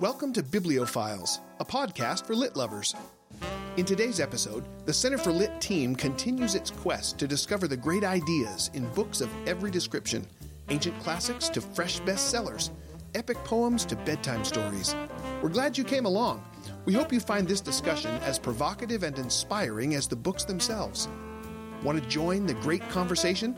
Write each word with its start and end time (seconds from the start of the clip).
Welcome 0.00 0.32
to 0.32 0.42
Bibliophiles, 0.42 1.40
a 1.58 1.64
podcast 1.66 2.24
for 2.26 2.34
lit 2.34 2.56
lovers. 2.56 2.94
In 3.76 3.84
today's 3.84 4.18
episode, 4.18 4.64
the 4.86 4.94
Center 4.94 5.18
for 5.18 5.30
Lit 5.30 5.60
team 5.60 5.94
continues 5.94 6.54
its 6.54 6.70
quest 6.70 7.18
to 7.18 7.28
discover 7.28 7.68
the 7.68 7.76
great 7.76 8.02
ideas 8.02 8.70
in 8.72 8.88
books 8.94 9.20
of 9.20 9.28
every 9.46 9.70
description 9.70 10.26
ancient 10.70 10.98
classics 11.00 11.50
to 11.50 11.60
fresh 11.60 12.00
bestsellers, 12.00 12.70
epic 13.14 13.36
poems 13.44 13.84
to 13.84 13.94
bedtime 13.94 14.42
stories. 14.42 14.96
We're 15.42 15.50
glad 15.50 15.76
you 15.76 15.84
came 15.84 16.06
along. 16.06 16.42
We 16.86 16.94
hope 16.94 17.12
you 17.12 17.20
find 17.20 17.46
this 17.46 17.60
discussion 17.60 18.12
as 18.22 18.38
provocative 18.38 19.02
and 19.02 19.18
inspiring 19.18 19.94
as 19.96 20.08
the 20.08 20.16
books 20.16 20.44
themselves. 20.44 21.08
Want 21.82 22.02
to 22.02 22.08
join 22.08 22.46
the 22.46 22.54
great 22.54 22.88
conversation? 22.88 23.54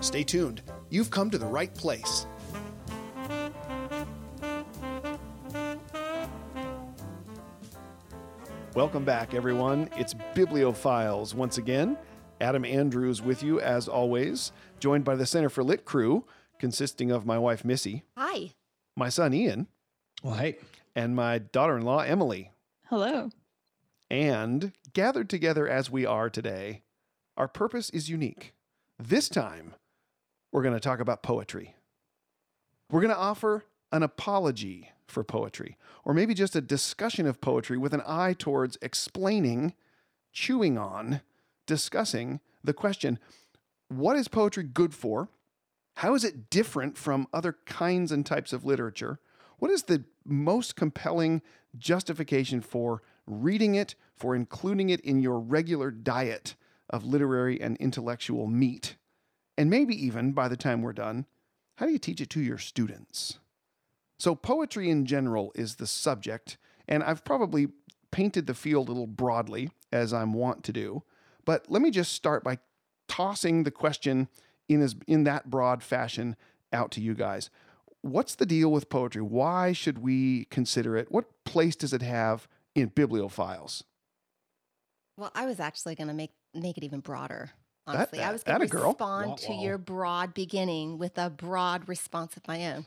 Stay 0.00 0.22
tuned. 0.22 0.60
You've 0.90 1.10
come 1.10 1.30
to 1.30 1.38
the 1.38 1.46
right 1.46 1.74
place. 1.74 2.26
Welcome 8.78 9.04
back, 9.04 9.34
everyone. 9.34 9.90
It's 9.96 10.14
Bibliophiles 10.14 11.34
once 11.34 11.58
again. 11.58 11.98
Adam 12.40 12.64
Andrews 12.64 13.20
with 13.20 13.42
you, 13.42 13.58
as 13.58 13.88
always, 13.88 14.52
joined 14.78 15.02
by 15.02 15.16
the 15.16 15.26
Center 15.26 15.48
for 15.48 15.64
Lit 15.64 15.84
crew, 15.84 16.24
consisting 16.60 17.10
of 17.10 17.26
my 17.26 17.40
wife, 17.40 17.64
Missy, 17.64 18.04
Hi. 18.16 18.52
my 18.96 19.08
son, 19.08 19.34
Ian, 19.34 19.66
Well, 20.22 20.34
hey, 20.34 20.58
and 20.94 21.16
my 21.16 21.38
daughter 21.38 21.76
in 21.76 21.82
law, 21.82 22.02
Emily. 22.02 22.52
Hello. 22.88 23.30
And 24.12 24.70
gathered 24.92 25.28
together 25.28 25.66
as 25.66 25.90
we 25.90 26.06
are 26.06 26.30
today, 26.30 26.82
our 27.36 27.48
purpose 27.48 27.90
is 27.90 28.08
unique. 28.08 28.54
This 28.96 29.28
time, 29.28 29.74
we're 30.52 30.62
going 30.62 30.74
to 30.74 30.78
talk 30.78 31.00
about 31.00 31.24
poetry. 31.24 31.74
We're 32.92 33.00
going 33.00 33.12
to 33.12 33.18
offer 33.18 33.64
an 33.90 34.04
apology 34.04 34.92
for 35.10 35.24
poetry, 35.24 35.76
or 36.04 36.14
maybe 36.14 36.34
just 36.34 36.56
a 36.56 36.60
discussion 36.60 37.26
of 37.26 37.40
poetry 37.40 37.78
with 37.78 37.94
an 37.94 38.02
eye 38.06 38.34
towards 38.38 38.78
explaining, 38.82 39.74
chewing 40.32 40.78
on, 40.78 41.22
discussing 41.66 42.40
the 42.62 42.74
question 42.74 43.18
what 43.88 44.16
is 44.16 44.28
poetry 44.28 44.64
good 44.64 44.94
for? 44.94 45.30
How 45.96 46.14
is 46.14 46.22
it 46.22 46.50
different 46.50 46.96
from 46.96 47.26
other 47.32 47.56
kinds 47.64 48.12
and 48.12 48.24
types 48.24 48.52
of 48.52 48.64
literature? 48.64 49.18
What 49.58 49.70
is 49.70 49.84
the 49.84 50.04
most 50.24 50.76
compelling 50.76 51.42
justification 51.76 52.60
for 52.60 53.02
reading 53.26 53.74
it, 53.74 53.94
for 54.14 54.36
including 54.36 54.90
it 54.90 55.00
in 55.00 55.20
your 55.20 55.40
regular 55.40 55.90
diet 55.90 56.54
of 56.90 57.04
literary 57.04 57.60
and 57.60 57.76
intellectual 57.78 58.46
meat? 58.46 58.96
And 59.56 59.70
maybe 59.70 59.94
even 60.06 60.32
by 60.32 60.48
the 60.48 60.56
time 60.56 60.82
we're 60.82 60.92
done, 60.92 61.26
how 61.76 61.86
do 61.86 61.92
you 61.92 61.98
teach 61.98 62.20
it 62.20 62.30
to 62.30 62.40
your 62.40 62.58
students? 62.58 63.38
So, 64.18 64.34
poetry 64.34 64.90
in 64.90 65.06
general 65.06 65.52
is 65.54 65.76
the 65.76 65.86
subject, 65.86 66.58
and 66.88 67.02
I've 67.02 67.24
probably 67.24 67.68
painted 68.10 68.46
the 68.46 68.54
field 68.54 68.88
a 68.88 68.92
little 68.92 69.06
broadly, 69.06 69.70
as 69.92 70.12
I'm 70.12 70.32
wont 70.32 70.64
to 70.64 70.72
do. 70.72 71.02
But 71.44 71.70
let 71.70 71.82
me 71.82 71.90
just 71.90 72.12
start 72.12 72.42
by 72.42 72.58
tossing 73.06 73.62
the 73.62 73.70
question 73.70 74.28
in, 74.68 74.82
as, 74.82 74.96
in 75.06 75.24
that 75.24 75.50
broad 75.50 75.82
fashion 75.82 76.36
out 76.72 76.90
to 76.92 77.00
you 77.00 77.14
guys. 77.14 77.50
What's 78.02 78.34
the 78.34 78.46
deal 78.46 78.70
with 78.70 78.88
poetry? 78.90 79.22
Why 79.22 79.72
should 79.72 79.98
we 79.98 80.44
consider 80.46 80.96
it? 80.96 81.10
What 81.10 81.26
place 81.44 81.76
does 81.76 81.92
it 81.92 82.02
have 82.02 82.48
in 82.74 82.90
bibliophiles? 82.90 83.82
Well, 85.16 85.32
I 85.34 85.46
was 85.46 85.58
actually 85.58 85.94
going 85.94 86.08
to 86.08 86.14
make 86.14 86.30
make 86.54 86.78
it 86.78 86.84
even 86.84 87.00
broader. 87.00 87.50
That- 87.86 87.94
Honestly, 87.96 88.20
I 88.20 88.32
was 88.32 88.42
going 88.42 88.68
to 88.68 88.76
respond 88.76 89.30
Wah, 89.30 89.36
to 89.36 89.52
wah. 89.52 89.62
your 89.62 89.78
broad 89.78 90.34
beginning 90.34 90.98
with 90.98 91.18
a 91.18 91.30
broad 91.30 91.88
response 91.88 92.36
of 92.36 92.46
my 92.46 92.72
own. 92.72 92.86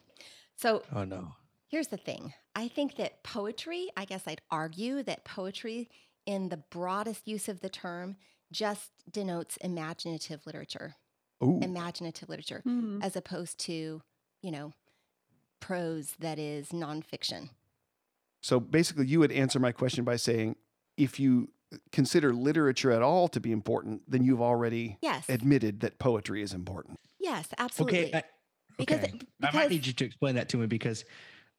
So 0.62 0.84
oh 0.94 1.04
no, 1.04 1.34
here's 1.67 1.88
the 1.88 1.98
thing. 1.98 2.34
I 2.56 2.67
think 2.67 2.95
that 2.98 3.23
poetry, 3.23 3.90
I 3.98 4.06
guess 4.06 4.23
I'd 4.28 4.42
argue 4.52 5.02
that 5.04 5.23
poetry, 5.26 5.90
in 6.26 6.50
the 6.50 6.58
broadest 6.58 7.28
use 7.28 7.50
of 7.50 7.62
the 7.62 7.70
term, 7.70 8.17
just 8.52 8.92
denotes 9.10 9.58
imaginative 9.58 10.45
literature. 10.45 10.95
Ooh, 11.44 11.60
Imaginative 11.64 12.30
literature, 12.30 12.61
hmm. 12.64 13.02
as 13.02 13.16
opposed 13.16 13.58
to, 13.61 14.02
you 14.44 14.52
know, 14.52 14.73
prose 15.60 16.14
that 16.20 16.38
is 16.38 16.67
nonfiction. 16.70 17.50
so 18.42 18.60
basically, 18.60 19.08
you 19.08 19.20
would 19.20 19.32
answer 19.32 19.60
my 19.60 19.71
question 19.71 20.04
by 20.04 20.16
saying 20.17 20.55
if 20.98 21.20
you 21.20 21.50
consider 21.92 22.33
literature 22.33 22.92
at 22.92 23.02
all 23.02 23.27
to 23.30 23.39
be 23.39 23.52
important, 23.52 24.02
then 24.08 24.23
you've 24.23 24.42
already 24.42 24.98
Yes. 25.02 25.26
admitted 25.30 25.80
that 25.80 25.98
poetry 25.98 26.44
is 26.44 26.54
important. 26.54 27.00
Yes, 27.20 27.48
absolutely. 27.58 28.05
okay, 28.08 28.17
I, 28.20 28.23
Because- 28.81 29.03
okay. 29.03 29.19
I 29.43 29.52
might 29.55 29.69
need 29.69 29.86
you 29.87 29.93
to 29.93 30.05
explain 30.05 30.36
that 30.36 30.49
to 30.49 30.58
me 30.58 30.67
because, 30.67 31.05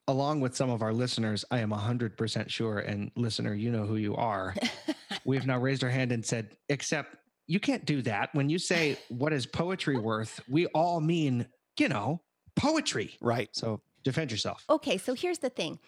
along 0.08 0.40
with 0.40 0.54
some 0.54 0.70
of 0.70 0.82
our 0.82 0.92
listeners, 0.92 1.44
I 1.50 1.58
am 1.58 1.70
hundred 1.70 2.16
percent 2.16 2.50
sure, 2.50 2.78
and 2.78 3.10
listener, 3.16 3.54
you 3.54 3.70
know 3.70 3.84
who 3.84 3.96
you 3.96 4.14
are. 4.14 4.54
we 5.24 5.36
have 5.36 5.46
now 5.46 5.58
raised 5.58 5.82
our 5.82 5.90
hand 5.90 6.12
and 6.12 6.24
said, 6.24 6.56
"Except 6.68 7.16
you 7.46 7.60
can't 7.60 7.84
do 7.84 8.02
that. 8.02 8.30
When 8.34 8.48
you 8.48 8.58
say 8.58 8.96
what 9.08 9.32
is 9.32 9.46
poetry 9.46 9.98
worth, 9.98 10.40
we 10.48 10.66
all 10.66 11.00
mean, 11.00 11.46
you 11.78 11.88
know, 11.88 12.20
poetry. 12.56 13.16
Right. 13.20 13.48
So 13.52 13.80
defend 14.04 14.30
yourself. 14.30 14.64
Okay, 14.70 14.96
so 14.98 15.14
here's 15.14 15.38
the 15.38 15.50
thing 15.50 15.78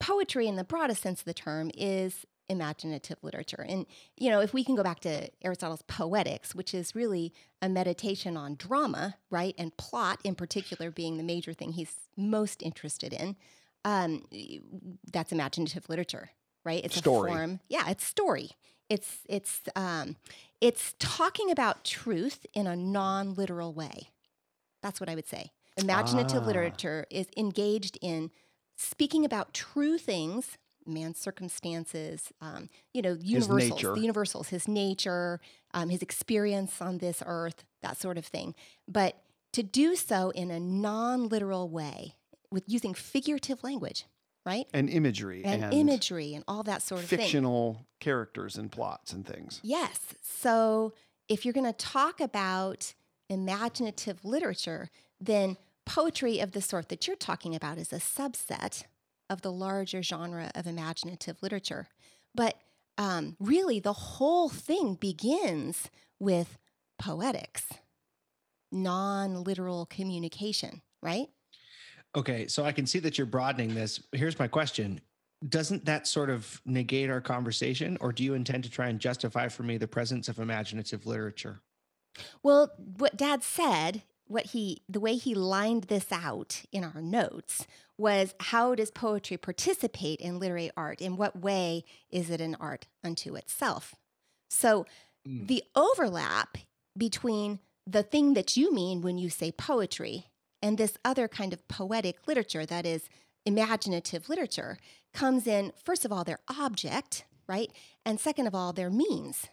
poetry, 0.00 0.46
in 0.46 0.56
the 0.56 0.64
broadest 0.64 1.02
sense 1.02 1.20
of 1.20 1.24
the 1.26 1.34
term, 1.34 1.70
is 1.76 2.24
imaginative 2.48 3.18
literature. 3.22 3.64
And, 3.68 3.86
you 4.16 4.30
know, 4.30 4.40
if 4.40 4.54
we 4.54 4.64
can 4.64 4.74
go 4.74 4.82
back 4.82 5.00
to 5.00 5.28
Aristotle's 5.42 5.82
Poetics, 5.82 6.54
which 6.54 6.74
is 6.74 6.94
really 6.94 7.32
a 7.60 7.68
meditation 7.68 8.36
on 8.36 8.54
drama, 8.56 9.16
right? 9.30 9.54
And 9.58 9.76
plot 9.76 10.20
in 10.24 10.34
particular 10.34 10.90
being 10.90 11.16
the 11.16 11.22
major 11.22 11.52
thing 11.52 11.72
he's 11.72 12.08
most 12.16 12.62
interested 12.62 13.12
in, 13.12 13.36
um, 13.84 14.24
that's 15.12 15.32
imaginative 15.32 15.88
literature. 15.88 16.30
Right, 16.64 16.84
it's 16.84 16.96
Story. 16.96 17.30
a 17.30 17.34
form. 17.34 17.60
Yeah, 17.68 17.88
it's 17.90 18.04
story. 18.04 18.50
It's 18.88 19.18
it's 19.28 19.60
um, 19.76 20.16
it's 20.60 20.94
talking 20.98 21.48
about 21.52 21.84
truth 21.84 22.44
in 22.54 22.66
a 22.66 22.74
non-literal 22.74 23.72
way. 23.72 24.10
That's 24.82 24.98
what 24.98 25.08
I 25.08 25.14
would 25.14 25.28
say. 25.28 25.52
Imaginative 25.76 26.42
Ah. 26.42 26.46
literature 26.46 27.06
is 27.08 27.28
engaged 27.36 27.98
in 28.02 28.32
speaking 28.76 29.24
about 29.24 29.54
true 29.54 29.96
things, 29.96 30.58
man's 30.86 31.18
circumstances, 31.18 32.32
um, 32.40 32.68
you 32.94 33.02
know, 33.02 33.16
universals, 33.20 33.80
the 33.80 34.00
universals, 34.00 34.48
his 34.48 34.68
nature, 34.68 35.40
um, 35.74 35.88
his 35.88 36.02
experience 36.02 36.80
on 36.80 36.98
this 36.98 37.22
earth, 37.26 37.64
that 37.82 37.96
sort 37.96 38.18
of 38.18 38.26
thing. 38.26 38.54
But 38.88 39.18
to 39.52 39.62
do 39.62 39.96
so 39.96 40.30
in 40.30 40.50
a 40.50 40.60
non-literal 40.60 41.68
way, 41.68 42.14
with 42.50 42.64
using 42.66 42.94
figurative 42.94 43.62
language, 43.64 44.04
right, 44.44 44.66
And 44.72 44.88
imagery 44.88 45.44
and, 45.44 45.74
imagery 45.74 46.34
and 46.34 46.44
all 46.46 46.62
that 46.62 46.82
sort 46.82 47.02
of 47.02 47.08
thing. 47.08 47.18
fictional 47.18 47.86
characters 48.00 48.56
and 48.56 48.70
plots 48.70 49.12
and 49.12 49.26
things. 49.26 49.60
Yes. 49.62 50.14
So 50.22 50.94
if 51.28 51.44
you're 51.44 51.54
going 51.54 51.66
to 51.66 51.72
talk 51.72 52.20
about 52.20 52.94
imaginative 53.28 54.24
literature, 54.24 54.90
then 55.20 55.56
poetry 55.84 56.38
of 56.40 56.52
the 56.52 56.60
sort 56.60 56.88
that 56.88 57.06
you're 57.06 57.16
talking 57.16 57.54
about 57.54 57.78
is 57.78 57.92
a 57.92 57.96
subset 57.96 58.84
of 59.28 59.42
the 59.42 59.52
larger 59.52 60.02
genre 60.02 60.50
of 60.54 60.66
imaginative 60.66 61.42
literature. 61.42 61.88
But 62.34 62.56
um, 62.98 63.36
really, 63.38 63.80
the 63.80 63.92
whole 63.92 64.48
thing 64.48 64.94
begins 64.94 65.90
with 66.18 66.58
poetics, 66.98 67.66
non 68.72 69.44
literal 69.44 69.86
communication, 69.86 70.82
right? 71.02 71.28
Okay, 72.14 72.46
so 72.46 72.64
I 72.64 72.72
can 72.72 72.86
see 72.86 72.98
that 73.00 73.18
you're 73.18 73.26
broadening 73.26 73.74
this. 73.74 74.02
Here's 74.12 74.38
my 74.38 74.48
question. 74.48 75.00
Doesn't 75.46 75.84
that 75.84 76.06
sort 76.06 76.30
of 76.30 76.62
negate 76.64 77.10
our 77.10 77.20
conversation, 77.20 77.98
or 78.00 78.10
do 78.10 78.24
you 78.24 78.32
intend 78.32 78.64
to 78.64 78.70
try 78.70 78.88
and 78.88 78.98
justify 78.98 79.48
for 79.48 79.62
me 79.62 79.76
the 79.76 79.86
presence 79.86 80.28
of 80.28 80.38
imaginative 80.38 81.04
literature? 81.04 81.60
Well, 82.42 82.72
what 82.96 83.18
Dad 83.18 83.42
said, 83.42 84.02
what 84.26 84.46
he, 84.46 84.82
the 84.88 85.00
way 85.00 85.16
he 85.16 85.34
lined 85.34 85.84
this 85.84 86.10
out 86.10 86.62
in 86.72 86.84
our 86.84 87.02
notes 87.02 87.66
was 87.98 88.34
how 88.40 88.74
does 88.74 88.90
poetry 88.90 89.36
participate 89.36 90.20
in 90.20 90.38
literary 90.38 90.70
art? 90.76 91.00
In 91.00 91.16
what 91.16 91.40
way 91.40 91.84
is 92.10 92.30
it 92.30 92.40
an 92.40 92.56
art 92.60 92.86
unto 93.02 93.34
itself? 93.36 93.94
So 94.48 94.86
hmm. 95.26 95.46
the 95.46 95.64
overlap 95.74 96.58
between 96.96 97.60
the 97.86 98.02
thing 98.02 98.34
that 98.34 98.56
you 98.56 98.72
mean 98.72 99.00
when 99.00 99.18
you 99.18 99.30
say 99.30 99.52
poetry 99.52 100.26
and 100.62 100.76
this 100.76 100.98
other 101.04 101.28
kind 101.28 101.52
of 101.52 101.66
poetic 101.68 102.26
literature 102.26 102.66
that 102.66 102.84
is 102.84 103.08
imaginative 103.44 104.28
literature 104.28 104.78
comes 105.14 105.46
in, 105.46 105.72
first 105.82 106.04
of 106.04 106.12
all, 106.12 106.24
their 106.24 106.40
object, 106.48 107.24
right? 107.46 107.70
And 108.04 108.18
second 108.18 108.46
of 108.46 108.54
all, 108.54 108.72
their 108.72 108.90
means. 108.90 109.46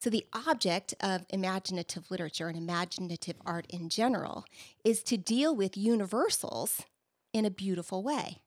So, 0.00 0.08
the 0.08 0.24
object 0.32 0.94
of 1.00 1.26
imaginative 1.28 2.10
literature 2.10 2.48
and 2.48 2.56
imaginative 2.56 3.36
art 3.44 3.66
in 3.68 3.90
general 3.90 4.46
is 4.82 5.02
to 5.04 5.18
deal 5.18 5.54
with 5.54 5.76
universals 5.76 6.82
in 7.32 7.44
a 7.44 7.50
beautiful 7.50 8.02
way, 8.02 8.38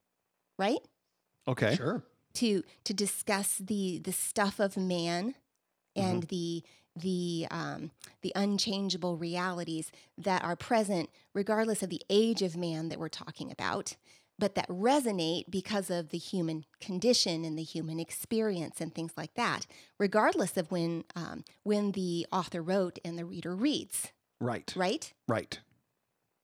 right? 0.57 0.79
Okay. 1.47 1.75
Sure. 1.75 2.03
To 2.35 2.63
to 2.83 2.93
discuss 2.93 3.57
the 3.57 3.99
the 3.99 4.11
stuff 4.13 4.59
of 4.59 4.75
man 4.77 5.35
and 5.95 6.23
the 6.23 6.63
the 6.95 7.47
um, 7.51 7.91
the 8.21 8.31
unchangeable 8.35 9.17
realities 9.17 9.91
that 10.17 10.43
are 10.43 10.55
present 10.55 11.09
regardless 11.33 11.83
of 11.83 11.89
the 11.89 12.01
age 12.09 12.41
of 12.41 12.55
man 12.57 12.89
that 12.89 12.99
we're 12.99 13.09
talking 13.09 13.51
about. 13.51 13.95
but 14.39 14.55
that 14.55 14.67
resonate 14.67 15.45
because 15.49 15.91
of 15.91 16.09
the 16.09 16.17
human 16.17 16.65
condition 16.81 17.45
and 17.45 17.55
the 17.57 17.63
human 17.63 17.99
experience 17.99 18.81
and 18.81 18.93
things 18.93 19.13
like 19.15 19.35
that, 19.35 19.67
regardless 19.99 20.57
of 20.57 20.71
when 20.71 21.03
um, 21.15 21.43
when 21.63 21.91
the 21.91 22.25
author 22.31 22.61
wrote 22.61 22.97
and 23.05 23.17
the 23.17 23.25
reader 23.25 23.55
reads. 23.55 24.11
Right. 24.41 24.73
Right. 24.75 25.13
Right. 25.27 25.59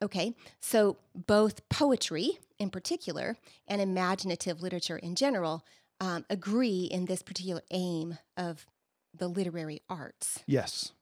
Okay, 0.01 0.33
so 0.61 0.97
both 1.13 1.67
poetry 1.69 2.39
in 2.57 2.69
particular 2.69 3.37
and 3.67 3.81
imaginative 3.81 4.61
literature 4.61 4.97
in 4.97 5.15
general 5.15 5.65
um, 5.99 6.25
agree 6.29 6.85
in 6.85 7.05
this 7.05 7.21
particular 7.21 7.61
aim 7.71 8.17
of 8.37 8.65
the 9.13 9.27
literary 9.27 9.81
arts. 9.89 10.39
Yes. 10.45 10.93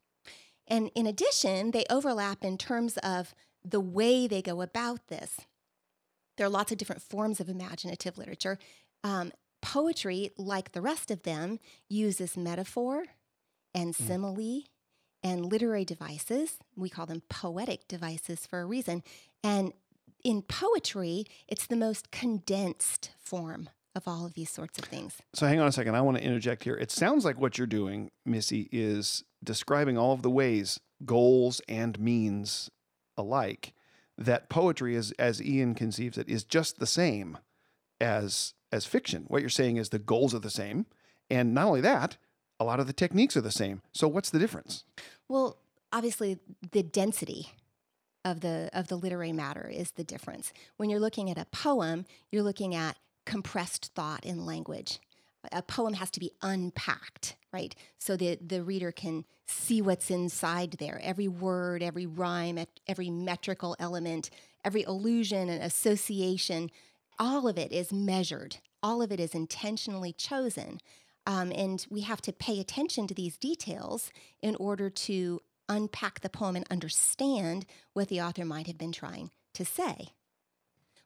And 0.67 0.89
in 0.95 1.05
addition, 1.05 1.71
they 1.71 1.85
overlap 1.89 2.43
in 2.43 2.57
terms 2.57 2.97
of 2.97 3.35
the 3.63 3.79
way 3.79 4.27
they 4.27 4.41
go 4.41 4.61
about 4.61 5.07
this. 5.07 5.41
There 6.35 6.45
are 6.45 6.49
lots 6.49 6.71
of 6.71 6.77
different 6.77 7.01
forms 7.01 7.39
of 7.39 7.49
imaginative 7.49 8.17
literature. 8.17 8.57
Um, 9.03 9.31
poetry, 9.61 10.31
like 10.37 10.71
the 10.71 10.81
rest 10.81 11.11
of 11.11 11.23
them, 11.23 11.59
uses 11.89 12.37
metaphor 12.37 13.05
and 13.73 13.95
simile 13.95 14.63
and 15.23 15.45
literary 15.45 15.85
devices. 15.85 16.57
We 16.75 16.89
call 16.89 17.05
them 17.05 17.23
poetic 17.29 17.87
devices 17.87 18.45
for 18.45 18.61
a 18.61 18.65
reason. 18.65 19.03
And 19.43 19.73
in 20.23 20.41
poetry, 20.41 21.25
it's 21.47 21.67
the 21.67 21.75
most 21.75 22.11
condensed 22.11 23.11
form 23.17 23.69
of 23.95 24.07
all 24.07 24.25
of 24.25 24.35
these 24.35 24.49
sorts 24.49 24.77
of 24.77 24.85
things. 24.85 25.17
So 25.33 25.47
hang 25.47 25.59
on 25.59 25.67
a 25.67 25.71
second. 25.71 25.95
I 25.95 26.01
want 26.01 26.17
to 26.17 26.23
interject 26.23 26.63
here. 26.63 26.75
It 26.75 26.91
sounds 26.91 27.25
like 27.25 27.39
what 27.39 27.57
you're 27.57 27.65
doing, 27.67 28.11
Missy, 28.25 28.69
is 28.71 29.23
describing 29.43 29.97
all 29.97 30.13
of 30.13 30.21
the 30.21 30.29
ways, 30.29 30.79
goals 31.05 31.61
and 31.67 31.99
means 31.99 32.69
alike, 33.17 33.73
that 34.17 34.49
poetry 34.49 34.95
is 34.95 35.11
as 35.13 35.41
Ian 35.41 35.75
conceives 35.75 36.17
it 36.17 36.29
is 36.29 36.43
just 36.43 36.79
the 36.79 36.87
same 36.87 37.37
as 37.99 38.53
as 38.71 38.85
fiction. 38.85 39.25
What 39.27 39.41
you're 39.41 39.49
saying 39.49 39.77
is 39.77 39.89
the 39.89 39.99
goals 39.99 40.35
are 40.35 40.39
the 40.39 40.49
same. 40.49 40.85
And 41.29 41.53
not 41.53 41.67
only 41.67 41.81
that, 41.81 42.17
a 42.59 42.65
lot 42.65 42.79
of 42.79 42.87
the 42.87 42.93
techniques 42.93 43.37
are 43.37 43.41
the 43.41 43.51
same. 43.51 43.81
So 43.91 44.07
what's 44.07 44.29
the 44.29 44.39
difference? 44.39 44.83
Well, 45.27 45.57
obviously, 45.91 46.39
the 46.71 46.83
density 46.83 47.53
of 48.25 48.41
the 48.41 48.69
of 48.73 48.87
the 48.87 48.95
literary 48.95 49.31
matter 49.31 49.69
is 49.71 49.91
the 49.91 50.03
difference. 50.03 50.51
When 50.77 50.89
you're 50.89 50.99
looking 50.99 51.29
at 51.29 51.37
a 51.37 51.45
poem, 51.45 52.05
you're 52.31 52.43
looking 52.43 52.75
at 52.75 52.97
compressed 53.25 53.91
thought 53.95 54.25
in 54.25 54.45
language. 54.45 54.99
A 55.51 55.61
poem 55.61 55.93
has 55.93 56.09
to 56.11 56.19
be 56.19 56.31
unpacked, 56.41 57.35
right? 57.53 57.75
So 57.99 58.17
the 58.17 58.37
the 58.45 58.63
reader 58.63 58.91
can 58.91 59.25
see 59.45 59.81
what's 59.81 60.11
inside 60.11 60.73
there. 60.73 60.99
Every 61.01 61.27
word, 61.27 61.81
every 61.81 62.05
rhyme, 62.05 62.59
every 62.87 63.09
metrical 63.09 63.75
element, 63.79 64.29
every 64.65 64.83
allusion 64.83 65.47
and 65.47 65.63
association, 65.63 66.69
all 67.17 67.47
of 67.47 67.57
it 67.57 67.71
is 67.71 67.93
measured. 67.93 68.57
All 68.83 69.01
of 69.01 69.11
it 69.11 69.19
is 69.19 69.33
intentionally 69.33 70.11
chosen. 70.13 70.79
Um, 71.27 71.51
and 71.51 71.85
we 71.89 72.01
have 72.01 72.21
to 72.21 72.31
pay 72.31 72.59
attention 72.59 73.05
to 73.07 73.13
these 73.13 73.37
details 73.37 74.11
in 74.41 74.55
order 74.55 74.89
to 74.89 75.41
unpack 75.67 76.21
the 76.21 76.29
poem 76.29 76.55
and 76.55 76.65
understand 76.71 77.65
what 77.91 78.07
the 78.07 78.21
author 78.21 78.45
might 78.45 78.65
have 78.65 78.77
been 78.77 78.93
trying 78.93 79.29
to 79.53 79.65
say. 79.65 80.13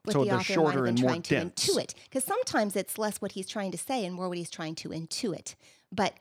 What 0.04 0.12
So 0.12 0.24
the 0.24 0.30
author 0.30 0.52
shorter 0.52 0.62
might 0.62 0.74
have 0.74 0.84
been 0.84 0.88
and 0.94 1.00
more 1.00 1.10
trying 1.10 1.22
to 1.22 1.34
dense. 1.34 1.66
intuit. 1.68 1.94
Because 2.04 2.24
sometimes 2.24 2.76
it's 2.76 2.98
less 2.98 3.18
what 3.20 3.32
he's 3.32 3.48
trying 3.48 3.72
to 3.72 3.78
say 3.78 4.04
and 4.04 4.14
more 4.14 4.28
what 4.28 4.38
he's 4.38 4.50
trying 4.50 4.76
to 4.76 4.90
intuit. 4.90 5.56
But 5.90 6.14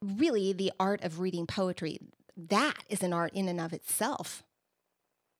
really, 0.00 0.52
the 0.52 0.72
art 0.78 1.02
of 1.02 1.18
reading 1.18 1.46
poetry, 1.48 1.98
that 2.36 2.84
is 2.88 3.02
an 3.02 3.12
art 3.12 3.32
in 3.34 3.48
and 3.48 3.60
of 3.60 3.72
itself. 3.72 4.44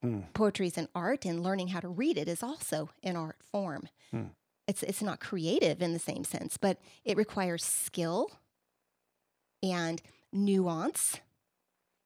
Hmm. 0.03 0.21
Poetry 0.35 0.67
is 0.67 0.79
an 0.79 0.89
art, 0.95 1.25
and 1.25 1.43
learning 1.43 1.69
how 1.69 1.81
to 1.81 1.89
read 1.89 2.17
it 2.19 2.27
is 2.27 2.43
also 2.43 2.91
an 3.05 3.17
art 3.17 3.37
form. 3.53 3.89
Hmm. 4.11 4.25
It's, 4.71 4.85
it's 4.85 5.03
not 5.03 5.19
creative 5.19 5.83
in 5.83 5.93
the 5.93 5.99
same 5.99 6.23
sense, 6.23 6.57
but 6.57 6.79
it 7.05 7.17
requires 7.17 7.65
skill 7.65 8.29
and 9.65 10.01
nuance 10.33 11.17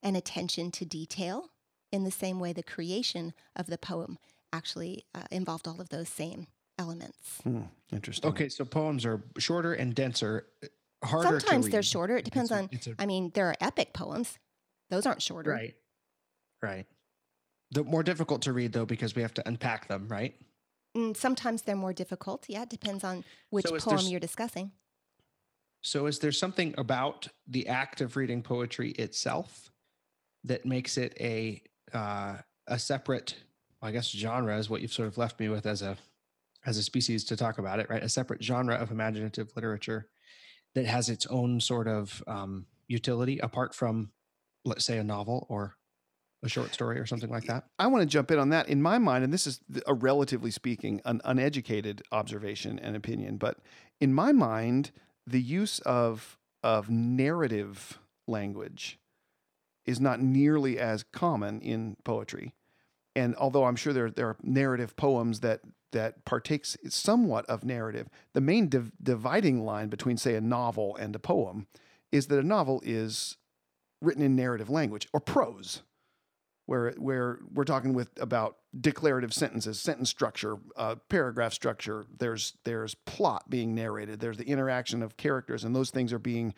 and 0.02 0.16
attention 0.16 0.70
to 0.70 0.86
detail 0.86 1.50
in 1.92 2.04
the 2.04 2.10
same 2.10 2.40
way 2.40 2.54
the 2.54 2.62
creation 2.62 3.34
of 3.54 3.66
the 3.66 3.76
poem 3.76 4.16
actually 4.50 5.04
uh, 5.14 5.24
involved 5.30 5.68
all 5.68 5.78
of 5.78 5.90
those 5.90 6.08
same 6.08 6.46
elements. 6.78 7.40
Hmm, 7.42 7.64
interesting. 7.92 8.30
Okay, 8.30 8.48
so 8.48 8.64
poems 8.64 9.04
are 9.04 9.22
shorter 9.38 9.74
and 9.74 9.94
denser, 9.94 10.46
uh, 10.62 11.06
harder. 11.06 11.38
to 11.38 11.40
Sometimes 11.40 11.68
they're 11.68 11.78
read. 11.80 11.84
shorter. 11.84 12.16
It 12.16 12.24
depends 12.24 12.50
It's 12.50 12.58
a- 12.58 12.62
on, 12.62 12.68
it's 12.72 12.86
a- 12.86 12.94
I 12.98 13.04
mean, 13.04 13.30
there 13.34 13.46
are 13.48 13.56
epic 13.60 13.92
poems. 13.92 14.38
Those 14.88 15.04
aren't 15.04 15.20
shorter. 15.20 15.50
right, 15.50 15.74
right. 16.62 16.86
The 17.72 17.84
more 17.84 18.02
difficult 18.02 18.40
to 18.42 18.54
read 18.54 18.72
though 18.72 18.86
because 18.86 19.14
we 19.14 19.20
have 19.20 19.34
to 19.34 19.46
unpack 19.46 19.86
them, 19.88 20.08
right? 20.08 20.34
Mm, 20.96 21.16
sometimes 21.16 21.62
they're 21.62 21.76
more 21.76 21.92
difficult. 21.92 22.46
Yeah, 22.48 22.62
it 22.62 22.70
depends 22.70 23.04
on 23.04 23.24
which 23.50 23.66
So 23.66 23.76
poem 23.78 24.06
you're 24.06 24.20
discussing. 24.20 24.72
So, 25.82 26.06
is 26.06 26.18
there 26.20 26.32
something 26.32 26.74
about 26.78 27.28
the 27.46 27.68
act 27.68 28.00
of 28.00 28.16
reading 28.16 28.42
poetry 28.42 28.92
itself 28.92 29.70
that 30.44 30.64
makes 30.64 30.96
it 30.96 31.16
a 31.20 31.62
uh, 31.92 32.36
a 32.66 32.78
separate, 32.78 33.36
I 33.82 33.90
guess, 33.90 34.08
genre 34.10 34.56
is 34.56 34.70
what 34.70 34.80
you've 34.80 34.92
sort 34.92 35.08
of 35.08 35.18
left 35.18 35.40
me 35.40 35.48
with 35.48 35.66
as 35.66 35.82
a 35.82 35.96
as 36.64 36.78
a 36.78 36.82
species 36.82 37.24
to 37.24 37.36
talk 37.36 37.58
about 37.58 37.80
it, 37.80 37.90
right? 37.90 38.02
A 38.02 38.08
separate 38.08 38.42
genre 38.42 38.74
of 38.74 38.90
imaginative 38.90 39.52
literature 39.56 40.08
that 40.74 40.86
has 40.86 41.08
its 41.08 41.26
own 41.26 41.60
sort 41.60 41.86
of 41.88 42.22
um, 42.26 42.66
utility 42.88 43.38
apart 43.38 43.74
from, 43.74 44.10
let's 44.64 44.84
say, 44.84 44.98
a 44.98 45.04
novel 45.04 45.46
or 45.50 45.76
a 46.44 46.48
short 46.48 46.74
story 46.74 46.98
or 46.98 47.06
something 47.06 47.30
like 47.30 47.44
that. 47.44 47.64
I 47.78 47.86
want 47.86 48.02
to 48.02 48.06
jump 48.06 48.30
in 48.30 48.38
on 48.38 48.50
that. 48.50 48.68
In 48.68 48.82
my 48.82 48.98
mind, 48.98 49.24
and 49.24 49.32
this 49.32 49.46
is 49.46 49.60
a 49.86 49.94
relatively 49.94 50.50
speaking, 50.50 51.00
an 51.04 51.20
uneducated 51.24 52.02
observation 52.12 52.78
and 52.78 52.94
opinion, 52.94 53.38
but 53.38 53.58
in 54.00 54.12
my 54.12 54.32
mind, 54.32 54.90
the 55.26 55.40
use 55.40 55.78
of 55.80 56.38
of 56.62 56.88
narrative 56.88 57.98
language 58.26 58.98
is 59.84 60.00
not 60.00 60.20
nearly 60.20 60.78
as 60.78 61.02
common 61.02 61.60
in 61.60 61.96
poetry. 62.04 62.54
And 63.16 63.34
although 63.36 63.64
I'm 63.64 63.76
sure 63.76 63.92
there 63.92 64.10
there 64.10 64.28
are 64.28 64.36
narrative 64.42 64.96
poems 64.96 65.40
that 65.40 65.60
that 65.92 66.24
partakes 66.24 66.76
somewhat 66.88 67.46
of 67.46 67.64
narrative, 67.64 68.08
the 68.32 68.40
main 68.40 68.68
div- 68.68 68.92
dividing 69.00 69.64
line 69.64 69.88
between, 69.88 70.16
say, 70.16 70.34
a 70.34 70.40
novel 70.40 70.96
and 70.96 71.14
a 71.14 71.20
poem 71.20 71.68
is 72.10 72.26
that 72.26 72.38
a 72.38 72.42
novel 72.42 72.82
is 72.84 73.36
written 74.02 74.22
in 74.22 74.34
narrative 74.34 74.68
language 74.68 75.08
or 75.12 75.20
prose 75.20 75.82
where 76.66 76.92
where 76.92 77.38
we're 77.52 77.64
talking 77.64 77.92
with 77.92 78.10
about 78.20 78.56
declarative 78.78 79.32
sentences, 79.34 79.80
sentence 79.80 80.08
structure, 80.10 80.56
uh, 80.76 80.96
paragraph 81.08 81.52
structure. 81.52 82.04
There's 82.18 82.54
there's 82.64 82.94
plot 82.94 83.50
being 83.50 83.74
narrated. 83.74 84.20
There's 84.20 84.38
the 84.38 84.48
interaction 84.48 85.02
of 85.02 85.16
characters, 85.16 85.64
and 85.64 85.74
those 85.76 85.90
things 85.90 86.12
are 86.12 86.18
being 86.18 86.54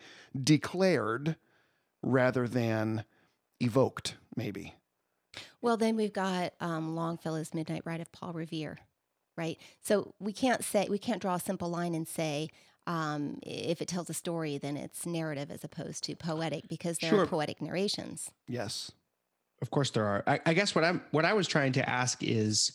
declared 0.51 1.35
rather 2.01 2.47
than 2.47 3.03
evoked. 3.59 4.15
Maybe 4.35 4.75
Well, 5.61 5.77
then 5.77 5.95
we've 5.95 6.13
got 6.13 6.53
um, 6.61 6.95
Longfellow's 6.95 7.53
Midnight 7.53 7.81
Ride 7.85 8.01
of 8.01 8.11
Paul 8.11 8.33
Revere, 8.33 8.77
right? 9.35 9.57
So 9.81 10.13
we 10.19 10.31
can't 10.31 10.63
say 10.63 10.87
we 10.89 10.99
can't 10.99 11.21
draw 11.21 11.35
a 11.35 11.39
simple 11.39 11.69
line 11.69 11.95
and 11.95 12.07
say 12.07 12.49
um, 12.85 13.39
if 13.43 13.81
it 13.81 13.87
tells 13.89 14.09
a 14.09 14.13
story, 14.13 14.57
then 14.57 14.77
it's 14.77 15.05
narrative 15.05 15.51
as 15.51 15.63
opposed 15.65 16.03
to 16.05 16.15
poetic 16.15 16.69
because 16.69 16.99
there 16.99 17.09
Sure. 17.09 17.23
are 17.23 17.27
poetic 17.27 17.61
narrations. 17.61 18.31
yes. 18.47 18.91
Of 19.61 19.71
course, 19.71 19.89
there 19.91 20.05
are. 20.05 20.23
I, 20.27 20.39
I 20.45 20.53
guess 20.53 20.75
what 20.75 20.83
I'm 20.83 21.01
what 21.11 21.25
I 21.25 21.33
was 21.33 21.47
trying 21.47 21.71
to 21.73 21.89
ask 21.89 22.21
is, 22.21 22.73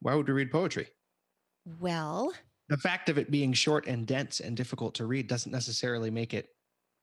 why 0.00 0.14
would 0.14 0.26
we 0.28 0.34
read 0.34 0.50
poetry? 0.50 0.88
Well, 1.80 2.32
the 2.68 2.76
fact 2.76 3.08
of 3.08 3.18
it 3.18 3.30
being 3.30 3.52
short 3.52 3.86
and 3.86 4.06
dense 4.06 4.40
and 4.40 4.56
difficult 4.56 4.94
to 4.96 5.06
read 5.06 5.26
doesn't 5.28 5.52
necessarily 5.52 6.10
make 6.10 6.34
it 6.34 6.48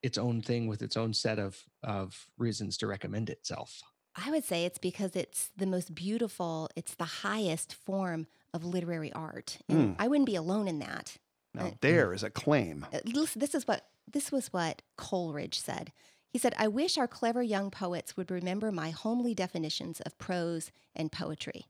its 0.02 0.18
own 0.18 0.42
thing 0.42 0.68
with 0.68 0.82
its 0.82 0.96
own 0.96 1.14
set 1.14 1.40
of 1.40 1.58
of 1.84 2.28
reasons 2.38 2.78
to 2.78 2.88
recommend 2.88 3.30
itself. 3.30 3.82
I 4.16 4.32
would 4.32 4.44
say 4.44 4.66
it's 4.66 4.78
because 4.80 5.16
it's 5.16 5.50
the 5.56 5.66
most 5.68 5.96
beautiful, 5.96 6.70
it's 6.76 6.96
the 6.96 7.06
highest 7.06 7.74
form 7.74 8.28
of 8.54 8.66
literary 8.66 9.14
art. 9.14 9.60
And 9.70 9.96
I 10.00 10.08
wouldn't 10.08 10.26
be 10.26 10.36
alone 10.36 10.68
in 10.68 10.80
that. 10.80 11.18
Now 11.54 11.68
Uh, 11.68 11.72
there 11.82 12.14
is 12.14 12.24
a 12.24 12.30
claim. 12.30 12.86
Uh, 12.92 13.00
This 13.06 13.56
is 13.56 13.68
what 13.68 13.86
this 14.12 14.32
was 14.32 14.52
what 14.52 14.82
Coleridge 14.98 15.60
said. 15.60 15.92
He 16.32 16.40
said, 16.40 16.54
"I 16.58 16.68
wish 16.68 16.98
our 16.98 17.08
clever 17.08 17.42
young 17.42 17.72
poets 17.72 18.16
would 18.16 18.30
remember 18.32 18.72
my 18.72 18.92
homely 18.92 19.34
definitions 19.34 20.00
of 20.02 20.18
prose 20.18 20.72
and 20.96 21.12
poetry. 21.12 21.66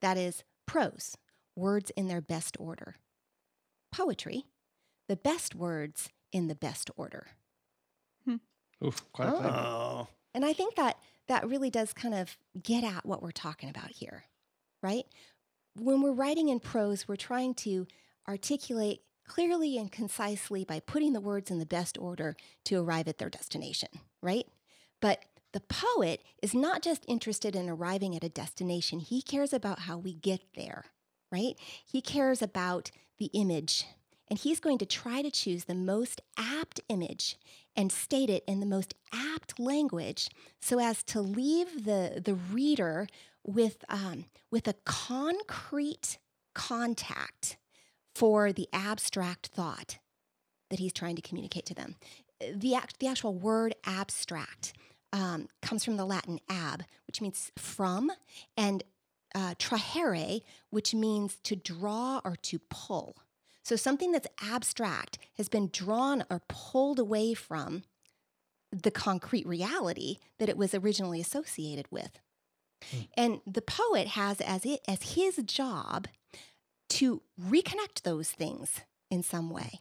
That 0.00 0.16
is 0.16 0.42
prose, 0.66 1.16
words 1.54 1.90
in 1.90 2.08
their 2.08 2.20
best 2.20 2.56
order. 2.58 2.96
Poetry, 3.92 4.46
the 5.08 5.16
best 5.16 5.54
words 5.54 6.10
in 6.32 6.48
the 6.48 6.54
best 6.54 6.90
order." 6.96 7.28
Hmm. 8.24 8.36
Oof, 8.84 9.10
quite 9.12 9.28
a 9.28 9.32
thing. 9.32 9.44
Oh, 9.44 10.08
And 10.34 10.44
I 10.44 10.52
think 10.52 10.74
that 10.76 10.98
that 11.28 11.46
really 11.48 11.70
does 11.70 11.92
kind 11.92 12.14
of 12.14 12.36
get 12.60 12.82
at 12.84 13.06
what 13.06 13.22
we're 13.22 13.30
talking 13.30 13.68
about 13.68 13.90
here, 13.92 14.24
right? 14.82 15.04
When 15.74 16.02
we're 16.02 16.12
writing 16.12 16.48
in 16.48 16.58
prose, 16.60 17.06
we're 17.06 17.16
trying 17.16 17.54
to 17.56 17.86
articulate 18.28 19.02
clearly 19.26 19.78
and 19.78 19.90
concisely 19.92 20.64
by 20.64 20.80
putting 20.80 21.12
the 21.12 21.20
words 21.20 21.50
in 21.50 21.58
the 21.58 21.66
best 21.66 21.96
order 21.98 22.36
to 22.64 22.76
arrive 22.76 23.08
at 23.08 23.18
their 23.18 23.30
destination, 23.30 23.88
right? 24.20 24.46
But 25.00 25.24
the 25.52 25.60
poet 25.60 26.22
is 26.42 26.54
not 26.54 26.82
just 26.82 27.04
interested 27.08 27.54
in 27.54 27.68
arriving 27.68 28.16
at 28.16 28.24
a 28.24 28.28
destination, 28.28 29.00
he 29.00 29.20
cares 29.22 29.52
about 29.52 29.80
how 29.80 29.98
we 29.98 30.14
get 30.14 30.40
there. 30.54 30.84
right? 31.32 31.54
He 31.84 32.00
cares 32.02 32.42
about 32.42 32.90
the 33.18 33.30
image, 33.32 33.86
and 34.28 34.38
he's 34.38 34.60
going 34.60 34.78
to 34.78 34.86
try 34.86 35.22
to 35.22 35.30
choose 35.30 35.64
the 35.64 35.74
most 35.74 36.20
apt 36.36 36.80
image 36.88 37.36
and 37.74 37.90
state 37.90 38.28
it 38.30 38.44
in 38.46 38.60
the 38.60 38.66
most 38.66 38.94
apt 39.12 39.58
language 39.58 40.28
so 40.60 40.78
as 40.78 41.02
to 41.04 41.20
leave 41.20 41.84
the, 41.84 42.20
the 42.22 42.34
reader 42.34 43.06
with, 43.44 43.84
um, 43.88 44.26
with 44.50 44.68
a 44.68 44.74
concrete 44.84 46.18
contact 46.54 47.56
for 48.14 48.52
the 48.52 48.68
abstract 48.72 49.48
thought 49.48 49.98
that 50.70 50.78
he's 50.78 50.92
trying 50.92 51.16
to 51.16 51.22
communicate 51.22 51.66
to 51.66 51.74
them. 51.74 51.96
The, 52.54 52.74
act, 52.74 52.98
the 52.98 53.06
actual 53.06 53.34
word 53.34 53.74
abstract 53.84 54.72
um, 55.12 55.48
comes 55.60 55.84
from 55.84 55.96
the 55.96 56.06
Latin 56.06 56.40
ab, 56.48 56.84
which 57.06 57.20
means 57.20 57.52
from, 57.56 58.10
and 58.56 58.82
uh, 59.34 59.54
trahere, 59.58 60.40
which 60.70 60.94
means 60.94 61.38
to 61.44 61.56
draw 61.56 62.20
or 62.24 62.36
to 62.36 62.58
pull. 62.70 63.16
So 63.62 63.76
something 63.76 64.12
that's 64.12 64.26
abstract 64.42 65.18
has 65.36 65.48
been 65.48 65.70
drawn 65.72 66.24
or 66.30 66.42
pulled 66.48 66.98
away 66.98 67.34
from 67.34 67.84
the 68.72 68.90
concrete 68.90 69.46
reality 69.46 70.16
that 70.38 70.48
it 70.48 70.56
was 70.56 70.74
originally 70.74 71.20
associated 71.20 71.86
with. 71.90 72.18
Hmm. 72.90 73.00
And 73.16 73.40
the 73.46 73.62
poet 73.62 74.08
has 74.08 74.40
as 74.40 74.64
it 74.64 74.80
as 74.88 75.14
his 75.14 75.36
job 75.44 76.08
to 76.92 77.22
reconnect 77.40 78.02
those 78.02 78.30
things 78.30 78.80
in 79.10 79.22
some 79.22 79.50
way, 79.50 79.80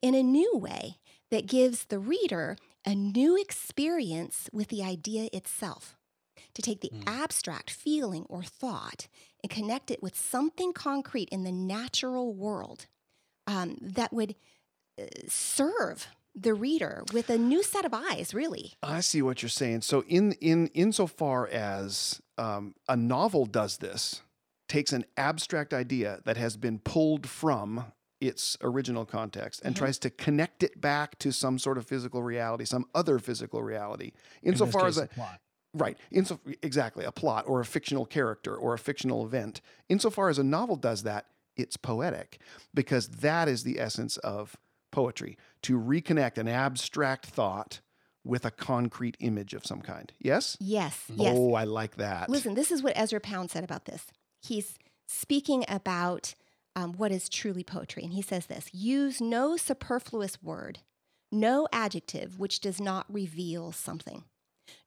in 0.00 0.14
a 0.14 0.22
new 0.22 0.56
way 0.56 0.98
that 1.30 1.46
gives 1.46 1.86
the 1.86 1.98
reader 1.98 2.56
a 2.86 2.94
new 2.94 3.40
experience 3.40 4.48
with 4.52 4.68
the 4.68 4.82
idea 4.82 5.28
itself. 5.32 5.96
To 6.54 6.62
take 6.62 6.82
the 6.82 6.90
mm. 6.94 7.02
abstract 7.06 7.70
feeling 7.70 8.26
or 8.28 8.42
thought 8.42 9.08
and 9.42 9.50
connect 9.50 9.90
it 9.90 10.02
with 10.02 10.14
something 10.14 10.74
concrete 10.74 11.30
in 11.30 11.44
the 11.44 11.52
natural 11.52 12.34
world 12.34 12.86
um, 13.46 13.78
that 13.80 14.12
would 14.12 14.34
uh, 15.00 15.04
serve 15.28 16.08
the 16.34 16.54
reader 16.54 17.04
with 17.12 17.30
a 17.30 17.38
new 17.38 17.62
set 17.62 17.84
of 17.84 17.92
eyes 17.92 18.32
really 18.32 18.72
i 18.82 19.00
see 19.00 19.20
what 19.20 19.42
you're 19.42 19.50
saying 19.50 19.82
so 19.82 20.02
in 20.08 20.32
in 20.40 20.66
insofar 20.68 21.46
as 21.48 22.22
um, 22.38 22.74
a 22.88 22.96
novel 22.96 23.44
does 23.44 23.76
this 23.78 24.22
takes 24.72 24.94
an 24.94 25.04
abstract 25.18 25.74
idea 25.74 26.20
that 26.24 26.38
has 26.38 26.56
been 26.56 26.78
pulled 26.78 27.28
from 27.28 27.92
its 28.22 28.56
original 28.62 29.04
context 29.04 29.60
and 29.62 29.74
mm-hmm. 29.74 29.84
tries 29.84 29.98
to 29.98 30.08
connect 30.08 30.62
it 30.62 30.80
back 30.80 31.18
to 31.18 31.30
some 31.30 31.58
sort 31.58 31.76
of 31.76 31.86
physical 31.86 32.22
reality, 32.22 32.64
some 32.64 32.86
other 32.94 33.18
physical 33.18 33.62
reality. 33.62 34.12
Insofar 34.42 34.84
In 34.84 34.86
as 34.86 34.96
a 34.96 35.06
plot. 35.08 35.40
Right. 35.74 35.98
Inso- 36.10 36.40
exactly. 36.62 37.04
A 37.04 37.12
plot 37.12 37.44
or 37.46 37.60
a 37.60 37.66
fictional 37.66 38.06
character 38.06 38.56
or 38.56 38.72
a 38.72 38.78
fictional 38.78 39.26
event. 39.26 39.60
Insofar 39.90 40.30
as 40.30 40.38
a 40.38 40.44
novel 40.44 40.76
does 40.76 41.02
that, 41.02 41.26
it's 41.54 41.76
poetic 41.76 42.40
because 42.72 43.08
that 43.08 43.48
is 43.48 43.64
the 43.64 43.78
essence 43.78 44.16
of 44.18 44.56
poetry 44.90 45.36
to 45.64 45.78
reconnect 45.78 46.38
an 46.38 46.48
abstract 46.48 47.26
thought 47.26 47.82
with 48.24 48.46
a 48.46 48.50
concrete 48.50 49.18
image 49.20 49.52
of 49.52 49.66
some 49.66 49.82
kind. 49.82 50.14
Yes? 50.18 50.56
Yes. 50.60 51.04
Yes. 51.14 51.34
Oh, 51.36 51.52
I 51.52 51.64
like 51.64 51.96
that. 51.96 52.30
Listen, 52.30 52.54
this 52.54 52.70
is 52.70 52.82
what 52.82 52.94
Ezra 52.96 53.20
Pound 53.20 53.50
said 53.50 53.64
about 53.64 53.84
this. 53.84 54.06
He's 54.42 54.74
speaking 55.06 55.64
about 55.68 56.34
um, 56.74 56.94
what 56.94 57.12
is 57.12 57.28
truly 57.28 57.64
poetry. 57.64 58.02
And 58.02 58.12
he 58.12 58.22
says 58.22 58.46
this 58.46 58.68
use 58.72 59.20
no 59.20 59.56
superfluous 59.56 60.42
word, 60.42 60.80
no 61.30 61.68
adjective 61.72 62.38
which 62.38 62.60
does 62.60 62.80
not 62.80 63.06
reveal 63.12 63.72
something. 63.72 64.24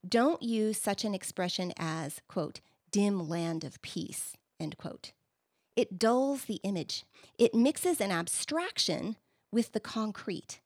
Don't 0.07 0.41
use 0.41 0.79
such 0.79 1.03
an 1.03 1.13
expression 1.13 1.73
as, 1.77 2.21
quote, 2.27 2.61
dim 2.91 3.27
land 3.27 3.63
of 3.63 3.81
peace, 3.81 4.33
end 4.59 4.77
quote. 4.77 5.11
It 5.75 5.99
dulls 5.99 6.45
the 6.45 6.61
image. 6.63 7.03
It 7.37 7.53
mixes 7.53 7.99
an 7.99 8.11
abstraction 8.11 9.17
with 9.51 9.73
the 9.73 9.79
concrete. 9.79 10.61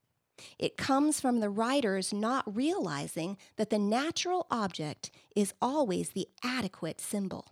It 0.57 0.77
comes 0.77 1.19
from 1.19 1.39
the 1.39 1.49
writers 1.49 2.13
not 2.13 2.55
realizing 2.55 3.37
that 3.57 3.71
the 3.71 3.79
natural 3.79 4.47
object 4.49 5.11
is 5.35 5.53
always 5.61 6.11
the 6.11 6.27
adequate 6.43 7.01
symbol. 7.01 7.47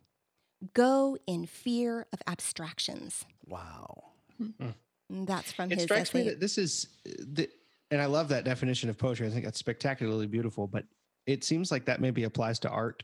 Go 0.74 1.18
in 1.28 1.46
fear 1.46 2.08
of 2.12 2.22
abstractions. 2.26 3.26
Wow. 3.48 4.06
Mm-hmm. 4.42 5.26
That's 5.26 5.52
from 5.52 5.72
it 5.72 5.76
his. 5.76 5.84
It 5.84 5.88
strikes 5.88 6.10
essay. 6.10 6.20
me 6.20 6.30
that 6.30 6.40
this 6.40 6.58
is 6.58 6.88
the, 7.06 7.50
and 7.92 8.02
I 8.02 8.06
love 8.06 8.30
that 8.30 8.44
definition 8.44 8.90
of 8.90 8.98
poetry. 8.98 9.28
I 9.28 9.30
think 9.30 9.46
that's 9.46 9.60
spectacularly 9.60 10.28
beautiful. 10.28 10.68
But 10.68 10.86
it 11.26 11.44
seems 11.44 11.72
like 11.72 11.86
that 11.86 12.02
maybe 12.02 12.24
applies 12.24 12.60
to 12.60 12.70
art 12.70 13.04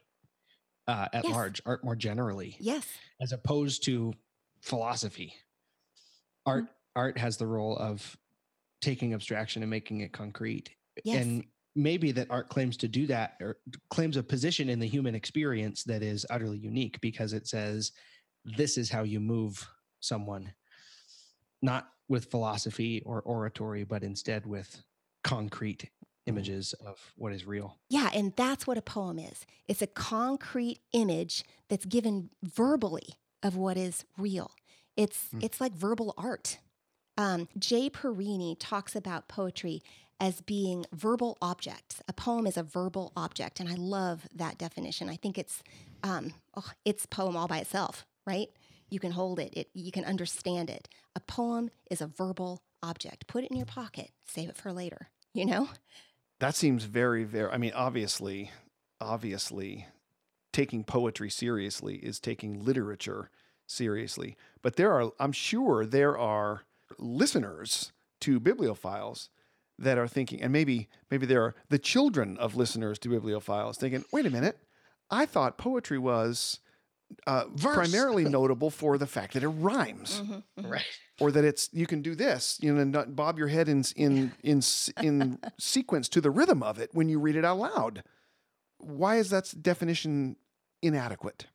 uh, 0.87 1.07
at 1.13 1.23
yes. 1.23 1.33
large, 1.33 1.61
art 1.65 1.83
more 1.83 1.95
generally. 1.95 2.57
Yes. 2.59 2.85
As 3.21 3.31
opposed 3.31 3.83
to 3.85 4.13
philosophy. 4.61 5.35
Art 6.45 6.63
mm-hmm. 6.63 6.99
art 6.99 7.17
has 7.17 7.37
the 7.37 7.47
role 7.47 7.77
of 7.77 8.17
taking 8.81 9.13
abstraction 9.13 9.63
and 9.63 9.69
making 9.69 10.01
it 10.01 10.11
concrete. 10.11 10.71
Yes. 11.03 11.23
And 11.23 11.45
maybe 11.75 12.11
that 12.11 12.27
art 12.29 12.49
claims 12.49 12.77
to 12.77 12.87
do 12.87 13.07
that 13.07 13.35
or 13.41 13.57
claims 13.89 14.17
a 14.17 14.23
position 14.23 14.69
in 14.69 14.79
the 14.79 14.87
human 14.87 15.15
experience 15.15 15.83
that 15.83 16.03
is 16.03 16.25
utterly 16.29 16.57
unique 16.57 16.99
because 17.01 17.33
it 17.33 17.47
says 17.47 17.91
this 18.45 18.77
is 18.77 18.89
how 18.89 19.03
you 19.03 19.19
move 19.19 19.67
someone. 19.99 20.53
Not 21.61 21.87
with 22.09 22.29
philosophy 22.29 23.01
or 23.05 23.21
oratory 23.21 23.83
but 23.83 24.03
instead 24.03 24.45
with 24.45 24.83
concrete 25.23 25.89
images 26.25 26.73
of 26.85 26.99
what 27.15 27.33
is 27.33 27.45
real. 27.45 27.77
Yeah 27.89 28.09
and 28.13 28.33
that's 28.35 28.67
what 28.67 28.77
a 28.77 28.81
poem 28.81 29.17
is. 29.17 29.45
It's 29.67 29.81
a 29.81 29.87
concrete 29.87 30.79
image 30.91 31.43
that's 31.69 31.85
given 31.85 32.29
verbally 32.43 33.15
of 33.41 33.55
what 33.55 33.77
is 33.77 34.05
real. 34.17 34.51
It's 34.95 35.29
mm. 35.33 35.43
it's 35.43 35.59
like 35.59 35.73
verbal 35.73 36.13
art. 36.17 36.59
Um, 37.17 37.47
J. 37.57 37.89
Parini 37.91 38.55
talks 38.59 38.95
about 38.95 39.27
poetry 39.27 39.83
as 40.19 40.41
being 40.41 40.85
verbal 40.93 41.37
objects. 41.41 42.01
A 42.07 42.13
poem 42.13 42.47
is 42.47 42.57
a 42.57 42.63
verbal 42.63 43.11
object, 43.15 43.59
and 43.59 43.69
I 43.69 43.75
love 43.75 44.27
that 44.33 44.57
definition. 44.57 45.09
I 45.09 45.15
think 45.15 45.37
it's 45.37 45.63
um, 46.03 46.33
oh, 46.55 46.69
it's 46.85 47.05
poem 47.05 47.35
all 47.37 47.47
by 47.47 47.59
itself, 47.59 48.05
right? 48.25 48.47
You 48.89 48.99
can 48.99 49.11
hold 49.11 49.39
it, 49.39 49.53
it, 49.53 49.69
you 49.73 49.91
can 49.91 50.05
understand 50.05 50.69
it. 50.69 50.87
A 51.15 51.19
poem 51.19 51.69
is 51.89 52.01
a 52.01 52.07
verbal 52.07 52.61
object. 52.81 53.27
Put 53.27 53.43
it 53.43 53.51
in 53.51 53.57
your 53.57 53.65
pocket, 53.65 54.11
save 54.25 54.49
it 54.49 54.57
for 54.57 54.71
later. 54.71 55.07
You 55.35 55.47
know. 55.47 55.69
That 56.39 56.53
seems 56.53 56.83
very, 56.83 57.23
very. 57.23 57.49
I 57.51 57.57
mean, 57.57 57.71
obviously, 57.73 58.51
obviously, 59.01 59.87
taking 60.51 60.83
poetry 60.83 61.31
seriously 61.31 61.95
is 61.95 62.19
taking 62.19 62.63
literature 62.63 63.31
seriously. 63.65 64.37
But 64.61 64.75
there 64.75 64.93
are, 64.93 65.11
I'm 65.19 65.31
sure, 65.31 65.87
there 65.87 66.15
are 66.15 66.61
listeners 66.99 67.91
to 68.21 68.39
bibliophiles 68.39 69.29
that 69.79 69.97
are 69.97 70.07
thinking, 70.07 70.41
and 70.41 70.53
maybe 70.53 70.89
maybe 71.09 71.25
there 71.25 71.43
are 71.43 71.55
the 71.69 71.79
children 71.79 72.37
of 72.37 72.55
listeners 72.55 72.99
to 72.99 73.09
bibliophiles 73.09 73.77
thinking, 73.77 74.03
wait 74.11 74.25
a 74.25 74.29
minute, 74.29 74.57
I 75.09 75.25
thought 75.25 75.57
poetry 75.57 75.97
was 75.97 76.59
uh, 77.27 77.45
primarily 77.59 78.23
notable 78.29 78.69
for 78.69 78.97
the 78.97 79.07
fact 79.07 79.33
that 79.33 79.43
it 79.43 79.47
rhymes, 79.47 80.21
mm-hmm, 80.21 80.33
mm-hmm. 80.33 80.69
right? 80.69 80.99
Or 81.19 81.31
that 81.31 81.43
it's 81.43 81.69
you 81.71 81.85
can 81.85 82.01
do 82.01 82.15
this, 82.15 82.57
you 82.61 82.73
know, 82.73 83.05
bob 83.07 83.37
your 83.37 83.47
head 83.47 83.69
in 83.69 83.83
in 83.95 84.31
in 84.43 84.61
in 85.01 85.39
sequence 85.59 86.09
to 86.09 86.21
the 86.21 86.31
rhythm 86.31 86.63
of 86.63 86.79
it 86.79 86.89
when 86.93 87.09
you 87.09 87.19
read 87.19 87.35
it 87.35 87.45
out 87.45 87.59
loud. 87.59 88.03
Why 88.79 89.17
is 89.17 89.29
that 89.29 89.53
definition 89.61 90.35
inadequate? 90.81 91.47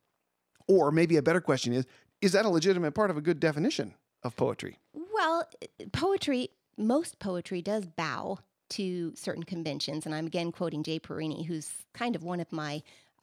Or 0.67 0.91
maybe 0.91 1.17
a 1.17 1.23
better 1.23 1.41
question 1.41 1.73
is: 1.73 1.87
Is 2.21 2.33
that 2.33 2.45
a 2.45 2.49
legitimate 2.49 2.93
part 2.93 3.11
of 3.11 3.17
a 3.17 3.21
good 3.21 3.41
definition 3.41 3.95
of 4.23 4.37
poetry? 4.37 4.79
Well, 4.93 5.49
poetry 5.93 6.51
most 6.79 7.19
poetry 7.19 7.61
does 7.61 7.87
bow 7.87 8.39
to 8.71 9.13
certain 9.15 9.45
conventions, 9.45 10.07
and 10.07 10.15
I'm 10.15 10.27
again 10.27 10.53
quoting 10.53 10.83
jay 10.83 10.99
Parini, 10.99 11.47
who's 11.47 11.71
kind 11.95 12.15
of 12.15 12.23
one 12.23 12.41
of 12.41 12.53
my 12.53 12.83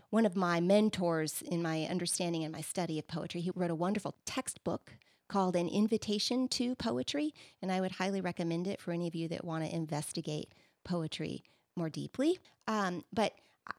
one 0.09 0.25
of 0.25 0.35
my 0.35 0.59
mentors 0.59 1.41
in 1.41 1.61
my 1.61 1.83
understanding 1.83 2.43
and 2.43 2.53
my 2.53 2.61
study 2.61 2.99
of 2.99 3.07
poetry. 3.07 3.41
He 3.41 3.51
wrote 3.53 3.71
a 3.71 3.75
wonderful 3.75 4.15
textbook 4.25 4.93
called 5.27 5.55
An 5.55 5.67
Invitation 5.67 6.47
to 6.49 6.75
Poetry, 6.75 7.33
and 7.61 7.71
I 7.71 7.81
would 7.81 7.93
highly 7.93 8.21
recommend 8.21 8.67
it 8.67 8.79
for 8.79 8.91
any 8.91 9.07
of 9.07 9.15
you 9.15 9.27
that 9.29 9.43
want 9.43 9.65
to 9.65 9.75
investigate 9.75 10.53
poetry 10.83 11.43
more 11.75 11.89
deeply. 11.89 12.39
Um, 12.67 13.03
but 13.11 13.33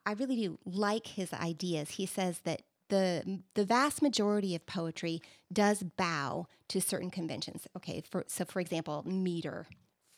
I 0.04 0.12
really 0.12 0.36
do 0.36 0.58
like 0.64 1.06
his 1.06 1.32
ideas. 1.32 1.90
He 1.90 2.06
says 2.06 2.40
that 2.40 2.62
the 2.88 3.40
the 3.54 3.64
vast 3.64 4.02
majority 4.02 4.54
of 4.54 4.66
poetry 4.66 5.20
does 5.52 5.82
bow 5.82 6.46
to 6.68 6.80
certain 6.80 7.10
conventions. 7.10 7.66
Okay, 7.76 8.02
for, 8.08 8.24
so 8.26 8.44
for 8.44 8.60
example, 8.60 9.04
meter, 9.06 9.66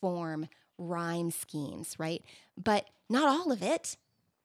form, 0.00 0.48
rhyme 0.78 1.30
schemes, 1.30 1.96
right? 1.98 2.22
But 2.56 2.86
not 3.08 3.28
all 3.28 3.52
of 3.52 3.62
it. 3.62 3.96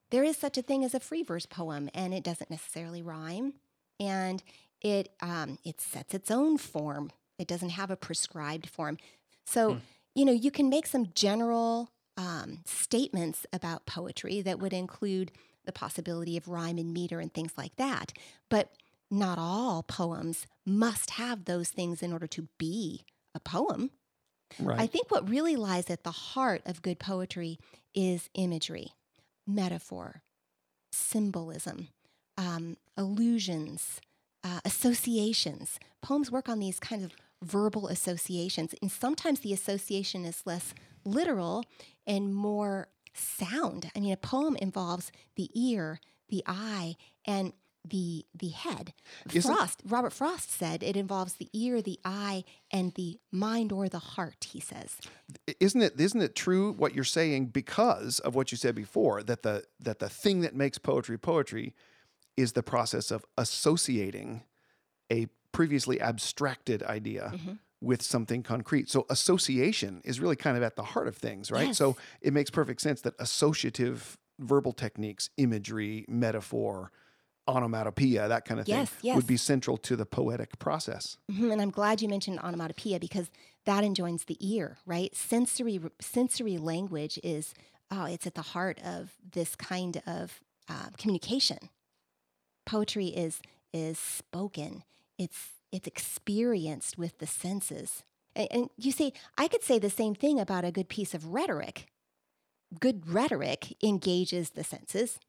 There 0.10 0.24
is 0.24 0.38
such 0.38 0.58
a 0.58 0.62
thing 0.62 0.84
as 0.84 0.94
a 0.94 1.00
free 1.00 1.24
verse 1.24 1.46
poem, 1.46 1.89
and 1.94 2.13
it 2.13 2.24
doesn't 2.24 2.51
necessarily 2.51 3.01
rhyme, 3.01 3.53
and 4.00 4.44
it 4.82 5.10
um, 5.22 5.58
it 5.63 5.82
sets 5.82 6.13
its 6.13 6.30
own 6.30 6.58
form. 6.58 7.12
It 7.39 7.48
doesn't 7.48 7.70
have 7.70 7.89
a 7.89 7.96
prescribed 7.96 8.70
form. 8.70 8.98
So 9.46 9.74
hmm. 9.74 9.80
you 10.15 10.25
know 10.25 10.32
you 10.32 10.51
can 10.51 10.70
make 10.70 10.88
some 10.88 11.08
general 11.15 11.89
um, 12.18 12.60
statements 12.65 13.46
about 13.51 13.86
poetry 13.86 14.42
that 14.42 14.60
would 14.60 14.74
include 14.74 15.32
the 15.65 15.72
possibility 15.72 16.38
of 16.38 16.48
rhyme 16.48 16.77
and 16.77 16.93
meter 16.93 17.20
and 17.20 17.34
things 17.34 17.53
like 17.58 17.75
that. 17.77 18.13
But 18.50 18.72
not 19.10 19.38
all 19.38 19.84
poems 19.84 20.48
must 20.65 21.12
have 21.12 21.46
those 21.46 21.70
things 21.70 22.01
in 22.01 22.12
order 22.12 22.27
to 22.27 22.48
be 22.58 23.05
a 23.36 23.39
poem. 23.39 23.91
Right. 24.60 24.79
I 24.79 24.88
think 24.88 25.10
what 25.10 25.29
really 25.29 25.55
lies 25.55 25.89
at 25.89 26.03
the 26.03 26.12
heart 26.12 26.62
of 26.65 26.82
good 26.82 27.00
poetry 27.00 27.60
is 27.93 28.29
imagery, 28.34 28.93
metaphor, 29.48 30.22
symbolism, 30.91 31.89
um, 32.38 32.77
allusions, 32.98 34.00
uh, 34.43 34.60
associations. 34.65 35.79
Poems 36.01 36.32
work 36.32 36.50
on 36.50 36.60
these 36.60 36.79
kinds 36.79 37.03
of 37.03 37.13
verbal 37.41 37.88
associations, 37.88 38.74
and 38.82 38.91
sometimes 38.91 39.39
the 39.39 39.53
association 39.53 40.25
is 40.25 40.43
less 40.46 40.74
literal 41.05 41.65
and 42.08 42.34
more 42.34 42.88
sound. 43.13 43.91
I 43.96 44.00
mean, 44.00 44.13
a 44.13 44.17
poem 44.17 44.55
involves 44.58 45.12
the 45.36 45.50
ear, 45.53 46.00
the 46.29 46.43
eye, 46.46 46.96
and 47.25 47.53
the 47.86 48.25
the 48.34 48.50
head. 48.50 48.93
Isn't- 49.34 49.53
Frost, 49.53 49.82
Robert 49.86 50.13
Frost 50.13 50.50
said 50.50 50.82
it 50.84 50.96
involves 50.96 51.34
the 51.34 51.50
ear, 51.51 51.82
the 51.82 52.00
eye, 52.05 52.46
and 52.72 52.93
the 52.93 53.20
mind 53.29 53.74
or 53.74 53.89
the 53.89 54.00
heart. 54.00 54.48
He 54.50 54.62
says. 54.62 54.96
isn't 55.60 55.82
it 55.82 56.00
isn't 56.00 56.22
it 56.22 56.34
true 56.36 56.72
what 56.72 56.96
you're 56.96 57.03
saying 57.03 57.48
because 57.48 58.20
of 58.20 58.36
what 58.36 58.51
you 58.53 58.58
said 58.58 58.74
before 58.75 59.22
that 59.24 59.43
the 59.43 59.65
that 59.82 60.00
the 60.00 60.08
thing 60.10 60.39
that 60.41 60.55
makes 60.55 60.77
poetry 60.77 61.17
poetry 61.17 61.74
is 62.38 62.53
the 62.53 62.63
process 62.63 63.12
of 63.12 63.25
associating 63.38 64.43
a 65.12 65.27
previously 65.51 66.00
abstracted 66.01 66.82
idea 66.84 67.32
Mm-hmm. 67.36 67.53
With 67.84 68.02
something 68.02 68.42
concrete 68.44 68.90
so 68.90 69.06
association 69.10 70.02
is 70.04 70.20
really 70.20 70.36
kind 70.36 70.56
of 70.58 70.63
at 70.63 70.75
the 70.75 70.84
heart 70.84 71.08
of 71.08 71.16
things 71.18 71.52
right 71.52 71.75
so 71.75 71.96
it 72.22 72.34
makes 72.34 72.50
perfect 72.50 72.80
sense 72.82 73.02
that 73.02 73.13
associative 73.20 74.18
verbal 74.40 74.72
techniques 74.72 75.30
imagery 75.38 76.06
metaphor 76.08 76.92
onomatopoeia 77.48 78.28
that 78.30 78.46
kind 78.46 78.60
of 78.60 78.66
thing 78.66 78.75
Yes, 78.75 78.92
yes. 79.02 79.16
would 79.18 79.28
be 79.28 79.36
central 79.38 79.78
to 79.78 79.96
the 79.98 80.06
poetic 80.06 80.58
process 80.60 81.18
Mhm, 81.30 81.52
And 81.52 81.62
I'm 81.62 81.72
glad 81.72 82.02
you 82.02 82.08
mentioned 82.08 82.40
onomatopoeia 82.40 83.00
because 83.00 83.30
that 83.66 83.84
enjoins 83.84 84.25
the 84.25 84.38
ear, 84.40 84.78
right? 84.86 85.13
Sensory 85.16 85.80
sensory 86.00 86.58
language 86.58 87.20
is 87.24 87.54
oh, 87.92 88.06
it's 88.06 88.25
at 88.25 88.34
the 88.36 88.42
heart 88.42 88.80
of 88.84 89.12
this 89.34 89.56
kind 89.56 90.02
of 90.08 90.42
uh, 90.70 90.90
communication. 90.98 91.70
Poetry 92.66 93.08
is 93.08 93.42
is 93.74 94.00
spoken. 94.00 94.84
It's 95.18 95.50
it's 95.74 95.88
experienced 95.88 96.98
with 96.98 97.18
the 97.18 97.27
senses. 97.27 98.03
And, 98.36 98.48
and 98.51 98.70
you 98.77 98.92
see, 98.92 99.12
I 99.38 99.48
could 99.48 99.63
say 99.63 99.80
the 99.80 99.89
same 99.89 100.15
thing 100.15 100.39
about 100.39 100.63
a 100.63 100.72
good 100.72 100.88
piece 100.88 101.13
of 101.13 101.34
rhetoric. 101.34 101.88
Good 102.80 103.08
rhetoric 103.12 103.75
engages 103.84 104.51
the 104.51 104.63
senses. 104.63 105.20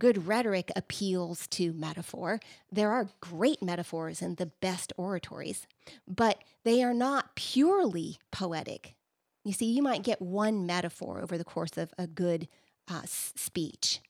Good 0.00 0.26
rhetoric 0.26 0.72
appeals 0.74 1.46
to 1.48 1.72
metaphor. 1.72 2.40
There 2.70 2.90
are 2.90 3.10
great 3.20 3.62
metaphors 3.62 4.20
in 4.20 4.34
the 4.34 4.46
best 4.60 4.92
oratories, 4.96 5.66
but 6.08 6.42
they 6.64 6.82
are 6.82 6.94
not 6.94 7.36
purely 7.36 8.18
poetic. 8.32 8.96
You 9.44 9.52
see, 9.52 9.66
you 9.66 9.82
might 9.82 10.02
get 10.02 10.20
one 10.20 10.66
metaphor 10.66 11.20
over 11.20 11.38
the 11.38 11.44
course 11.44 11.76
of 11.76 11.92
a 11.98 12.08
good 12.08 12.48
uh, 12.88 13.02
speech, 13.04 14.00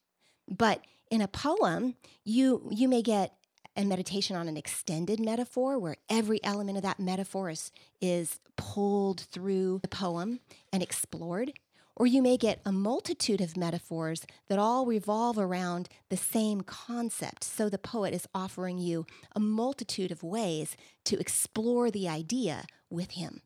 but 0.48 0.82
in 1.10 1.20
a 1.20 1.28
poem, 1.28 1.94
you 2.24 2.68
you 2.70 2.88
may 2.88 3.02
get 3.02 3.34
a 3.76 3.84
meditation 3.84 4.36
on 4.36 4.48
an 4.48 4.56
extended 4.56 5.18
metaphor 5.20 5.78
where 5.78 5.96
every 6.08 6.42
element 6.44 6.76
of 6.76 6.82
that 6.82 7.00
metaphor 7.00 7.50
is, 7.50 7.72
is 8.00 8.38
pulled 8.56 9.20
through 9.20 9.80
the 9.82 9.88
poem 9.88 10.40
and 10.72 10.82
explored. 10.82 11.52
Or 11.94 12.06
you 12.06 12.22
may 12.22 12.36
get 12.36 12.60
a 12.64 12.72
multitude 12.72 13.40
of 13.40 13.56
metaphors 13.56 14.26
that 14.48 14.58
all 14.58 14.86
revolve 14.86 15.38
around 15.38 15.88
the 16.08 16.16
same 16.16 16.62
concept. 16.62 17.44
So 17.44 17.68
the 17.68 17.78
poet 17.78 18.14
is 18.14 18.26
offering 18.34 18.78
you 18.78 19.06
a 19.36 19.40
multitude 19.40 20.10
of 20.10 20.22
ways 20.22 20.76
to 21.04 21.18
explore 21.18 21.90
the 21.90 22.08
idea 22.08 22.64
with 22.88 23.12
him. 23.12 23.42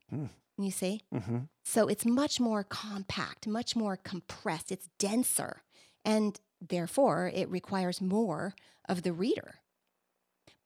You 0.59 0.71
see? 0.71 1.03
mm-hmm. 1.13 1.39
So 1.65 1.89
it's 1.89 2.07
much 2.07 2.41
more 2.41 2.63
compact, 2.63 3.47
much 3.47 3.77
more 3.77 3.97
compressed, 3.97 4.73
it's 4.73 4.89
denser, 4.99 5.63
and 6.05 6.41
therefore 6.61 7.31
it 7.35 7.51
requires 7.51 8.01
more 8.01 8.55
of 8.89 9.03
the 9.03 9.13
reader. 9.13 9.57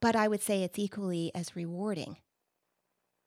But 0.01 0.17
I 0.17 0.29
would 0.29 0.43
say 0.43 0.63
it's 0.63 0.79
equally 0.79 1.31
as 1.35 1.55
rewarding. 1.55 2.17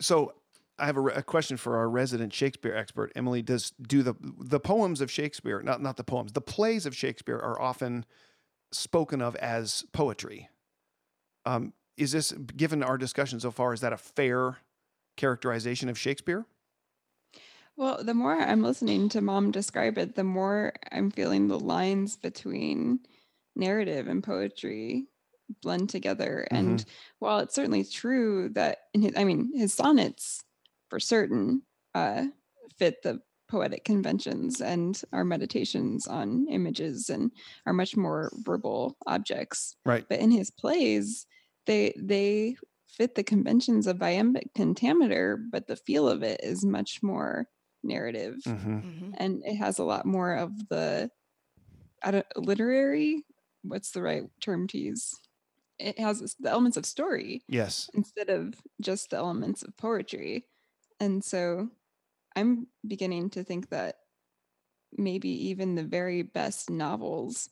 So 0.02 0.34
I 0.80 0.88
have 0.88 0.98
a, 0.98 1.06
a 1.06 1.24
question 1.24 1.58
for 1.58 1.78
our 1.78 1.90
resident 1.90 2.34
Shakespeare 2.34 2.76
expert, 2.76 3.12
Emily. 3.16 3.42
Does 3.42 3.72
do 3.82 4.04
the 4.04 4.16
the 4.22 4.60
poems 4.60 5.02
of 5.02 5.12
Shakespeare, 5.12 5.62
not 5.62 5.82
not 5.82 5.98
the 5.98 6.04
poems, 6.04 6.34
the 6.34 6.42
plays 6.42 6.86
of 6.86 6.96
Shakespeare 6.96 7.38
are 7.38 7.62
often 7.62 8.06
spoken 8.72 9.22
of 9.22 9.36
as 9.36 9.86
poetry. 9.94 10.50
Um, 11.46 11.74
is 11.98 12.12
this, 12.12 12.32
given 12.32 12.82
our 12.82 12.98
discussion 12.98 13.40
so 13.40 13.52
far, 13.52 13.74
is 13.74 13.82
that 13.82 13.94
a 13.94 13.98
fair 13.98 14.58
characterization 15.16 15.90
of 15.90 15.98
Shakespeare? 15.98 16.46
Well, 17.76 18.04
the 18.04 18.14
more 18.14 18.40
I'm 18.40 18.62
listening 18.62 19.10
to 19.10 19.22
mom 19.22 19.52
describe 19.52 19.98
it, 19.98 20.16
the 20.16 20.24
more 20.24 20.74
I'm 20.92 21.12
feeling 21.12 21.48
the 21.48 21.60
lines 21.60 22.16
between 22.16 23.00
narrative 23.56 24.08
and 24.08 24.24
poetry 24.24 25.06
blend 25.62 25.90
together. 25.90 26.48
And 26.52 26.84
while 27.20 27.40
it's 27.40 27.56
certainly 27.56 27.84
true 27.84 28.50
that 28.54 28.80
in 28.94 29.02
his, 29.04 29.14
I 29.16 29.24
mean, 29.24 29.52
his 29.56 29.74
sonnets 29.74 30.44
for 30.90 31.00
certain 31.00 31.64
uh, 31.96 32.26
fit 32.78 33.02
the 33.04 33.22
poetic 33.50 33.86
conventions 33.86 34.62
and 34.62 35.00
our 35.12 35.24
meditations 35.24 36.08
on 36.08 36.48
images 36.50 37.10
and 37.10 37.32
are 37.66 37.74
much 37.74 37.96
more 37.96 38.32
verbal 38.38 38.98
objects. 39.06 39.76
Right. 39.86 40.06
But 40.10 40.20
in 40.20 40.32
his 40.32 40.50
plays, 40.50 41.28
they 41.68 41.94
they 41.98 42.56
fit 42.88 43.16
the 43.16 43.24
conventions 43.24 43.88
of 43.88 44.02
iambic 44.02 44.54
pentameter, 44.56 45.40
but 45.52 45.68
the 45.68 45.76
feel 45.76 46.08
of 46.08 46.24
it 46.24 46.40
is 46.44 46.66
much 46.66 47.02
more 47.04 47.48
narrative 47.84 48.36
Mm-hmm. 48.46 49.12
and 49.18 49.42
it 49.44 49.56
has 49.56 49.78
a 49.78 49.84
lot 49.84 50.06
more 50.06 50.36
of 50.36 50.52
the 50.70 51.10
I 52.02 52.12
don't, 52.12 52.26
literary 52.38 53.26
what's 53.64 53.92
the 53.92 54.02
right 54.02 54.24
term 54.42 54.68
to 54.68 54.78
use 54.78 55.14
it 55.84 56.00
has 56.00 56.36
the 56.40 56.50
elements 56.50 56.78
of 56.78 56.86
story 56.86 57.44
Yes. 57.48 57.90
instead 57.94 58.30
of 58.30 58.56
just 58.82 59.10
the 59.10 59.18
elements 59.18 59.64
of 59.64 59.76
poetry 59.78 60.46
and 61.00 61.24
so 61.24 61.70
i'm 62.36 62.68
beginning 62.88 63.30
to 63.32 63.44
think 63.44 63.70
that 63.70 63.96
maybe 64.98 65.30
even 65.50 65.76
the 65.76 65.84
very 65.84 66.22
best 66.22 66.70
novels 66.70 67.50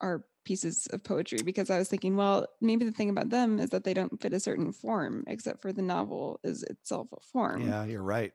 are 0.00 0.24
pieces 0.44 0.86
of 0.92 1.02
poetry 1.02 1.38
because 1.42 1.70
i 1.70 1.78
was 1.78 1.88
thinking 1.88 2.16
well 2.16 2.46
maybe 2.60 2.84
the 2.84 2.92
thing 2.92 3.08
about 3.10 3.30
them 3.30 3.58
is 3.58 3.70
that 3.70 3.84
they 3.84 3.94
don't 3.94 4.20
fit 4.20 4.34
a 4.34 4.40
certain 4.40 4.72
form 4.72 5.24
except 5.26 5.62
for 5.62 5.72
the 5.72 5.82
novel 5.82 6.38
is 6.44 6.62
itself 6.64 7.08
a 7.12 7.20
form 7.32 7.62
Yeah, 7.66 7.84
you're 7.84 8.02
right. 8.02 8.32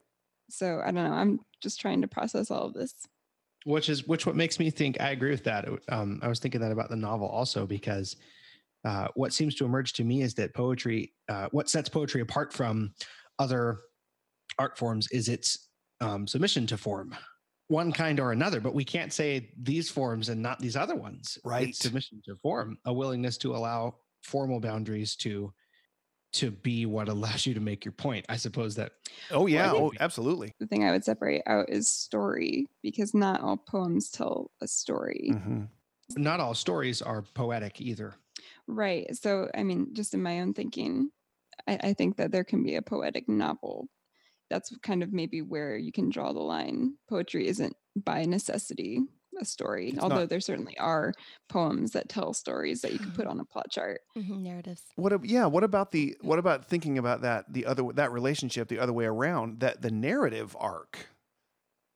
so 0.49 0.79
i 0.83 0.85
don't 0.91 1.03
know 1.03 1.13
i'm 1.13 1.39
just 1.61 1.79
trying 1.79 2.01
to 2.01 2.07
process 2.07 2.49
all 2.49 2.63
of 2.63 2.73
this 2.73 2.93
which 3.65 3.89
is 3.89 4.07
which 4.07 4.25
what 4.25 4.35
makes 4.35 4.57
me 4.57 4.71
think 4.71 4.99
i 5.01 5.11
agree 5.11 5.29
with 5.31 5.43
that 5.43 5.67
um, 5.89 6.19
i 6.23 6.27
was 6.27 6.39
thinking 6.39 6.61
that 6.61 6.71
about 6.71 6.89
the 6.89 6.95
novel 6.95 7.27
also 7.27 7.67
because 7.67 8.15
uh, 8.85 9.07
what 9.15 9.33
seems 9.33 9.55
to 9.55 9.65
emerge 9.65 9.93
to 9.93 10.03
me 10.03 10.21
is 10.21 10.33
that 10.35 10.53
poetry 10.53 11.13
uh, 11.29 11.47
what 11.51 11.69
sets 11.69 11.89
poetry 11.89 12.21
apart 12.21 12.53
from 12.53 12.93
other 13.39 13.79
art 14.57 14.77
forms 14.77 15.07
is 15.11 15.27
its 15.29 15.69
um, 16.01 16.25
submission 16.27 16.65
to 16.67 16.77
form 16.77 17.15
one 17.67 17.91
kind 17.91 18.19
or 18.19 18.31
another 18.31 18.59
but 18.59 18.73
we 18.73 18.83
can't 18.85 19.13
say 19.13 19.51
these 19.61 19.89
forms 19.89 20.29
and 20.29 20.41
not 20.41 20.59
these 20.59 20.75
other 20.75 20.95
ones 20.95 21.37
Right. 21.43 21.69
it's 21.69 21.79
submission 21.79 22.21
to 22.25 22.35
form 22.37 22.77
a 22.85 22.93
willingness 22.93 23.37
to 23.39 23.55
allow 23.55 23.95
formal 24.23 24.59
boundaries 24.59 25.15
to 25.17 25.53
to 26.31 26.51
be 26.51 26.85
what 26.85 27.09
allows 27.09 27.45
you 27.45 27.53
to 27.55 27.59
make 27.59 27.83
your 27.83 27.91
point 27.91 28.25
i 28.29 28.37
suppose 28.37 28.75
that 28.75 28.93
Oh 29.31 29.45
yeah. 29.47 29.71
think- 29.71 29.83
Oh, 29.83 29.91
absolutely. 29.99 30.53
the 30.59 30.67
thing 30.67 30.83
I 30.83 30.91
would 30.91 31.03
separate 31.03 31.41
out 31.47 31.69
is 31.69 31.87
story 31.87 32.65
because 32.83 33.13
not 33.13 33.41
all 33.41 33.57
poems 33.57 34.09
tell 34.09 34.51
a 34.61 34.67
story. 34.67 35.31
hmm 35.33 35.63
not 36.17 36.39
all 36.39 36.55
stories 36.55 37.01
are 37.03 37.21
poetic 37.35 37.79
either 37.81 38.15
Right. 38.71 39.15
So, 39.15 39.49
I 39.55 39.63
mean, 39.63 39.93
just 39.93 40.13
in 40.13 40.21
my 40.21 40.39
own 40.41 40.53
thinking, 40.53 41.09
I, 41.67 41.79
I 41.83 41.93
think 41.93 42.17
that 42.17 42.31
there 42.31 42.43
can 42.43 42.63
be 42.63 42.75
a 42.75 42.81
poetic 42.81 43.27
novel. 43.27 43.87
That's 44.49 44.75
kind 44.83 45.03
of 45.03 45.11
maybe 45.13 45.41
where 45.41 45.75
you 45.77 45.91
can 45.91 46.09
draw 46.09 46.33
the 46.33 46.39
line. 46.39 46.95
Poetry 47.09 47.47
isn't 47.47 47.75
by 47.95 48.25
necessity 48.25 48.99
a 49.39 49.45
story, 49.45 49.89
It's 49.89 49.99
although 49.99 50.21
not. 50.21 50.29
there 50.29 50.39
certainly 50.39 50.77
are 50.79 51.13
poems 51.49 51.91
that 51.91 52.09
tell 52.09 52.33
stories 52.33 52.81
that 52.81 52.91
you 52.93 52.99
can 52.99 53.11
put 53.11 53.25
on 53.27 53.39
a 53.39 53.45
plot 53.45 53.67
chart. 53.71 54.01
Mhm, 54.17 54.41
narratives. 54.41 54.83
What? 54.95 55.13
ab- 55.13 55.25
Yeah. 55.25 55.45
What 55.45 55.63
about 55.63 55.91
the? 55.91 56.17
What 56.21 56.39
about 56.39 56.65
thinking 56.65 56.97
about 56.97 57.21
that? 57.21 57.45
The 57.53 57.65
other 57.65 57.83
that 57.93 58.11
relationship, 58.11 58.67
the 58.67 58.79
other 58.79 58.91
way 58.93 59.05
around. 59.05 59.59
That 59.61 59.81
the 59.81 59.91
narrative 59.91 60.57
arc, 60.59 61.07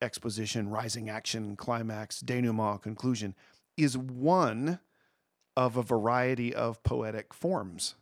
exposition, 0.01 0.69
rising 0.69 1.09
action, 1.09 1.55
climax, 1.55 2.21
denouement, 2.21 2.81
conclusion, 2.81 3.35
is 3.77 3.97
one 3.97 4.79
of 5.55 5.77
a 5.77 5.83
variety 5.83 6.53
of 6.53 6.81
poetic 6.83 7.33
forms. 7.33 7.95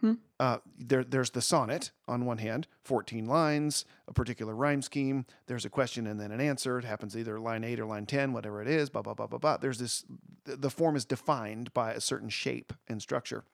Hmm. 0.00 0.14
Uh, 0.38 0.58
there, 0.78 1.04
there's 1.04 1.30
the 1.30 1.40
sonnet 1.40 1.92
on 2.06 2.26
one 2.26 2.38
hand, 2.38 2.66
14 2.82 3.26
lines, 3.26 3.84
a 4.06 4.12
particular 4.12 4.54
rhyme 4.54 4.82
scheme. 4.82 5.24
There's 5.46 5.64
a 5.64 5.70
question 5.70 6.06
and 6.06 6.20
then 6.20 6.30
an 6.32 6.40
answer. 6.40 6.78
It 6.78 6.84
happens 6.84 7.16
either 7.16 7.38
line 7.38 7.64
eight 7.64 7.80
or 7.80 7.86
line 7.86 8.04
10, 8.04 8.32
whatever 8.32 8.60
it 8.60 8.68
is, 8.68 8.90
blah, 8.90 9.02
blah, 9.02 9.14
blah, 9.14 9.26
blah, 9.26 9.38
blah. 9.38 9.56
There's 9.56 9.78
this, 9.78 10.04
the 10.44 10.56
the 10.56 10.70
form 10.70 10.96
is 10.96 11.04
defined 11.04 11.72
by 11.72 11.92
a 11.92 12.00
certain 12.00 12.28
shape 12.28 12.72
and 12.88 13.00
structure. 13.00 13.44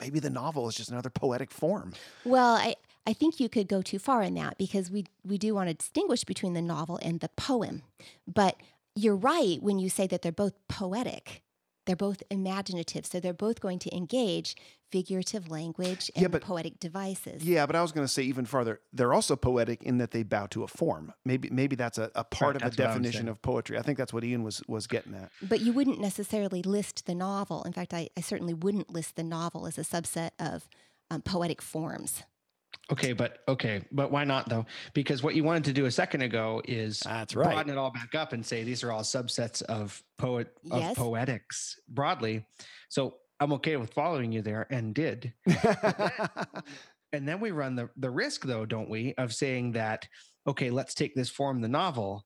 maybe 0.00 0.20
the 0.20 0.30
novel 0.30 0.68
is 0.68 0.74
just 0.76 0.90
another 0.90 1.10
poetic 1.10 1.50
form. 1.50 1.92
Well, 2.24 2.54
I, 2.54 2.76
I 3.06 3.12
think 3.12 3.40
you 3.40 3.48
could 3.48 3.66
go 3.68 3.82
too 3.82 3.98
far 3.98 4.22
in 4.22 4.34
that 4.34 4.58
because 4.58 4.90
we, 4.90 5.06
we 5.24 5.38
do 5.38 5.54
want 5.54 5.68
to 5.68 5.74
distinguish 5.74 6.24
between 6.24 6.52
the 6.52 6.62
novel 6.62 6.98
and 7.02 7.20
the 7.20 7.30
poem. 7.30 7.82
But 8.32 8.56
you're 8.94 9.16
right 9.16 9.58
when 9.62 9.78
you 9.78 9.88
say 9.88 10.06
that 10.06 10.22
they're 10.22 10.32
both 10.32 10.54
poetic. 10.68 11.42
They're 11.86 11.96
both 11.96 12.22
imaginative. 12.30 13.06
So 13.06 13.20
they're 13.20 13.32
both 13.32 13.60
going 13.60 13.78
to 13.80 13.94
engage 13.96 14.54
figurative 14.90 15.48
language 15.50 16.10
and 16.14 16.22
Yeah, 16.22 16.28
but- 16.28 16.42
poetic 16.42 16.78
devices. 16.80 17.42
Yeah, 17.44 17.64
but 17.66 17.74
I 17.76 17.82
was 17.82 17.92
going 17.92 18.04
to 18.06 18.12
say 18.12 18.22
even 18.22 18.44
farther. 18.44 18.80
They're 18.92 19.12
also 19.14 19.34
poetic 19.36 19.82
in 19.82 19.98
that 19.98 20.10
they 20.10 20.22
bow 20.22 20.46
to 20.48 20.62
a 20.64 20.68
form. 20.68 21.12
Maybe 21.24 21.48
maybe 21.50 21.76
that's 21.76 21.96
a, 21.98 22.10
a 22.14 22.24
part 22.24 22.54
Right, 22.54 22.62
of 22.62 22.62
the 22.72 22.76
that's 22.76 22.78
what 22.78 22.84
I 22.84 22.88
was 22.88 22.94
definition 22.96 23.28
of 23.28 23.40
poetry. 23.42 23.78
I 23.78 23.82
think 23.82 23.98
that's 23.98 24.12
what 24.12 24.24
Ian 24.24 24.42
was 24.42 24.62
was 24.68 24.86
getting 24.86 25.14
at. 25.14 25.30
But 25.40 25.60
you 25.60 25.72
wouldn't 25.72 26.00
necessarily 26.00 26.62
list 26.62 27.06
the 27.06 27.14
novel. 27.14 27.62
In 27.64 27.72
fact, 27.72 27.94
I, 27.94 28.08
I 28.16 28.20
certainly 28.20 28.54
wouldn't 28.54 28.90
list 28.90 29.16
the 29.16 29.24
novel 29.24 29.66
as 29.66 29.78
a 29.78 29.82
subset 29.82 30.30
of 30.38 30.68
um, 31.10 31.22
poetic 31.22 31.62
forms. 31.62 32.22
Okay, 32.92 33.12
but 33.12 33.38
okay, 33.48 33.82
but 33.92 34.10
why 34.10 34.24
not 34.24 34.48
though? 34.48 34.66
Because 34.94 35.22
what 35.22 35.34
you 35.34 35.44
wanted 35.44 35.64
to 35.64 35.72
do 35.72 35.86
a 35.86 35.90
second 35.90 36.22
ago 36.22 36.60
is 36.66 37.00
That's 37.00 37.36
right. 37.36 37.52
broaden 37.54 37.72
it 37.72 37.78
all 37.78 37.90
back 37.92 38.14
up 38.14 38.32
and 38.32 38.44
say 38.44 38.64
these 38.64 38.82
are 38.82 38.90
all 38.92 39.02
subsets 39.02 39.62
of 39.62 40.02
poet 40.18 40.48
of 40.70 40.78
Yes. 40.80 40.96
poetics 40.96 41.76
broadly. 41.88 42.44
So 42.88 43.14
I'm 43.38 43.52
okay 43.54 43.76
with 43.76 43.92
following 43.94 44.32
you 44.32 44.42
there 44.42 44.66
and 44.70 44.94
did. 44.94 45.32
And 47.12 47.26
then 47.26 47.40
we 47.40 47.50
run 47.50 47.74
the, 47.74 47.90
the 47.96 48.08
risk 48.08 48.44
though, 48.44 48.64
don't 48.64 48.88
we, 48.88 49.14
of 49.18 49.34
saying 49.34 49.72
that, 49.72 50.06
okay, 50.46 50.70
let's 50.70 50.94
take 50.94 51.16
this 51.16 51.28
form, 51.28 51.60
the 51.60 51.66
novel, 51.66 52.24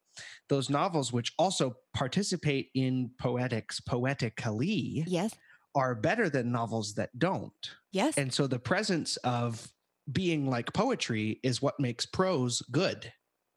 those 0.50 0.68
novels 0.68 1.11
which 1.11 1.33
also 1.38 1.77
participate 1.94 2.68
in 2.74 3.11
poetics 3.18 3.81
poetically 3.81 5.03
Yes. 5.07 5.35
are 5.74 5.94
better 5.94 6.29
than 6.29 6.53
novels 6.53 6.92
that 6.96 7.18
don't. 7.18 7.53
Yes. 7.92 8.18
And 8.18 8.31
so 8.31 8.46
the 8.46 8.59
presence 8.59 9.16
of 9.24 9.66
being 10.11 10.49
like 10.49 10.73
poetry 10.73 11.40
is 11.43 11.62
what 11.62 11.79
makes 11.81 12.07
prose 12.07 12.62
good. 12.71 13.12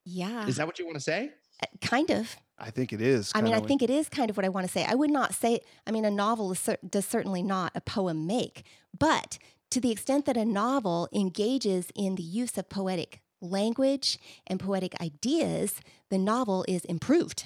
yeah. 0.05 0.47
Is 0.47 0.55
that 0.57 0.65
what 0.67 0.79
you 0.79 0.85
want 0.85 0.95
to 0.97 1.03
say? 1.03 1.31
Uh, 1.61 1.65
kind 1.81 2.09
of. 2.11 2.35
I 2.59 2.71
think 2.71 2.91
it 2.93 3.01
is. 3.01 3.31
I 3.35 3.41
mean, 3.41 3.53
I 3.53 3.59
think 3.59 3.81
it 3.83 3.89
is 3.89 4.09
kind 4.09 4.29
of 4.31 4.37
what 4.37 4.45
I 4.45 4.49
want 4.49 4.65
to 4.65 4.71
say. 4.71 4.83
I 4.83 4.95
would 4.95 5.11
not 5.11 5.35
say, 5.35 5.59
I 5.85 5.91
mean, 5.91 6.05
a 6.05 6.11
novel 6.11 6.51
is 6.51 6.59
cer- 6.59 6.77
does 6.87 7.05
certainly 7.05 7.43
not 7.43 7.71
a 7.75 7.81
poem 7.81 8.25
make, 8.25 8.63
but 8.97 9.37
to 9.69 9.79
the 9.79 9.91
extent 9.91 10.25
that 10.25 10.37
a 10.37 10.45
novel 10.45 11.07
engages 11.13 11.89
in 11.95 12.15
the 12.15 12.23
use 12.23 12.57
of 12.57 12.67
poetic 12.69 13.21
language 13.41 14.17
and 14.47 14.59
poetic 14.59 14.99
ideas, 15.01 15.81
the 16.09 16.17
novel 16.17 16.65
is 16.67 16.83
improved. 16.85 17.43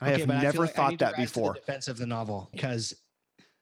I 0.00 0.10
have 0.10 0.14
Okay, 0.16 0.26
but 0.26 0.34
feel 0.34 0.42
never 0.42 0.62
like 0.66 0.74
thought 0.74 0.90
need 0.90 0.98
to 0.98 1.04
that 1.06 1.16
rise 1.16 1.32
the 1.32 1.40
before. 1.40 1.54
defense 1.54 1.88
of 1.88 1.96
the 1.96 2.06
novel 2.06 2.48
because 2.52 2.92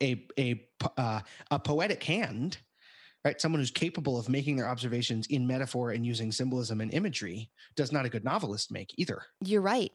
a 0.02 0.26
a 0.38 0.64
uh, 0.96 1.20
a 1.50 1.58
poetic 1.60 2.02
hand, 2.02 2.58
right? 3.24 3.40
Someone 3.40 3.60
who's 3.60 3.70
capable 3.70 4.18
of 4.18 4.28
making 4.28 4.56
their 4.56 4.68
observations 4.68 5.26
in 5.28 5.46
metaphor 5.46 5.90
and 5.90 6.04
using 6.04 6.32
symbolism 6.32 6.80
and 6.80 6.92
imagery 6.92 7.50
does 7.76 7.92
not 7.92 8.04
a 8.04 8.08
good 8.08 8.24
novelist 8.24 8.70
make 8.72 8.92
either. 8.96 9.22
You're 9.40 9.62
right. 9.62 9.92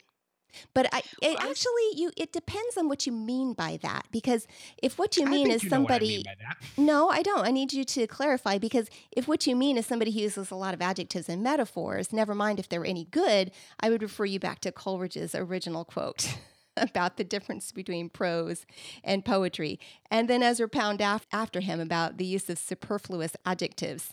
But 0.74 0.88
I, 0.94 1.00
it 1.00 1.06
Well, 1.22 1.38
I- 1.40 1.50
actually, 1.50 1.90
you 1.96 2.12
it 2.16 2.32
depends 2.32 2.78
on 2.78 2.88
what 2.88 3.06
you 3.06 3.12
mean 3.12 3.52
by 3.54 3.78
that. 3.84 4.06
Because 4.12 4.48
if 4.82 4.98
what 4.98 5.18
you 5.18 5.26
I 5.26 5.30
mean 5.30 5.48
think 5.48 5.56
is 5.58 5.64
you 5.66 5.70
know 5.70 5.82
what 5.82 5.92
I 5.92 5.96
somebody, 5.96 6.08
mean 6.08 6.24
by 6.24 6.36
that. 6.40 6.82
No, 6.82 7.10
I 7.10 7.22
don't. 7.22 7.46
I 7.46 7.52
need 7.52 7.74
you 7.74 7.84
to 7.84 8.08
clarify 8.08 8.58
because 8.58 8.90
if 9.12 9.28
what 9.28 9.46
you 9.46 9.58
mean 9.58 9.78
is 9.78 9.86
somebody 9.86 10.10
who 10.10 10.22
uses 10.22 10.50
a 10.50 10.56
lot 10.56 10.74
of 10.74 10.82
adjectives 10.82 11.28
and 11.28 11.44
metaphors, 11.44 12.14
never 12.14 12.34
mind 12.34 12.60
if 12.60 12.70
they're 12.70 12.86
any 12.86 13.06
good, 13.06 13.52
I 13.82 13.90
would 13.90 14.02
refer 14.02 14.24
you 14.24 14.40
back 14.40 14.62
to 14.62 14.72
Coleridge's 14.72 15.36
original 15.36 15.84
quote 15.84 16.38
about 16.82 17.18
the 17.18 17.24
difference 17.24 17.72
between 17.72 18.10
prose 18.10 18.66
and 19.04 19.26
poetry. 19.26 19.80
And 20.10 20.30
then 20.30 20.44
Ezra 20.44 20.70
Pound 20.70 21.02
af- 21.02 21.28
after 21.32 21.60
him 21.60 21.80
about 21.80 22.18
the 22.18 22.26
use 22.26 22.50
of 22.50 22.58
superfluous 22.58 23.36
adjectives. 23.46 24.12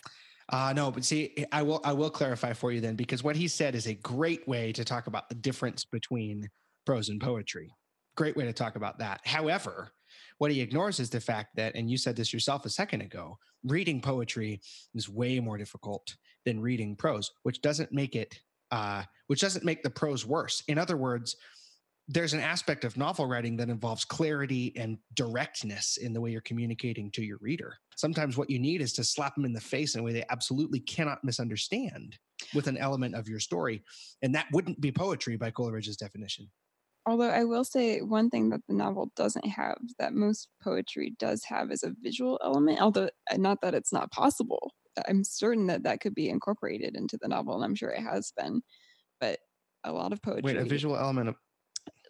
Uh, 0.49 0.73
no, 0.75 0.91
but 0.91 1.03
see, 1.03 1.45
I 1.51 1.63
will 1.63 1.81
I 1.83 1.93
will 1.93 2.11
clarify 2.11 2.53
for 2.53 2.71
you 2.71 2.79
then 2.79 2.95
because 2.95 3.23
what 3.23 3.35
he 3.35 3.47
said 3.47 3.73
is 3.73 3.87
a 3.87 3.95
great 3.95 4.47
way 4.47 4.71
to 4.73 4.85
talk 4.85 5.07
about 5.07 5.27
the 5.27 5.35
difference 5.35 5.85
between 5.85 6.47
prose 6.85 7.09
and 7.09 7.19
poetry. 7.19 7.73
Great 8.15 8.37
way 8.37 8.45
to 8.45 8.53
talk 8.53 8.75
about 8.75 8.99
that. 8.99 9.21
However, 9.25 9.91
what 10.37 10.51
he 10.51 10.61
ignores 10.61 10.99
is 10.99 11.09
the 11.09 11.19
fact 11.19 11.55
that, 11.55 11.75
and 11.75 11.89
you 11.89 11.97
said 11.97 12.15
this 12.15 12.31
yourself 12.31 12.63
a 12.65 12.69
second 12.69 13.01
ago, 13.01 13.37
reading 13.63 13.99
poetry 14.01 14.61
is 14.93 15.09
way 15.09 15.39
more 15.39 15.57
difficult 15.57 16.15
than 16.45 16.61
reading 16.61 16.95
prose, 16.95 17.31
which 17.41 17.61
doesn't 17.61 17.91
make 17.91 18.15
it 18.15 18.39
uh, 18.71 19.03
which 19.27 19.41
doesn't 19.41 19.65
make 19.65 19.83
the 19.83 19.89
prose 19.89 20.25
worse. 20.25 20.63
In 20.67 20.77
other 20.77 20.97
words, 20.97 21.35
there's 22.07 22.33
an 22.33 22.39
aspect 22.39 22.83
of 22.83 22.97
novel 22.97 23.25
writing 23.25 23.57
that 23.57 23.69
involves 23.69 24.05
clarity 24.05 24.73
and 24.75 24.97
directness 25.15 25.97
in 25.97 26.13
the 26.13 26.21
way 26.21 26.29
you're 26.29 26.41
communicating 26.41 27.09
to 27.11 27.23
your 27.23 27.39
reader. 27.41 27.77
Sometimes 27.95 28.37
what 28.37 28.49
you 28.49 28.59
need 28.59 28.81
is 28.81 28.93
to 28.93 29.03
slap 29.03 29.35
them 29.35 29.45
in 29.45 29.53
the 29.53 29.61
face 29.61 29.95
in 29.95 30.01
a 30.01 30.03
way 30.03 30.13
they 30.13 30.25
absolutely 30.29 30.79
cannot 30.79 31.23
misunderstand 31.23 32.17
with 32.53 32.67
an 32.67 32.77
element 32.77 33.15
of 33.15 33.27
your 33.27 33.39
story. 33.39 33.83
And 34.21 34.35
that 34.35 34.47
wouldn't 34.51 34.79
be 34.81 34.91
poetry 34.91 35.35
by 35.35 35.49
Coleridge's 35.49 35.97
definition. 35.97 36.51
Although 37.07 37.29
I 37.29 37.43
will 37.43 37.63
say 37.63 38.01
one 38.01 38.29
thing 38.29 38.49
that 38.49 38.61
the 38.67 38.75
novel 38.75 39.11
doesn't 39.15 39.47
have 39.47 39.77
that 39.99 40.13
most 40.13 40.49
poetry 40.63 41.15
does 41.19 41.43
have 41.45 41.71
is 41.71 41.83
a 41.83 41.93
visual 42.01 42.39
element. 42.43 42.81
Although 42.81 43.09
uh, 43.31 43.37
not 43.37 43.61
that 43.61 43.75
it's 43.75 43.93
not 43.93 44.11
possible, 44.11 44.73
I'm 45.07 45.23
certain 45.23 45.67
that 45.67 45.83
that 45.83 46.01
could 46.01 46.15
be 46.15 46.29
incorporated 46.29 46.95
into 46.95 47.17
the 47.21 47.27
novel, 47.27 47.55
and 47.55 47.63
I'm 47.63 47.75
sure 47.75 47.89
it 47.89 48.01
has 48.01 48.31
been. 48.35 48.61
But 49.19 49.39
a 49.83 49.91
lot 49.91 50.13
of 50.13 50.21
poetry, 50.21 50.41
Wait, 50.43 50.57
a 50.57 50.65
visual 50.65 50.97
element 50.97 51.29
of 51.29 51.35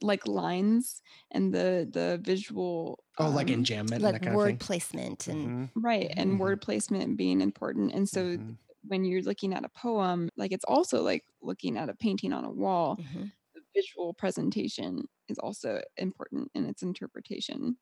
like 0.02 0.28
lines 0.28 1.02
and 1.32 1.54
the 1.54 1.88
the 1.92 2.20
visual, 2.24 3.04
oh, 3.20 3.30
like 3.30 3.48
um, 3.48 3.64
enjambment 3.64 4.02
like 4.02 4.14
that 4.14 4.22
kind 4.22 4.34
of 4.34 4.36
word 4.36 4.52
thing. 4.52 4.60
placement 4.60 5.28
and 5.28 5.46
Mhm, 5.46 5.70
right, 5.76 6.12
and 6.18 6.34
Mhm. 6.34 6.40
word 6.40 6.62
placement 6.62 7.18
being 7.18 7.42
important. 7.42 7.94
And 7.94 8.08
so 8.10 8.38
mhm. 8.38 8.58
when 8.88 9.06
you're 9.06 9.22
looking 9.24 9.54
at 9.54 9.66
a 9.66 9.70
poem, 9.70 10.30
like 10.38 10.52
it's 10.52 10.66
also 10.66 11.02
like 11.02 11.26
looking 11.42 11.78
at 11.78 11.90
a 11.90 11.96
painting 11.96 12.34
on 12.34 12.46
a 12.46 12.52
wall. 12.52 12.98
Mhm. 12.98 13.32
The 13.56 13.62
visual 13.74 14.14
presentation 14.14 15.08
is 15.28 15.38
also 15.40 15.82
important 15.98 16.52
in 16.54 16.66
its 16.66 16.84
interpretation. 16.84 17.78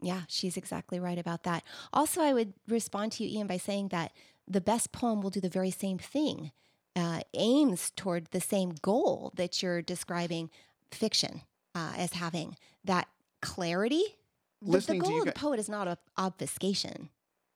Yeah, 0.00 0.22
she's 0.28 0.56
exactly 0.56 0.98
right 0.98 1.18
about 1.18 1.44
that. 1.44 1.62
Also, 1.92 2.20
I 2.20 2.32
would 2.32 2.54
respond 2.66 3.12
to 3.12 3.24
you, 3.24 3.38
Ian, 3.38 3.46
by 3.46 3.56
saying 3.56 3.88
that 3.88 4.12
the 4.48 4.60
best 4.60 4.90
poem 4.92 5.20
will 5.20 5.30
do 5.30 5.40
the 5.40 5.48
very 5.48 5.70
same 5.70 5.98
thing, 5.98 6.50
uh, 6.96 7.20
aims 7.34 7.90
toward 7.92 8.26
the 8.32 8.40
same 8.40 8.70
goal 8.82 9.32
that 9.36 9.62
you're 9.62 9.80
describing 9.80 10.50
fiction 10.94 11.42
uh, 11.74 11.92
as 11.96 12.12
having 12.14 12.56
that 12.84 13.08
clarity. 13.40 14.02
The- 14.60 14.66
The, 14.66 14.70
Listening 14.72 15.02
to 15.02 15.08
goal 15.08 15.18
of 15.20 15.24
the 15.26 15.32
poet 15.32 15.58
is 15.58 15.68
not 15.68 15.98
obfuscation. 16.16 17.08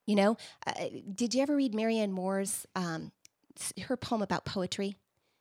You 0.07 0.17
know, 0.17 0.37
uh, 0.67 0.73
did 1.15 1.35
you 1.35 1.43
ever 1.43 1.55
read 1.57 1.75
Marianne 1.75 2.13
Moore's 2.13 2.67
um, 2.75 3.13
her 3.83 3.97
poem 3.97 4.23
about 4.23 4.45
poetry? 4.45 4.97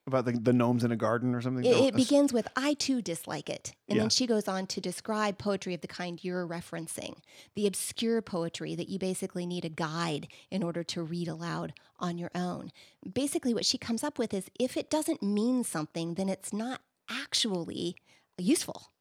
About 0.07 0.25
the, 0.25 0.33
the 0.33 0.53
gnomes 0.53 0.83
in 0.83 0.91
a 0.91 0.95
garden 0.95 1.33
or 1.33 1.41
something. 1.41 1.65
It, 1.65 1.75
it 1.75 1.95
begins 1.95 2.31
with 2.31 2.47
"I 2.55 2.75
too 2.75 3.01
dislike 3.01 3.49
it," 3.49 3.73
and 3.89 3.95
Yeah. 3.97 4.03
then 4.03 4.09
she 4.11 4.27
goes 4.27 4.47
on 4.47 4.67
to 4.67 4.79
describe 4.81 5.39
poetry 5.39 5.73
of 5.73 5.81
the 5.81 5.87
kind 5.87 6.23
you're 6.23 6.47
referencing, 6.47 7.17
the 7.55 7.65
obscure 7.65 8.21
poetry 8.21 8.75
that 8.75 8.87
you 8.87 8.99
basically 8.99 9.47
need 9.47 9.65
a 9.65 9.69
guide 9.69 10.27
in 10.51 10.61
order 10.61 10.83
to 10.83 11.01
read 11.01 11.27
aloud 11.27 11.73
on 11.99 12.19
your 12.19 12.29
own. 12.35 12.71
Basically, 13.11 13.53
what 13.55 13.65
she 13.65 13.79
comes 13.79 14.03
up 14.03 14.19
with 14.19 14.31
is 14.31 14.45
if 14.59 14.77
it 14.77 14.91
doesn't 14.91 15.23
mean 15.23 15.63
something, 15.63 16.13
then 16.13 16.29
it's 16.29 16.53
not 16.53 16.81
actually 17.09 17.95
useful. 18.37 18.91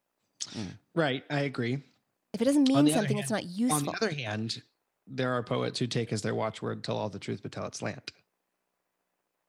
Right, 0.95 1.25
I 1.31 1.41
agree. 1.41 1.83
If 2.33 2.43
it 2.43 2.45
doesn't 2.45 2.69
mean 2.69 2.85
the 2.85 2.93
other 2.93 3.01
something, 3.01 3.19
it's 3.19 3.31
not 3.31 3.45
useful. 3.45 3.79
On 3.79 3.85
the 3.85 3.93
other 3.93 4.11
hand, 4.13 4.63
there 5.07 5.33
are 5.33 5.43
poets 5.43 5.79
who 5.79 5.87
take 5.87 6.13
as 6.13 6.23
their 6.23 6.35
watchword, 6.35 6.83
tell 6.83 6.97
all 6.97 7.09
the 7.09 7.19
truth, 7.19 7.41
but 7.43 7.53
tell 7.53 7.67
it 7.67 7.75
slant. 7.75 8.13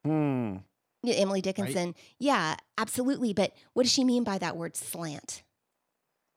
Hmm. 0.04 0.58
Yeah, 1.04 1.16
Emily 1.16 1.42
Dickinson, 1.42 1.96
yeah, 2.20 2.56
absolutely. 2.78 3.34
But 3.34 3.54
what 3.74 3.84
does 3.84 3.92
she 3.92 4.04
mean 4.04 4.24
by 4.24 4.38
that 4.38 4.58
word 4.58 4.76
slant? 4.76 5.44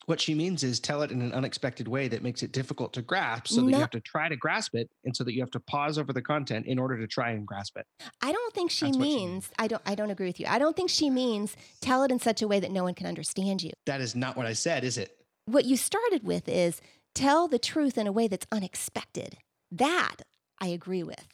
What 0.08 0.22
she 0.22 0.34
means 0.34 0.64
is 0.64 0.80
tell 0.80 1.02
it 1.02 1.10
in 1.12 1.20
an 1.20 1.34
unexpected 1.34 1.86
way 1.86 2.08
that 2.08 2.22
makes 2.22 2.42
it 2.42 2.50
difficult 2.50 2.94
to 2.94 3.02
grasp 3.02 3.48
so 3.48 3.56
that 3.56 3.66
No. 3.66 3.76
you 3.76 3.80
have 3.82 3.90
to 3.90 4.00
try 4.00 4.26
to 4.30 4.36
grasp 4.36 4.74
it 4.74 4.88
and 5.04 5.14
so 5.14 5.22
that 5.22 5.34
you 5.34 5.42
have 5.42 5.50
to 5.50 5.60
pause 5.60 5.98
over 5.98 6.14
the 6.14 6.22
content 6.22 6.64
in 6.64 6.78
order 6.78 6.96
to 6.98 7.06
try 7.06 7.32
and 7.32 7.46
grasp 7.46 7.76
it. 7.76 7.84
I 8.22 8.32
don't 8.32 8.54
think 8.54 8.70
she 8.70 8.86
what 8.86 8.94
she 8.94 9.00
means. 9.00 9.50
I 9.58 9.68
don't. 9.68 9.82
I 9.84 9.94
don't 9.94 10.10
agree 10.10 10.24
with 10.26 10.40
you. 10.40 10.46
I 10.48 10.58
don't 10.58 10.74
think 10.74 10.88
she 10.88 11.10
means 11.10 11.56
tell 11.82 12.04
it 12.04 12.10
in 12.10 12.18
such 12.20 12.40
a 12.40 12.48
way 12.48 12.58
that 12.58 12.70
no 12.70 12.84
one 12.84 12.94
can 12.94 13.06
understand 13.06 13.62
you. 13.62 13.72
That 13.84 14.00
is 14.00 14.16
not 14.16 14.34
what 14.34 14.46
I 14.46 14.54
said, 14.54 14.82
is 14.82 14.96
it? 14.96 15.14
What 15.44 15.66
you 15.66 15.76
started 15.76 16.24
with 16.24 16.48
is 16.48 16.80
tell 17.14 17.46
the 17.46 17.58
truth 17.58 17.98
in 17.98 18.06
a 18.06 18.12
way 18.12 18.28
that's 18.28 18.46
unexpected. 18.50 19.36
That 19.70 20.22
I 20.58 20.68
agree 20.68 21.02
with. 21.02 21.28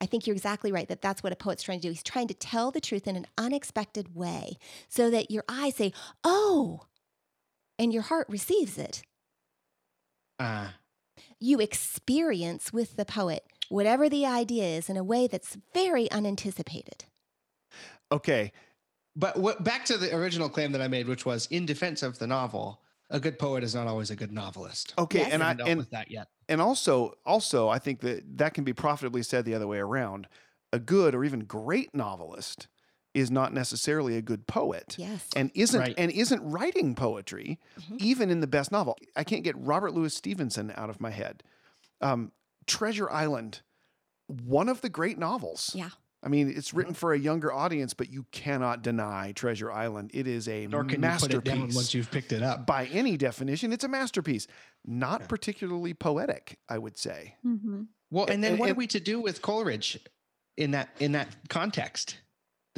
I 0.00 0.06
think 0.06 0.26
you're 0.26 0.34
exactly 0.34 0.72
right 0.72 0.88
that 0.88 1.02
that's 1.02 1.22
what 1.22 1.34
a 1.34 1.36
poet's 1.36 1.62
trying 1.62 1.80
to 1.80 1.88
do. 1.88 1.90
He's 1.92 2.02
trying 2.02 2.28
to 2.28 2.34
tell 2.34 2.70
the 2.70 2.80
truth 2.80 3.06
in 3.06 3.16
an 3.16 3.26
unexpected 3.36 4.16
way 4.16 4.56
so 4.88 5.10
that 5.10 5.30
your 5.30 5.44
eyes 5.50 5.76
say, 5.76 5.92
"Oh," 6.24 6.86
and 7.80 7.92
your 7.92 8.02
heart 8.02 8.26
receives 8.28 8.78
it. 8.78 9.02
Uh, 10.38 10.68
You 11.40 11.58
experience 11.60 12.72
with 12.72 12.96
the 12.96 13.04
poet 13.04 13.44
whatever 13.70 14.08
the 14.08 14.26
idea 14.26 14.64
is 14.64 14.88
in 14.90 14.96
a 14.96 15.04
way 15.04 15.26
that's 15.28 15.56
very 15.72 16.10
unanticipated. 16.10 17.04
Okay. 18.12 18.52
but 19.16 19.36
what, 19.38 19.62
back 19.64 19.84
to 19.86 19.96
the 19.96 20.14
original 20.14 20.48
claim 20.48 20.72
that 20.72 20.80
I 20.82 20.88
made, 20.88 21.06
which 21.08 21.24
was 21.24 21.46
in 21.46 21.66
defense 21.66 22.02
of 22.02 22.18
the 22.18 22.26
novel, 22.26 22.80
a 23.10 23.20
good 23.20 23.38
poet 23.38 23.62
is 23.64 23.74
not 23.74 23.86
always 23.86 24.10
a 24.10 24.16
good 24.16 24.32
novelist. 24.32 24.92
Okay, 24.98 25.20
Yes. 25.20 25.32
and 25.32 25.42
I 25.42 25.48
haven't 25.48 25.68
and 25.68 25.78
with 25.78 25.90
that 25.90 26.10
yet. 26.10 26.28
and 26.48 26.60
also 26.60 27.14
also 27.24 27.68
I 27.68 27.78
think 27.78 28.00
that 28.00 28.38
that 28.38 28.54
can 28.54 28.64
be 28.64 28.72
profitably 28.72 29.22
said 29.22 29.44
the 29.44 29.54
other 29.54 29.66
way 29.66 29.78
around. 29.78 30.26
A 30.72 30.78
good 30.78 31.14
or 31.16 31.24
even 31.24 31.40
great 31.40 31.92
novelist 31.94 32.68
is 33.14 33.30
not 33.30 33.52
necessarily 33.52 34.16
a 34.16 34.22
good 34.22 34.46
poet. 34.46 34.94
Yes. 34.98 35.28
And 35.34 35.50
isn't 35.54 35.80
Right. 35.80 35.94
and 35.98 36.10
isn't 36.12 36.40
writing 36.42 36.94
poetry 36.94 37.58
Mhm. 37.80 37.98
even 38.00 38.30
in 38.30 38.40
the 38.40 38.46
best 38.46 38.70
novel. 38.70 38.96
I 39.16 39.24
can't 39.24 39.42
get 39.42 39.56
Robert 39.58 39.92
Louis 39.92 40.14
Stevenson 40.14 40.72
out 40.76 40.90
of 40.90 41.00
my 41.00 41.10
head. 41.10 41.42
Um, 42.00 42.32
Treasure 42.66 43.10
Island, 43.10 43.62
one 44.28 44.68
of 44.68 44.80
the 44.80 44.88
great 44.88 45.18
novels. 45.18 45.72
Yeah. 45.74 45.90
I 46.22 46.28
mean, 46.28 46.52
it's 46.54 46.74
written 46.74 46.92
for 46.94 47.14
a 47.14 47.18
younger 47.18 47.50
audience, 47.52 47.94
but 47.94 48.10
you 48.10 48.26
cannot 48.30 48.82
deny 48.82 49.32
Treasure 49.32 49.72
Island. 49.72 50.10
It 50.12 50.26
is 50.26 50.46
a 50.48 50.66
Nor 50.66 50.82
can 50.82 50.90
you 50.90 50.94
put 50.96 51.00
masterpiece. 51.00 51.34
it 51.38 51.44
down 51.44 51.60
once 51.74 51.94
you've 51.94 52.10
picked 52.10 52.30
it 52.32 52.42
up. 52.42 52.66
By 52.66 52.86
any 52.88 53.16
definition, 53.16 53.72
it's 53.72 53.84
a 53.84 53.88
masterpiece. 53.88 54.46
Not 54.84 55.22
Yeah. 55.22 55.26
particularly 55.28 55.94
poetic, 55.94 56.58
I 56.68 56.76
would 56.78 56.98
say. 56.98 57.36
Mhm. 57.44 57.88
Well, 58.10 58.26
and 58.28 58.44
then 58.44 58.52
and- 58.52 58.60
what 58.60 58.68
and- 58.68 58.76
are 58.76 58.78
we 58.78 58.86
to 58.88 59.00
do 59.00 59.18
with 59.20 59.40
Coleridge 59.40 59.98
in 60.58 60.72
that 60.72 60.90
in 61.00 61.12
that 61.12 61.48
context? 61.48 62.18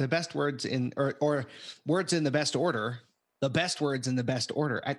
The 0.03 0.09
best 0.09 0.35
words 0.35 0.65
in 0.65 0.91
or 0.97 1.15
or 1.21 1.45
words 1.87 2.11
in 2.11 2.25
the 2.25 2.31
best 2.31 2.57
order, 2.57 2.99
the 3.39 3.49
best 3.49 3.79
words 3.79 4.05
in 4.05 4.17
the 4.17 4.23
best 4.23 4.51
order. 4.53 4.83
I, 4.85 4.97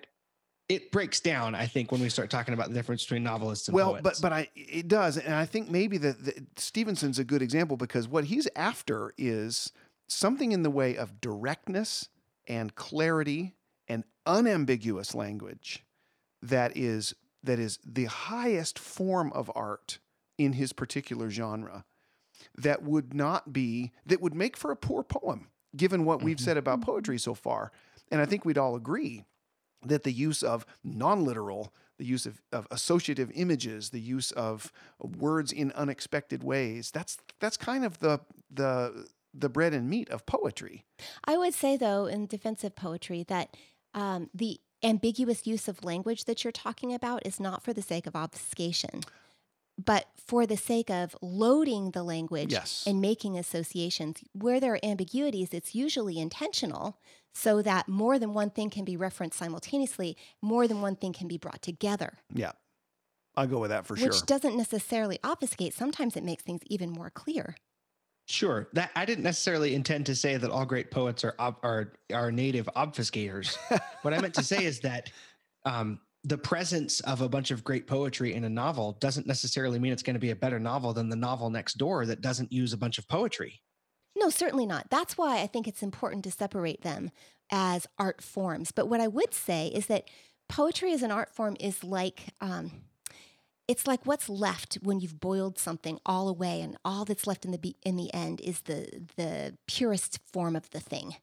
it 0.71 0.90
breaks 0.90 1.21
down, 1.21 1.55
I 1.55 1.67
think, 1.67 1.93
when 1.93 2.01
we 2.01 2.09
start 2.09 2.31
talking 2.31 2.55
about 2.55 2.69
the 2.69 2.75
difference 2.75 3.05
between 3.05 3.23
novelists 3.23 3.69
and 3.69 3.75
well, 3.75 3.90
poets. 3.90 4.03
but 4.03 4.19
but 4.23 4.33
I 4.33 4.49
it 4.55 4.88
does, 4.88 5.19
and 5.19 5.35
I 5.35 5.45
think 5.45 5.71
maybe 5.71 5.99
that 5.99 6.47
Stevenson's 6.57 7.19
a 7.19 7.25
good 7.25 7.43
example 7.43 7.77
because 7.77 8.09
what 8.09 8.25
he's 8.25 8.49
after 8.57 9.12
is 9.19 9.73
something 10.09 10.53
in 10.53 10.62
the 10.62 10.71
way 10.71 10.97
of 10.97 11.21
directness 11.21 12.09
and 12.49 12.75
clarity 12.75 13.57
and 13.87 14.05
unambiguous 14.25 15.14
language 15.14 15.85
that 16.40 16.75
is 16.79 17.14
that 17.43 17.59
is 17.59 17.79
the 17.85 18.07
highest 18.07 18.79
form 18.79 19.31
of 19.35 19.53
art 19.55 19.99
in 20.38 20.55
his 20.55 20.73
particular 20.73 21.29
genre 21.29 21.85
that 22.57 22.83
would 22.83 23.14
not 23.14 23.53
be 23.53 23.92
that 24.07 24.20
would 24.20 24.35
make 24.35 24.57
for 24.57 24.70
a 24.70 24.77
poor 24.77 25.03
poem 25.03 25.49
given 25.77 26.05
what 26.05 26.23
we've 26.23 26.37
Mhm. 26.37 26.44
said 26.44 26.57
about 26.57 26.81
poetry 26.83 27.18
so 27.18 27.35
far. 27.35 27.73
And 28.11 28.20
i 28.20 28.27
think 28.27 28.44
we'd 28.44 28.59
all 28.59 28.77
agree 28.77 29.25
that 29.87 30.03
the 30.05 30.12
use 30.12 30.42
of 30.42 30.64
non-literal 30.83 31.73
the 31.99 32.05
use 32.05 32.27
of, 32.27 32.40
of 32.53 32.66
associative 32.70 33.31
images 33.35 33.90
the 33.90 34.01
use 34.01 34.31
of 34.33 34.73
words 35.01 35.53
in 35.53 35.70
unexpected 35.73 36.42
ways 36.42 36.90
that's 36.90 37.18
that's 37.40 37.57
kind 37.57 37.85
of 37.85 37.99
the 38.01 38.20
the 38.51 39.07
the 39.37 39.49
bread 39.49 39.75
and 39.75 39.90
meat 39.90 40.09
of 40.11 40.25
poetry. 40.27 40.85
I 41.25 41.37
would 41.37 41.55
say, 41.55 41.77
though, 41.77 42.07
in 42.07 42.27
defensive 42.27 42.77
poetry, 42.77 43.25
that 43.25 43.57
um, 43.92 44.31
the 44.33 44.61
ambiguous 44.85 45.44
use 45.44 45.66
of 45.66 45.83
language 45.83 46.27
that 46.27 46.44
you're 46.44 46.53
talking 46.53 46.94
about 46.94 47.27
is 47.27 47.40
not 47.40 47.61
for 47.61 47.73
the 47.73 47.83
sake 47.83 48.07
of 48.07 48.14
obfuscation, 48.14 49.01
but 49.82 50.06
for 50.16 50.46
the 50.46 50.56
sake 50.56 50.90
of 50.90 51.16
loading 51.20 51.90
the 51.90 52.02
language 52.02 52.52
Yes. 52.52 52.84
and 52.87 53.00
making 53.00 53.37
associations. 53.38 54.18
Where 54.32 54.60
there 54.60 54.74
are 54.74 54.84
ambiguities, 54.84 55.52
it's 55.52 55.74
usually 55.74 56.18
intentional 56.18 56.98
so 57.34 57.62
that 57.62 57.88
more 57.88 58.18
than 58.18 58.32
one 58.32 58.50
thing 58.50 58.70
can 58.70 58.84
be 58.84 58.96
referenced 58.96 59.38
simultaneously, 59.38 60.16
more 60.40 60.68
than 60.68 60.80
one 60.80 60.94
thing 60.96 61.12
can 61.12 61.26
be 61.28 61.38
brought 61.38 61.62
together, 61.62 62.18
yeah 62.32 62.52
i'll 63.37 63.48
go 63.48 63.58
with 63.58 63.70
that 63.70 63.84
for 63.84 63.96
sure 63.96 64.06
which 64.06 64.22
doesn't 64.26 64.56
necessarily 64.56 65.18
obfuscate. 65.24 65.74
Sometimes 65.74 66.16
it 66.16 66.22
makes 66.22 66.44
things 66.44 66.60
even 66.66 66.90
more 66.90 67.10
clear. 67.10 67.56
Sure. 68.26 68.68
That 68.72 68.90
I 68.94 69.04
didn't 69.04 69.24
necessarily 69.24 69.74
intend 69.74 70.06
to 70.06 70.14
say 70.14 70.37
that 70.37 70.50
all 70.50 70.64
great 70.64 70.90
poets 70.90 71.24
are 71.24 71.34
ob, 71.38 71.56
are 71.62 71.92
are 72.12 72.30
native 72.32 72.68
obfuscators. 72.76 73.58
what 74.02 74.14
I 74.14 74.20
meant 74.20 74.34
to 74.34 74.42
say 74.44 74.64
is 74.64 74.80
that 74.80 75.10
um, 75.66 75.98
the 76.24 76.38
presence 76.38 77.00
of 77.00 77.20
a 77.20 77.28
bunch 77.28 77.50
of 77.50 77.62
great 77.62 77.87
poetry 77.87 78.34
in 78.34 78.44
a 78.44 78.48
novel 78.48 78.96
doesn't 79.00 79.26
necessarily 79.26 79.78
mean 79.78 79.92
it's 79.92 80.02
going 80.02 80.14
to 80.14 80.20
be 80.20 80.30
a 80.30 80.37
better 80.37 80.58
novel 80.58 80.94
than 80.94 81.10
the 81.10 81.16
novel 81.16 81.50
next 81.50 81.74
door 81.74 82.06
that 82.06 82.22
doesn't 82.22 82.50
use 82.50 82.72
a 82.72 82.78
bunch 82.78 82.98
of 82.98 83.06
poetry. 83.06 83.60
No, 84.16 84.30
certainly 84.30 84.64
not. 84.64 84.88
That's 84.90 85.18
why 85.18 85.40
I 85.40 85.46
think 85.46 85.68
it's 85.68 85.82
important 85.82 86.24
to 86.24 86.30
separate 86.30 86.82
them 86.82 87.10
as 87.50 87.87
art 87.98 88.22
forms. 88.22 88.72
But 88.72 88.88
what 88.88 89.00
I 89.00 89.08
would 89.08 89.34
say 89.34 89.68
is 89.68 89.87
that 89.87 90.08
poetry 90.48 90.92
as 90.92 91.02
an 91.02 91.10
art 91.10 91.34
form 91.34 91.56
is 91.60 91.84
like 91.84 92.20
um, 92.40 92.70
it's 93.68 93.87
like 93.87 94.06
what's 94.06 94.28
left 94.28 94.74
when 94.82 95.00
you've 95.00 95.20
boiled 95.20 95.58
something 95.58 95.98
all 96.06 96.28
away, 96.28 96.60
and 96.60 96.76
all 96.84 97.04
that's 97.04 97.26
left 97.26 97.44
in 97.44 97.50
the 97.50 97.58
be- 97.58 97.76
in 97.82 97.96
the 97.96 98.12
end 98.14 98.40
is 98.40 98.62
the 98.62 98.87
the 99.16 99.56
purest 99.66 100.20
form 100.32 100.56
of 100.56 100.70
the 100.70 100.80
thing. 100.80 101.16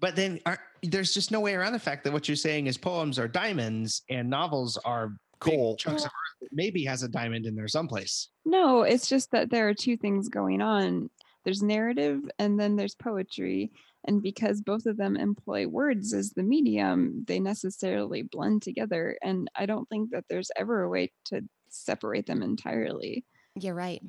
But 0.00 0.16
then 0.16 0.40
are, 0.46 0.58
there's 0.82 1.12
just 1.12 1.30
no 1.30 1.40
way 1.40 1.54
around 1.54 1.72
the 1.72 1.78
fact 1.78 2.04
that 2.04 2.12
what 2.12 2.26
you're 2.28 2.36
saying 2.36 2.66
is 2.66 2.76
poems 2.76 3.18
are 3.18 3.28
diamonds 3.28 4.02
and 4.08 4.28
novels 4.28 4.78
are 4.78 5.08
big 5.44 5.54
Coal. 5.54 5.76
chunks 5.76 6.04
of 6.04 6.08
earth 6.08 6.38
that 6.40 6.48
maybe 6.52 6.84
has 6.84 7.02
a 7.02 7.08
diamond 7.08 7.46
in 7.46 7.54
there 7.54 7.68
someplace. 7.68 8.28
No, 8.44 8.82
it's 8.82 9.08
just 9.08 9.30
that 9.32 9.50
there 9.50 9.68
are 9.68 9.74
two 9.74 9.96
things 9.96 10.28
going 10.28 10.62
on. 10.62 11.10
There's 11.44 11.62
narrative 11.62 12.20
and 12.38 12.58
then 12.58 12.76
there's 12.76 12.94
poetry. 12.94 13.70
And 14.04 14.22
because 14.22 14.62
both 14.62 14.86
of 14.86 14.96
them 14.96 15.16
employ 15.16 15.66
words 15.66 16.14
as 16.14 16.30
the 16.30 16.42
medium, 16.42 17.24
they 17.26 17.38
necessarily 17.38 18.22
blend 18.22 18.62
together. 18.62 19.18
And 19.22 19.50
I 19.54 19.66
don't 19.66 19.88
think 19.90 20.10
that 20.10 20.24
there's 20.28 20.50
ever 20.56 20.82
a 20.82 20.88
way 20.88 21.12
to 21.26 21.42
separate 21.68 22.26
them 22.26 22.42
entirely. 22.42 23.24
You're 23.54 23.74
right. 23.74 24.02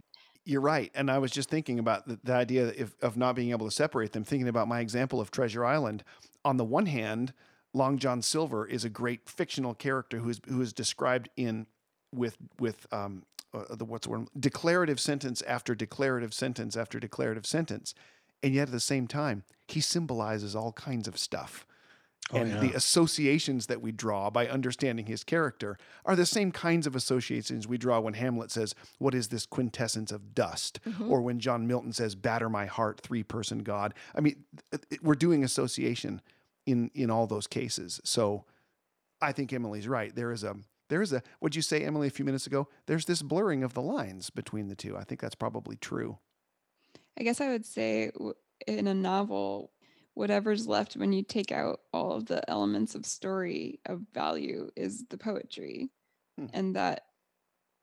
You're 0.43 0.61
right. 0.61 0.91
And 0.95 1.11
I 1.11 1.19
was 1.19 1.31
just 1.31 1.49
thinking 1.49 1.77
about 1.77 2.07
the, 2.07 2.19
the 2.23 2.33
idea 2.33 2.73
of, 3.01 3.17
not 3.17 3.35
being 3.35 3.51
able 3.51 3.67
to 3.67 3.71
separate 3.71 4.11
them, 4.11 4.23
thinking 4.23 4.47
about 4.47 4.67
my 4.67 4.79
example 4.79 5.21
of 5.21 5.29
Treasure 5.29 5.63
Island. 5.63 6.03
On 6.43 6.57
the 6.57 6.65
one 6.65 6.87
hand, 6.87 7.33
Long 7.73 7.99
John 7.99 8.21
Silver 8.21 8.65
is 8.65 8.83
a 8.83 8.89
great 8.89 9.29
fictional 9.29 9.75
character 9.75 10.17
who 10.17 10.29
is, 10.29 10.41
who 10.47 10.61
is 10.61 10.73
described 10.73 11.29
in 11.37 11.67
with, 12.13 12.37
with 12.59 12.87
um, 12.91 13.23
uh, 13.53 13.75
the 13.75 13.85
what's 13.85 14.07
the 14.07 14.11
word? 14.11 14.27
Declarative 14.37 14.99
sentence 14.99 15.41
after 15.43 15.75
declarative 15.75 16.33
sentence 16.33 16.75
after 16.75 16.99
declarative 16.99 17.45
sentence. 17.45 17.93
And 18.41 18.53
yet 18.53 18.69
at 18.69 18.71
the 18.71 18.79
same 18.79 19.07
time, 19.07 19.43
he 19.67 19.79
symbolizes 19.79 20.55
all 20.55 20.71
kinds 20.73 21.07
of 21.07 21.17
stuff. 21.17 21.65
Oh, 22.33 22.37
and 22.37 22.61
the 22.61 22.73
associations 22.75 23.67
that 23.67 23.81
we 23.81 23.91
draw 23.91 24.29
by 24.29 24.47
understanding 24.47 25.05
his 25.05 25.23
character 25.23 25.77
are 26.05 26.15
the 26.15 26.25
same 26.25 26.51
kinds 26.51 26.87
of 26.87 26.95
associations 26.95 27.67
we 27.67 27.77
draw 27.77 27.99
when 27.99 28.13
Hamlet 28.13 28.51
says, 28.51 28.73
What 28.99 29.13
is 29.13 29.27
this 29.29 29.45
quintessence 29.45 30.11
of 30.11 30.33
dust? 30.33 30.79
Mhm. 30.85 31.09
Or 31.09 31.21
when 31.21 31.39
John 31.39 31.67
Milton 31.67 31.93
says, 31.93 32.15
Batter 32.15 32.49
my 32.49 32.65
heart, 32.65 32.99
three 33.01 33.23
person 33.23 33.59
God. 33.59 33.93
I 34.15 34.21
mean, 34.21 34.43
th- 34.71 34.83
th- 34.89 35.01
we're 35.01 35.15
doing 35.15 35.43
association 35.43 36.21
in, 36.65 36.89
in 36.93 37.09
all 37.09 37.27
those 37.27 37.47
cases. 37.47 37.99
So 38.03 38.45
I 39.21 39.31
think 39.31 39.51
Emily's 39.53 39.87
right. 39.87 40.15
There 40.15 40.31
is 40.31 40.43
a, 40.43 40.55
there 40.89 41.01
is 41.01 41.11
a, 41.13 41.21
what'd 41.39 41.55
you 41.55 41.61
say, 41.61 41.83
Emily, 41.83 42.07
a 42.07 42.11
few 42.11 42.25
minutes 42.25 42.47
ago? 42.47 42.67
There's 42.85 43.05
this 43.05 43.21
blurring 43.21 43.63
of 43.63 43.73
the 43.73 43.81
lines 43.81 44.29
between 44.29 44.67
the 44.67 44.75
two. 44.75 44.97
I 44.97 45.03
think 45.03 45.21
that's 45.21 45.35
probably 45.35 45.75
true. 45.75 46.17
I 47.19 47.23
guess 47.23 47.41
I 47.41 47.49
would 47.49 47.65
say 47.65 48.11
in 48.67 48.87
a 48.87 48.93
novel, 48.93 49.71
whatever's 50.13 50.67
left 50.67 50.95
when 50.95 51.13
you 51.13 51.23
take 51.23 51.51
out 51.51 51.79
all 51.93 52.13
of 52.13 52.25
the 52.25 52.47
elements 52.49 52.95
of 52.95 53.05
story 53.05 53.79
of 53.85 54.01
value 54.13 54.69
is 54.75 55.05
the 55.09 55.17
poetry. 55.17 55.89
Hmm. 56.37 56.47
And 56.53 56.75
that 56.75 57.03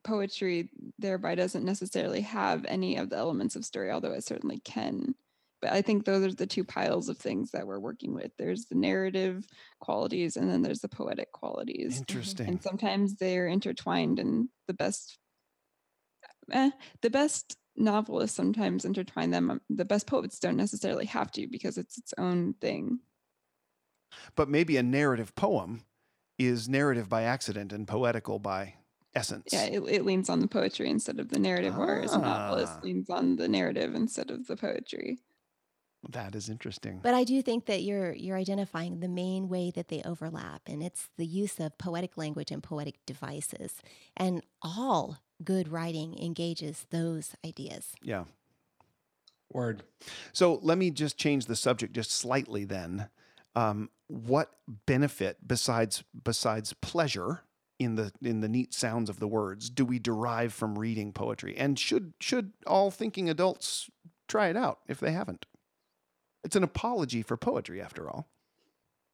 poetry 0.04 0.70
thereby 0.98 1.34
doesn't 1.34 1.64
necessarily 1.64 2.20
have 2.22 2.64
any 2.66 2.96
of 2.96 3.10
the 3.10 3.16
elements 3.16 3.56
of 3.56 3.64
story, 3.64 3.90
although 3.90 4.12
it 4.12 4.24
certainly 4.24 4.58
can. 4.58 5.14
But 5.60 5.72
I 5.72 5.82
think 5.82 6.04
those 6.04 6.24
are 6.24 6.34
the 6.34 6.46
two 6.46 6.64
piles 6.64 7.08
of 7.08 7.18
things 7.18 7.50
that 7.50 7.66
we're 7.66 7.80
working 7.80 8.14
with. 8.14 8.30
There's 8.38 8.66
the 8.66 8.76
narrative 8.76 9.44
qualities 9.80 10.36
and 10.36 10.48
then 10.48 10.62
there's 10.62 10.80
the 10.80 10.88
poetic 10.88 11.32
qualities. 11.32 11.98
Interesting. 11.98 12.48
And 12.48 12.62
sometimes 12.62 13.16
they're 13.16 13.48
intertwined 13.48 14.20
and 14.20 14.48
the 14.68 14.74
best 14.74 15.18
eh, 16.52 16.70
the 17.02 17.10
best 17.10 17.56
novelists 17.78 18.36
sometimes 18.36 18.84
intertwine 18.84 19.30
them. 19.30 19.50
Um, 19.50 19.60
The 19.70 19.84
best 19.84 20.06
poets 20.06 20.38
don't 20.38 20.56
necessarily 20.56 21.06
have 21.06 21.30
to 21.32 21.46
because 21.46 21.78
it's 21.78 21.98
its 21.98 22.12
own 22.18 22.54
thing. 22.54 23.00
But 24.34 24.48
maybe 24.48 24.76
a 24.76 24.82
narrative 24.82 25.34
poem 25.34 25.82
is 26.38 26.68
narrative 26.68 27.08
by 27.08 27.22
accident 27.24 27.72
and 27.72 27.86
poetical 27.86 28.38
by 28.38 28.74
essence. 29.14 29.48
Yeah, 29.52 29.64
it, 29.64 29.80
it 29.80 30.04
leans 30.04 30.28
on 30.30 30.40
the 30.40 30.48
poetry 30.48 30.88
instead 30.88 31.18
of 31.20 31.28
the 31.30 31.38
narrative, 31.38 31.76
whereas 31.76 32.12
a 32.14 32.18
novelist 32.18 32.72
Ah. 32.76 32.80
leans 32.82 33.10
on 33.10 33.36
the 33.36 33.48
narrative 33.48 33.94
instead 33.94 34.30
of 34.30 34.46
the 34.46 34.56
poetry. 34.56 35.18
That 36.08 36.36
is 36.36 36.48
interesting. 36.48 37.00
But 37.02 37.14
I 37.14 37.24
do 37.24 37.42
think 37.42 37.66
that 37.66 37.82
you're 37.82 38.12
you're 38.14 38.36
identifying 38.36 39.00
the 39.00 39.08
main 39.08 39.48
way 39.48 39.72
that 39.72 39.88
they 39.88 40.00
overlap, 40.04 40.62
and 40.68 40.80
it's 40.82 41.08
the 41.16 41.26
use 41.26 41.58
of 41.58 41.76
poetic 41.76 42.16
language 42.16 42.52
and 42.52 42.62
poetic 42.62 43.04
devices. 43.04 43.82
And 44.16 44.42
all 44.62 45.18
good 45.44 45.68
writing 45.70 46.18
engages 46.18 46.87
those 46.90 47.35
ideas. 47.44 47.92
yeah. 48.03 48.24
Word. 49.51 49.83
So 50.35 50.59
let 50.62 50.77
me 50.77 50.90
just 50.90 51.16
change 51.16 51.46
the 51.46 51.57
subject 51.57 51.94
just 51.94 52.11
slightly 52.11 52.64
then. 52.66 53.09
Um, 53.57 53.88
what 54.09 54.51
benefit 54.87 55.38
besides 55.46 56.05
besides 56.22 56.74
pleasure 56.74 57.44
in 57.79 57.94
the 57.94 58.12
in 58.20 58.40
the 58.40 58.48
neat 58.48 58.74
sounds 58.74 59.09
of 59.09 59.20
the 59.20 59.27
words 59.27 59.70
do 59.70 59.87
we 59.87 59.98
derive 59.98 60.53
from 60.53 60.79
reading 60.79 61.12
poetry? 61.14 61.57
And 61.57 61.79
should 61.79 62.12
should 62.20 62.53
all 62.66 62.90
thinking 62.90 63.31
adults 63.31 63.88
try 64.29 64.48
it 64.48 64.57
out 64.57 64.81
if 64.87 65.01
they 65.01 65.12
haven't? 65.12 65.46
It's 66.44 66.57
an 66.57 66.62
apology 66.62 67.22
for 67.22 67.38
poetry 67.38 67.81
after 67.81 68.09
all. 68.09 68.29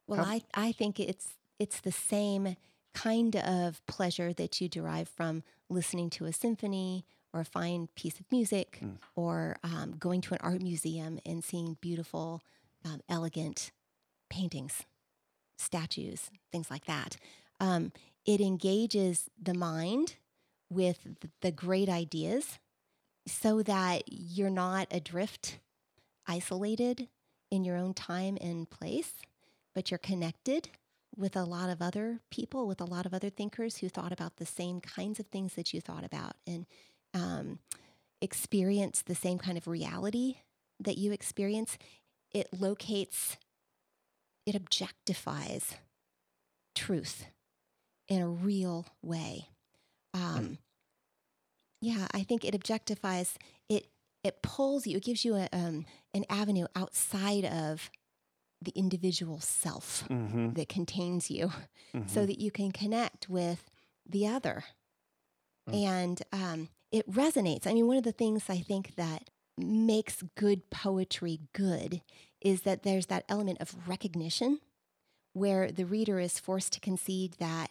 Well, 0.08 0.24
How- 0.24 0.32
I, 0.32 0.42
I 0.52 0.72
think 0.72 0.98
it's 0.98 1.34
it's 1.60 1.80
the 1.80 1.92
same 1.92 2.56
kind 2.94 3.36
of 3.36 3.84
pleasure 3.86 4.32
that 4.32 4.60
you 4.60 4.68
derive 4.68 5.08
from 5.08 5.42
listening 5.68 6.10
to 6.10 6.24
a 6.26 6.32
symphony 6.32 7.04
or 7.32 7.40
a 7.40 7.44
fine 7.44 7.88
piece 7.96 8.20
of 8.20 8.30
music 8.30 8.78
Mm. 8.82 8.98
or 9.16 9.56
um, 9.64 9.96
going 9.98 10.20
to 10.22 10.34
an 10.34 10.40
art 10.42 10.62
museum 10.62 11.18
and 11.26 11.42
seeing 11.44 11.76
beautiful, 11.80 12.42
um, 12.84 13.00
elegant 13.08 13.72
paintings, 14.30 14.82
statues, 15.58 16.30
things 16.52 16.70
like 16.70 16.84
that. 16.86 17.16
Um, 17.60 17.92
it 18.24 18.40
engages 18.40 19.28
the 19.40 19.54
mind 19.54 20.16
with 20.70 21.06
the 21.40 21.50
great 21.52 21.88
ideas 21.88 22.58
so 23.26 23.62
that 23.62 24.02
you're 24.06 24.50
not 24.50 24.86
adrift, 24.90 25.58
isolated 26.26 27.08
in 27.50 27.64
your 27.64 27.76
own 27.76 27.94
time 27.94 28.36
and 28.40 28.68
place, 28.68 29.12
but 29.74 29.90
you're 29.90 29.98
connected 29.98 30.70
with 31.16 31.36
a 31.36 31.44
lot 31.44 31.70
of 31.70 31.80
other 31.80 32.20
people, 32.30 32.66
with 32.66 32.80
a 32.80 32.84
lot 32.84 33.06
of 33.06 33.14
other 33.14 33.30
thinkers 33.30 33.78
who 33.78 33.88
thought 33.88 34.12
about 34.12 34.36
the 34.36 34.46
same 34.46 34.80
kinds 34.80 35.20
of 35.20 35.26
things 35.26 35.54
that 35.54 35.72
you 35.72 35.80
thought 35.80 36.04
about 36.04 36.34
and 36.46 36.66
um, 37.12 37.58
experience 38.20 39.02
the 39.02 39.14
same 39.14 39.38
kind 39.38 39.56
of 39.56 39.66
reality 39.66 40.38
that 40.80 40.98
you 40.98 41.12
experience. 41.12 41.78
It 42.32 42.48
locates, 42.52 43.36
it 44.46 44.54
objectifies 44.54 45.74
truth 46.74 47.26
in 48.08 48.20
a 48.20 48.28
real 48.28 48.86
way. 49.02 49.48
Um, 50.12 50.58
yeah, 51.80 52.06
I 52.12 52.22
think 52.22 52.44
it 52.44 52.54
objectifies 52.54 53.34
it. 53.68 53.86
It 54.22 54.40
pulls 54.42 54.86
you. 54.86 54.96
It 54.96 55.04
gives 55.04 55.24
you 55.24 55.36
a, 55.36 55.48
um, 55.52 55.84
an 56.14 56.24
avenue 56.30 56.66
outside 56.74 57.44
of 57.44 57.90
the 58.64 58.72
individual 58.74 59.40
self 59.40 60.04
Mm-hmm. 60.08 60.52
that 60.54 60.68
contains 60.68 61.30
you, 61.30 61.50
so 62.06 62.26
that 62.26 62.40
you 62.40 62.50
can 62.50 62.72
connect 62.72 63.28
with 63.28 63.70
the 64.08 64.26
other. 64.26 64.64
Mm. 65.70 65.86
And 65.86 66.22
um, 66.32 66.68
it 66.90 67.10
resonates. 67.10 67.66
I 67.66 67.72
mean, 67.74 67.86
one 67.86 67.96
of 67.96 68.04
the 68.04 68.12
things 68.12 68.44
I 68.48 68.58
think 68.58 68.96
that 68.96 69.30
makes 69.56 70.22
good 70.34 70.68
poetry 70.70 71.40
good 71.52 72.02
is 72.40 72.62
that 72.62 72.82
there's 72.82 73.06
that 73.06 73.24
element 73.28 73.58
of 73.60 73.76
recognition 73.88 74.58
where 75.32 75.70
the 75.70 75.84
reader 75.84 76.18
is 76.20 76.38
forced 76.38 76.72
to 76.74 76.80
concede 76.80 77.34
that, 77.38 77.70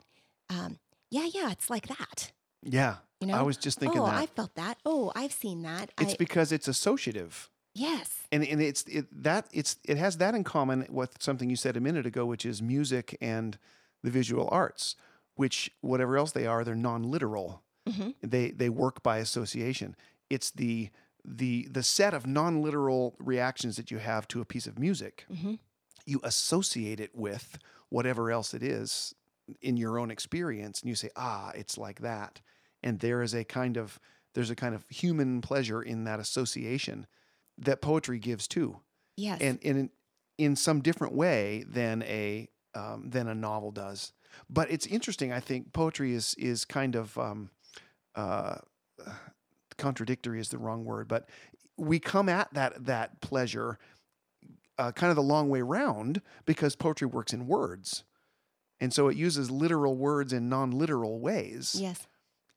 um, 0.49 0.79
yeah, 1.12 1.27
yeah, 1.34 1.51
it's 1.51 1.69
like 1.69 1.88
that. 1.88 2.32
yeah. 2.63 2.95
You 3.21 3.27
know, 3.27 3.38
I 3.38 3.41
was 3.41 3.56
just 3.56 3.79
thinking 3.79 4.01
oh, 4.01 4.06
that. 4.06 4.15
I 4.15 4.25
felt 4.25 4.53
that. 4.56 4.79
Oh, 4.86 5.13
I've 5.15 5.32
seen 5.32 5.62
that. 5.62 5.91
it's 5.97 6.12
I, 6.13 6.15
because 6.19 6.51
it's 6.51 6.67
associative. 6.67 7.49
Yes, 7.74 8.28
and 8.32 8.44
and 8.46 8.62
it's 8.62 8.84
it, 8.84 9.06
that 9.24 9.48
it's 9.52 9.78
it 9.84 9.98
has 9.98 10.18
that 10.18 10.36
in 10.36 10.44
common 10.44 10.86
with 10.90 11.22
something 11.22 11.50
you 11.50 11.56
said 11.56 11.78
a 11.78 11.82
minute 11.82 12.06
ago, 12.06 12.26
which 12.26 12.46
is 12.46 12.62
music 12.62 13.18
and 13.22 13.58
the 14.04 14.12
visual 14.12 14.48
arts, 14.52 14.96
which 15.36 15.72
whatever 15.82 16.18
else 16.18 16.32
they 16.32 16.46
are, 16.46 16.64
they're 16.64 16.76
non-literal. 16.76 17.64
Mhm. 17.88 18.16
They 18.22 18.52
they 18.52 18.70
work 18.70 19.04
by 19.04 19.18
association. 19.18 19.96
It's 20.30 20.52
the 20.52 20.90
the 21.26 21.68
the 21.72 21.84
set 21.84 22.14
of 22.14 22.26
non-literal 22.28 23.16
reactions 23.20 23.76
that 23.78 23.92
you 23.92 23.98
have 24.00 24.28
to 24.30 24.42
a 24.42 24.46
piece 24.46 24.68
of 24.68 24.78
music. 24.80 25.26
hmm 25.30 25.56
You 26.06 26.20
associate 26.24 27.00
it 27.00 27.16
with 27.16 27.58
whatever 27.90 28.30
else 28.32 28.54
it 28.54 28.64
is 28.64 29.14
in 29.62 29.78
your 29.78 30.00
own 30.00 30.12
experience, 30.12 30.82
and 30.82 30.90
you 30.90 30.96
say, 30.96 31.10
ah, 31.16 31.52
it's 31.56 31.78
like 31.78 32.02
that. 32.02 32.42
And 32.82 33.00
there 33.00 33.22
is 33.22 33.34
a 33.34 33.44
kind 33.46 33.78
of 33.78 34.00
there's 34.34 34.50
a 34.50 34.56
kind 34.56 34.76
of 34.76 34.86
human 34.90 35.42
pleasure 35.42 35.82
in 35.82 36.04
that 36.06 36.20
association 36.20 37.06
that 37.58 37.82
poetry 37.82 38.20
gives 38.20 38.48
too 38.48 38.80
yes. 39.18 39.39
and, 39.42 39.60
and 39.63 39.78
in, 39.78 39.89
in 40.38 40.56
some 40.56 40.82
different 40.82 41.13
way 41.13 41.63
than 41.68 42.04
a 42.04 42.48
um, 42.76 43.10
than 43.10 43.28
a 43.28 43.36
novel 43.36 43.72
does. 43.72 44.13
But 44.50 44.72
it's 44.72 44.88
interesting. 44.88 45.32
I 45.32 45.39
think 45.39 45.74
poetry 45.74 46.13
is 46.13 46.36
is 46.38 46.66
kind 46.66 46.96
of 46.96 47.18
um, 47.18 47.50
uh, 48.16 48.56
contradictory 49.78 50.39
is 50.39 50.50
the 50.50 50.58
wrong 50.58 50.86
word, 50.86 51.08
but 51.08 51.30
we 51.78 52.00
come 52.00 52.30
at 52.30 52.54
that 52.54 52.86
that 52.86 53.22
pleasure 53.22 53.78
uh, 54.78 54.92
kind 54.92 55.12
of 55.12 55.16
the 55.16 55.24
long 55.24 55.50
way 55.50 55.62
round 55.62 56.22
because 56.46 56.76
poetry 56.76 57.08
works 57.08 57.32
in 57.32 57.48
words, 57.48 58.04
and 58.80 58.92
so 58.92 59.08
it 59.08 59.16
uses 59.16 59.52
literal 59.52 59.96
words 59.96 60.34
in 60.34 60.50
non-literal 60.50 61.20
ways. 61.20 61.76
yes. 61.80 62.08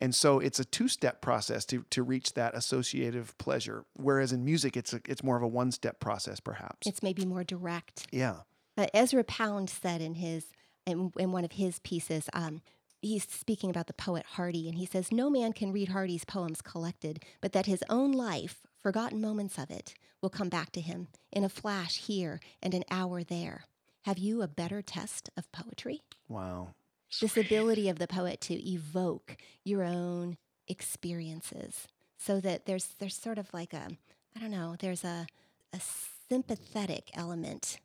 And 0.01 0.15
so 0.15 0.39
it's 0.41 0.59
a 0.61 0.65
two-step 0.65 1.23
process 1.23 1.65
to 1.67 1.85
to 1.91 2.03
reach 2.03 2.35
that 2.35 2.55
associative 2.55 3.37
pleasure. 3.39 3.85
Whereas 3.95 4.33
in 4.33 4.45
music, 4.45 4.77
it's 4.77 4.93
a, 4.93 5.01
it's 5.07 5.23
more 5.23 5.37
of 5.37 5.43
a 5.43 5.49
one-step 5.49 6.01
process, 6.01 6.41
perhaps. 6.41 6.87
It's 6.87 7.03
maybe 7.03 7.25
more 7.25 7.45
direct. 7.45 8.07
yeah. 8.13 8.41
Uh, 8.79 8.87
Ezra 8.93 9.25
Pound 9.25 9.71
said 9.71 10.03
in 10.03 10.15
his 10.15 10.45
in, 10.85 11.11
in 11.19 11.33
one 11.33 11.45
of 11.45 11.53
his 11.53 11.79
pieces, 11.79 12.29
um, 12.35 12.61
he's 13.01 13.25
speaking 13.25 13.71
about 13.71 13.87
the 13.87 13.95
poet 13.95 14.27
Hardy, 14.33 14.69
and 14.69 14.77
he 14.77 14.85
says, 14.85 15.11
"No 15.11 15.31
man 15.31 15.55
can 15.55 15.73
read 15.73 15.89
Hardy's 15.89 16.27
poems 16.27 16.61
collected, 16.61 17.25
but 17.41 17.53
that 17.53 17.65
his 17.65 17.83
own 17.89 18.13
life, 18.13 18.67
forgotten 18.83 19.21
moments 19.21 19.57
of 19.59 19.71
it, 19.71 19.95
will 20.21 20.29
come 20.29 20.51
back 20.51 20.73
to 20.73 20.81
him 20.83 21.09
in 21.33 21.43
a 21.43 21.49
flash 21.49 21.97
here 22.07 22.41
and 22.63 22.75
an 22.75 22.85
hour 22.91 23.25
there." 23.25 23.65
Have 24.05 24.19
you 24.19 24.41
a 24.41 24.47
better 24.47 24.83
test 24.83 25.31
of 25.37 25.51
poetry? 25.51 26.03
Wow. 26.29 26.75
This 27.21 27.37
ability 27.37 27.89
of 27.89 27.99
the 27.99 28.07
poet 28.07 28.41
to 28.43 28.55
evoke 28.55 29.37
your 29.65 29.85
own 29.85 30.37
experiences, 30.69 31.87
so 32.19 32.41
that 32.41 32.67
there's 32.67 32.89
there's 32.99 33.17
sort 33.17 33.39
of 33.39 33.53
like 33.55 33.73
a 33.73 33.89
I 34.35 34.41
don't 34.41 34.51
know, 34.51 34.77
there's 34.79 35.05
a 35.05 35.27
a 35.73 35.81
sympathetic 35.81 37.11
element 37.15 37.81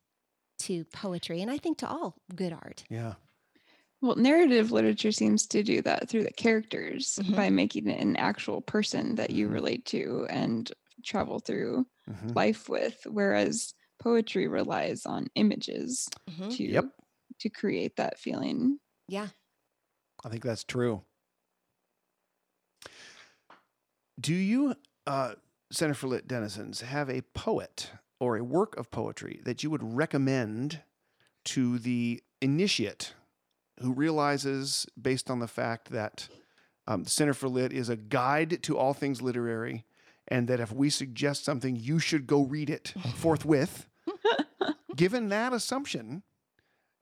to 0.59 0.85
poetry, 0.85 1.41
and 1.41 1.51
I 1.51 1.57
think 1.59 1.77
to 1.79 1.89
all 1.89 2.17
good 2.35 2.53
art. 2.53 2.85
Yeah. 2.89 3.15
Well, 4.01 4.15
narrative 4.17 4.71
literature 4.71 5.11
seems 5.11 5.47
to 5.47 5.63
do 5.63 5.81
that 5.83 6.09
through 6.09 6.23
the 6.23 6.33
characters 6.33 7.19
Mhm. 7.19 7.35
by 7.35 7.49
making 7.49 7.87
it 7.89 8.01
an 8.01 8.15
actual 8.17 8.61
person 8.61 9.15
that 9.15 9.31
you 9.31 9.47
Mhm. 9.47 9.49
relate 9.49 9.85
to 9.87 10.27
and 10.29 10.71
travel 11.03 11.39
through 11.39 11.87
Mhm. 12.07 12.35
life 12.35 12.69
with, 12.69 13.01
whereas 13.07 13.73
poetry 13.99 14.47
relies 14.47 15.05
on 15.05 15.27
images 15.35 16.09
Mhm. 16.27 16.57
to 16.57 16.65
Yep. 16.67 17.01
to 17.39 17.49
create 17.49 17.95
that 17.97 18.19
feeling. 18.19 18.79
Yeah. 19.11 19.27
I 20.23 20.29
think 20.29 20.41
that's 20.41 20.63
true. 20.63 21.01
Do 24.17 24.33
you, 24.33 24.75
uh, 25.05 25.33
Center 25.69 25.93
for 25.93 26.07
Lit 26.07 26.29
Denizens, 26.29 26.79
have 26.79 27.09
a 27.09 27.21
poet 27.33 27.91
or 28.21 28.37
a 28.37 28.43
work 28.43 28.77
of 28.77 28.89
poetry 28.89 29.41
that 29.43 29.63
you 29.63 29.69
would 29.69 29.83
recommend 29.83 30.79
to 31.43 31.77
the 31.77 32.23
initiate 32.41 33.13
who 33.81 33.91
realizes, 33.91 34.85
based 34.99 35.29
on 35.29 35.39
the 35.39 35.47
fact 35.47 35.89
that 35.89 36.29
um, 36.87 37.03
the 37.03 37.09
Center 37.09 37.33
for 37.33 37.49
Lit 37.49 37.73
is 37.73 37.89
a 37.89 37.97
guide 37.97 38.63
to 38.63 38.77
all 38.77 38.93
things 38.93 39.21
literary, 39.21 39.83
and 40.29 40.47
that 40.47 40.61
if 40.61 40.71
we 40.71 40.89
suggest 40.89 41.43
something, 41.43 41.75
you 41.75 41.99
should 41.99 42.27
go 42.27 42.43
read 42.43 42.69
it 42.69 42.93
forthwith? 43.15 43.89
Given 44.95 45.27
that 45.29 45.51
assumption, 45.51 46.23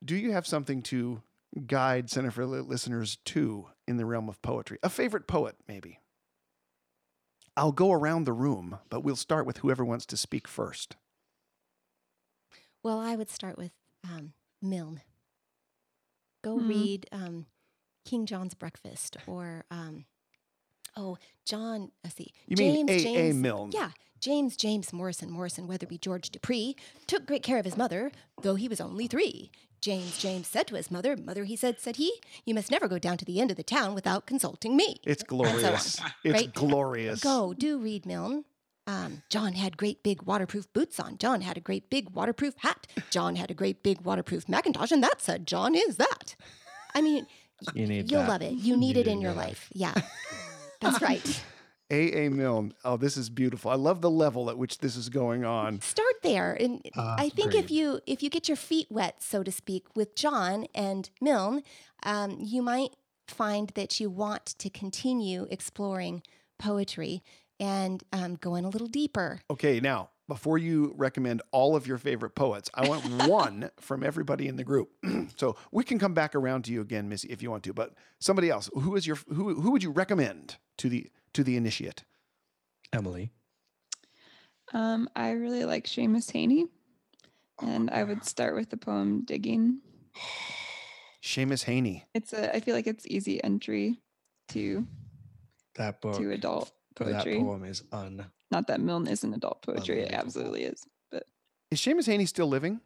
do 0.04 0.16
you 0.16 0.32
have 0.32 0.48
something 0.48 0.82
to 0.84 1.22
guide 1.68 2.10
Center 2.10 2.32
for 2.32 2.46
Lit 2.46 2.68
listeners 2.68 3.18
to 3.26 3.68
in 3.88 3.98
the 3.98 4.06
realm 4.06 4.30
of 4.30 4.42
poetry? 4.42 4.78
A 4.84 4.90
favorite 4.90 5.28
poet, 5.28 5.56
maybe? 5.68 6.00
I'll 7.58 7.72
go 7.72 7.92
around 7.92 8.24
the 8.24 8.34
room, 8.34 8.80
but 8.90 9.02
we'll 9.04 9.16
start 9.16 9.46
with 9.46 9.58
whoever 9.58 9.84
wants 9.84 10.06
to 10.08 10.18
speak 10.18 10.48
first. 10.48 10.96
Well, 12.84 13.00
I 13.00 13.16
would 13.16 13.30
start 13.30 13.58
with 13.58 13.72
um, 14.04 14.34
Milne. 14.62 15.02
Go 16.44 16.58
Hmm. 16.58 16.68
read 16.70 17.06
um, 17.12 17.46
King 18.06 18.26
John's 18.26 18.54
Breakfast 18.54 19.18
or, 19.28 19.66
um, 19.70 20.06
oh, 20.96 21.18
John, 21.46 21.92
let's 22.04 22.16
see. 22.16 22.32
You 22.48 22.56
James, 22.56 22.74
mean 22.76 22.90
A. 22.90 22.94
A. 22.94 23.00
James, 23.00 23.36
Milne? 23.36 23.72
Yeah. 23.74 23.92
James 24.22 24.58
James 24.58 24.92
Morrison 24.92 25.30
Morrison 25.32 25.66
Weatherby 25.66 25.98
George 25.98 26.30
Dupree 26.30 26.76
took 27.08 27.26
great 27.26 27.42
care 27.44 27.58
of 27.58 27.64
his 27.64 27.78
mother, 27.78 28.12
though 28.42 28.56
he 28.56 28.68
was 28.68 28.82
only 28.82 29.08
three. 29.08 29.50
James 29.82 30.18
James 30.18 30.48
said 30.48 30.68
to 30.68 30.76
his 30.76 30.92
mother, 30.92 31.16
Mother, 31.16 31.46
he 31.46 31.56
said, 31.56 31.80
said 31.80 31.96
he, 31.96 32.22
you 32.46 32.54
must 32.54 32.72
never 32.72 32.88
go 32.88 33.00
down 33.00 33.18
to 33.18 33.26
the 33.26 33.40
end 33.40 33.52
of 33.52 33.58
the 33.58 33.64
town 33.64 33.96
without 33.96 34.26
consulting 34.26 34.76
me. 34.76 34.98
It's 35.04 35.24
glorious. 35.24 36.00
it's 36.24 36.34
right? 36.34 36.54
glorious. 36.54 37.22
Go, 37.22 37.54
do 37.54 37.80
read 37.80 38.06
Milne. 38.06 38.46
Um, 38.88 39.22
John 39.30 39.54
had 39.54 39.78
great 39.78 40.02
big 40.02 40.24
waterproof 40.24 40.72
boots 40.74 41.00
on. 41.00 41.18
John 41.20 41.42
had 41.42 41.58
a 41.58 41.62
great 41.62 41.90
big 41.92 42.10
waterproof 42.10 42.56
hat. 42.58 42.88
John 43.12 43.36
had 43.36 43.52
a 43.52 43.54
great 43.54 43.84
big 43.84 44.02
waterproof 44.02 44.50
Macintosh, 44.50 44.92
and 44.92 45.04
that 45.04 45.22
said, 45.22 45.46
John 45.46 45.76
is 45.76 45.98
that. 45.98 46.36
I 46.96 47.02
mean, 47.02 47.28
you 47.76 47.86
you'll 47.86 48.22
that. 48.22 48.30
love 48.30 48.42
it. 48.42 48.54
You 48.54 48.76
need 48.76 48.98
it 48.98 49.06
in 49.06 49.22
your 49.22 49.34
life. 49.34 49.70
Yeah, 49.74 49.94
that's 50.82 51.02
right. 51.04 51.44
A. 51.92 52.26
A. 52.26 52.30
Milne. 52.30 52.74
Oh, 52.86 52.98
this 52.98 53.18
is 53.18 53.30
beautiful. 53.30 53.72
I 53.72 53.76
love 53.76 54.02
the 54.02 54.10
level 54.10 54.50
at 54.50 54.58
which 54.58 54.78
this 54.80 54.96
is 54.96 55.10
going 55.10 55.44
on. 55.44 55.82
Start 55.82 56.22
there, 56.22 56.54
and 56.54 56.86
Ah, 56.96 57.16
I 57.18 57.30
think 57.30 57.56
if 57.56 57.72
you 57.72 58.00
if 58.06 58.22
you 58.22 58.30
get 58.30 58.48
your 58.48 58.58
feet 58.58 58.88
wet, 58.90 59.22
so 59.24 59.44
to 59.44 59.52
speak, 59.52 59.86
with 59.96 60.16
John 60.16 60.68
and 60.76 61.10
Milne, 61.20 61.64
um, 62.04 62.38
you 62.40 62.62
might 62.62 62.92
find 63.28 63.70
that 63.76 64.00
you 64.00 64.10
want 64.10 64.46
to 64.46 64.70
continue 64.70 65.48
exploring 65.50 66.22
poetry 66.58 67.24
and 67.60 68.04
um, 68.14 68.36
going 68.36 68.66
a 68.66 68.70
little 68.70 68.88
deeper. 68.88 69.42
Okay, 69.50 69.80
now 69.80 70.10
before 70.28 70.58
you 70.60 70.94
recommend 70.96 71.42
all 71.52 71.76
of 71.76 71.88
your 71.88 71.98
favorite 71.98 72.36
poets, 72.36 72.70
I 72.76 72.88
want 72.88 73.04
one 73.28 73.72
from 73.80 74.04
everybody 74.04 74.48
in 74.48 74.56
the 74.58 74.64
group. 74.64 74.92
so 75.36 75.56
we 75.72 75.84
can 75.84 75.98
come 76.00 76.14
back 76.14 76.36
around 76.36 76.64
to 76.66 76.72
you 76.72 76.82
again, 76.82 77.10
Missy, 77.10 77.28
if 77.30 77.42
you 77.42 77.50
want 77.50 77.64
to. 77.64 77.74
But 77.74 77.94
somebody 78.20 78.50
else, 78.50 78.70
who 78.74 78.96
is 78.96 79.06
your 79.08 79.18
who 79.34 79.56
who 79.60 79.72
would 79.72 79.84
you 79.84 79.92
recommend 79.92 80.58
to 80.78 80.88
the 80.90 81.10
to 81.34 81.44
the 81.44 81.56
initiate? 81.58 82.04
Emily. 82.94 83.32
Um, 84.74 85.10
I 85.16 85.32
really 85.32 85.66
like 85.66 85.86
Seamus 85.86 86.32
Heaney, 86.32 86.66
and 87.62 87.90
I 87.90 88.04
would 88.04 88.24
start 88.26 88.56
with 88.56 88.70
the 88.70 88.78
poem 88.78 89.24
"Digging." 89.26 89.80
Seamus 91.24 91.66
Heaney. 91.66 92.04
It's 92.14 92.34
a. 92.34 92.56
I 92.56 92.60
feel 92.60 92.76
like 92.76 92.88
it's 92.88 93.06
easy 93.08 93.44
entry 93.44 94.00
to 94.50 94.86
That 95.76 96.02
book. 96.02 96.18
to 96.18 96.32
adult 96.32 96.72
poetry. 96.96 97.14
that 97.14 97.24
poetry. 97.24 97.40
poem 97.42 97.64
is 97.66 97.84
un. 97.92 98.26
Not 98.52 98.68
that 98.68 98.82
Milne 98.82 99.08
isn't 99.08 99.34
adult 99.34 99.62
poetry. 99.62 100.02
It 100.02 100.12
absolutely 100.12 100.64
is. 100.64 100.84
But 101.12 101.24
Is 101.72 101.80
Seamus 101.80 102.08
Heaney 102.08 102.28
still 102.28 102.48
living? 102.48 102.80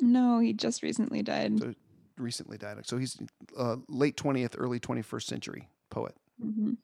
no, 0.00 0.40
he 0.40 0.52
just 0.52 0.82
recently 0.82 1.22
died. 1.22 1.58
So- 1.58 1.74
Recently 2.16 2.56
died. 2.58 2.76
So 2.86 2.96
he's 2.96 3.18
uh, 3.58 3.74
late 3.88 4.16
20th, 4.16 4.54
early 4.56 4.78
21st 4.78 5.24
century 5.26 5.68
poet. 5.90 6.14
Mhm. 6.40 6.76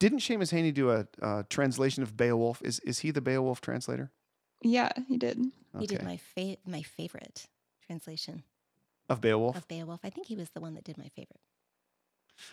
Didn't 0.00 0.18
Seamus 0.20 0.52
Heaney 0.52 0.74
do 0.74 0.90
a 0.90 1.06
uh, 1.22 1.42
translation 1.48 2.02
of 2.02 2.16
Beowulf? 2.16 2.60
Is 2.62 2.80
is 2.80 2.98
he 3.00 3.10
the 3.12 3.20
Beowulf 3.20 3.60
translator? 3.60 4.10
Yeah, 4.62 4.90
he 5.06 5.16
did. 5.16 5.38
He 5.78 5.86
did 5.86 6.02
my 6.02 6.16
fa- 6.16 6.56
my 6.66 6.82
favorite 6.82 7.46
translation 7.86 8.42
of 9.08 9.20
Beowulf. 9.20 9.56
of 9.56 9.68
Beowulf. 9.68 10.00
I 10.02 10.10
think 10.10 10.26
he 10.26 10.36
was 10.36 10.50
the 10.50 10.60
one 10.60 10.74
that 10.74 10.84
did 10.84 10.98
my 10.98 11.08
favorite. 11.14 11.40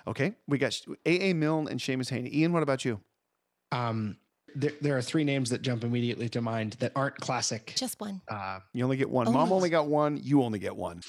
Okay, 0.05 0.33
we 0.47 0.57
got 0.57 0.79
A. 1.05 1.29
A. 1.29 1.33
Milne 1.33 1.67
and 1.69 1.79
Seamus 1.79 2.11
Heaney. 2.11 2.31
Ian, 2.33 2.51
what 2.53 2.63
about 2.63 2.83
you? 2.85 2.99
Um, 3.71 4.17
there, 4.55 4.71
there 4.81 4.97
are 4.97 5.01
three 5.01 5.23
names 5.23 5.49
that 5.49 5.61
jump 5.61 5.83
immediately 5.85 6.27
to 6.29 6.41
mind 6.41 6.73
that 6.79 6.91
aren't 6.95 7.15
classic. 7.17 7.73
Just 7.77 7.99
one. 8.01 8.21
Uh, 8.27 8.59
You 8.73 8.83
only 8.83 8.97
get 8.97 9.09
one. 9.09 9.27
Oh, 9.27 9.31
Mom 9.31 9.51
only 9.53 9.69
got 9.69 9.87
one. 9.87 10.17
You 10.21 10.43
only 10.43 10.59
get 10.59 10.75
one. 10.75 11.01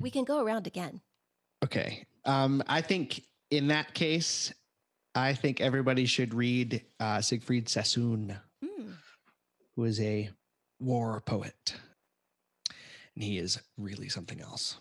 We 0.00 0.10
can 0.10 0.24
go 0.24 0.42
around 0.44 0.66
again. 0.66 1.00
okay. 1.64 2.04
Um, 2.24 2.62
I 2.66 2.80
think 2.80 3.22
in 3.50 3.68
that 3.68 3.94
case, 3.94 4.52
I 5.14 5.32
think 5.34 5.60
everybody 5.60 6.06
should 6.06 6.34
read 6.34 6.82
uh, 6.98 7.20
Siegfried 7.20 7.68
Sassoon, 7.68 8.36
Hmm. 8.62 8.92
who 9.76 9.84
is 9.84 10.00
a 10.00 10.30
war 10.80 11.20
poet, 11.20 11.74
and 13.14 13.22
he 13.24 13.38
is 13.38 13.60
really 13.78 14.08
something 14.08 14.40
else. 14.40 14.78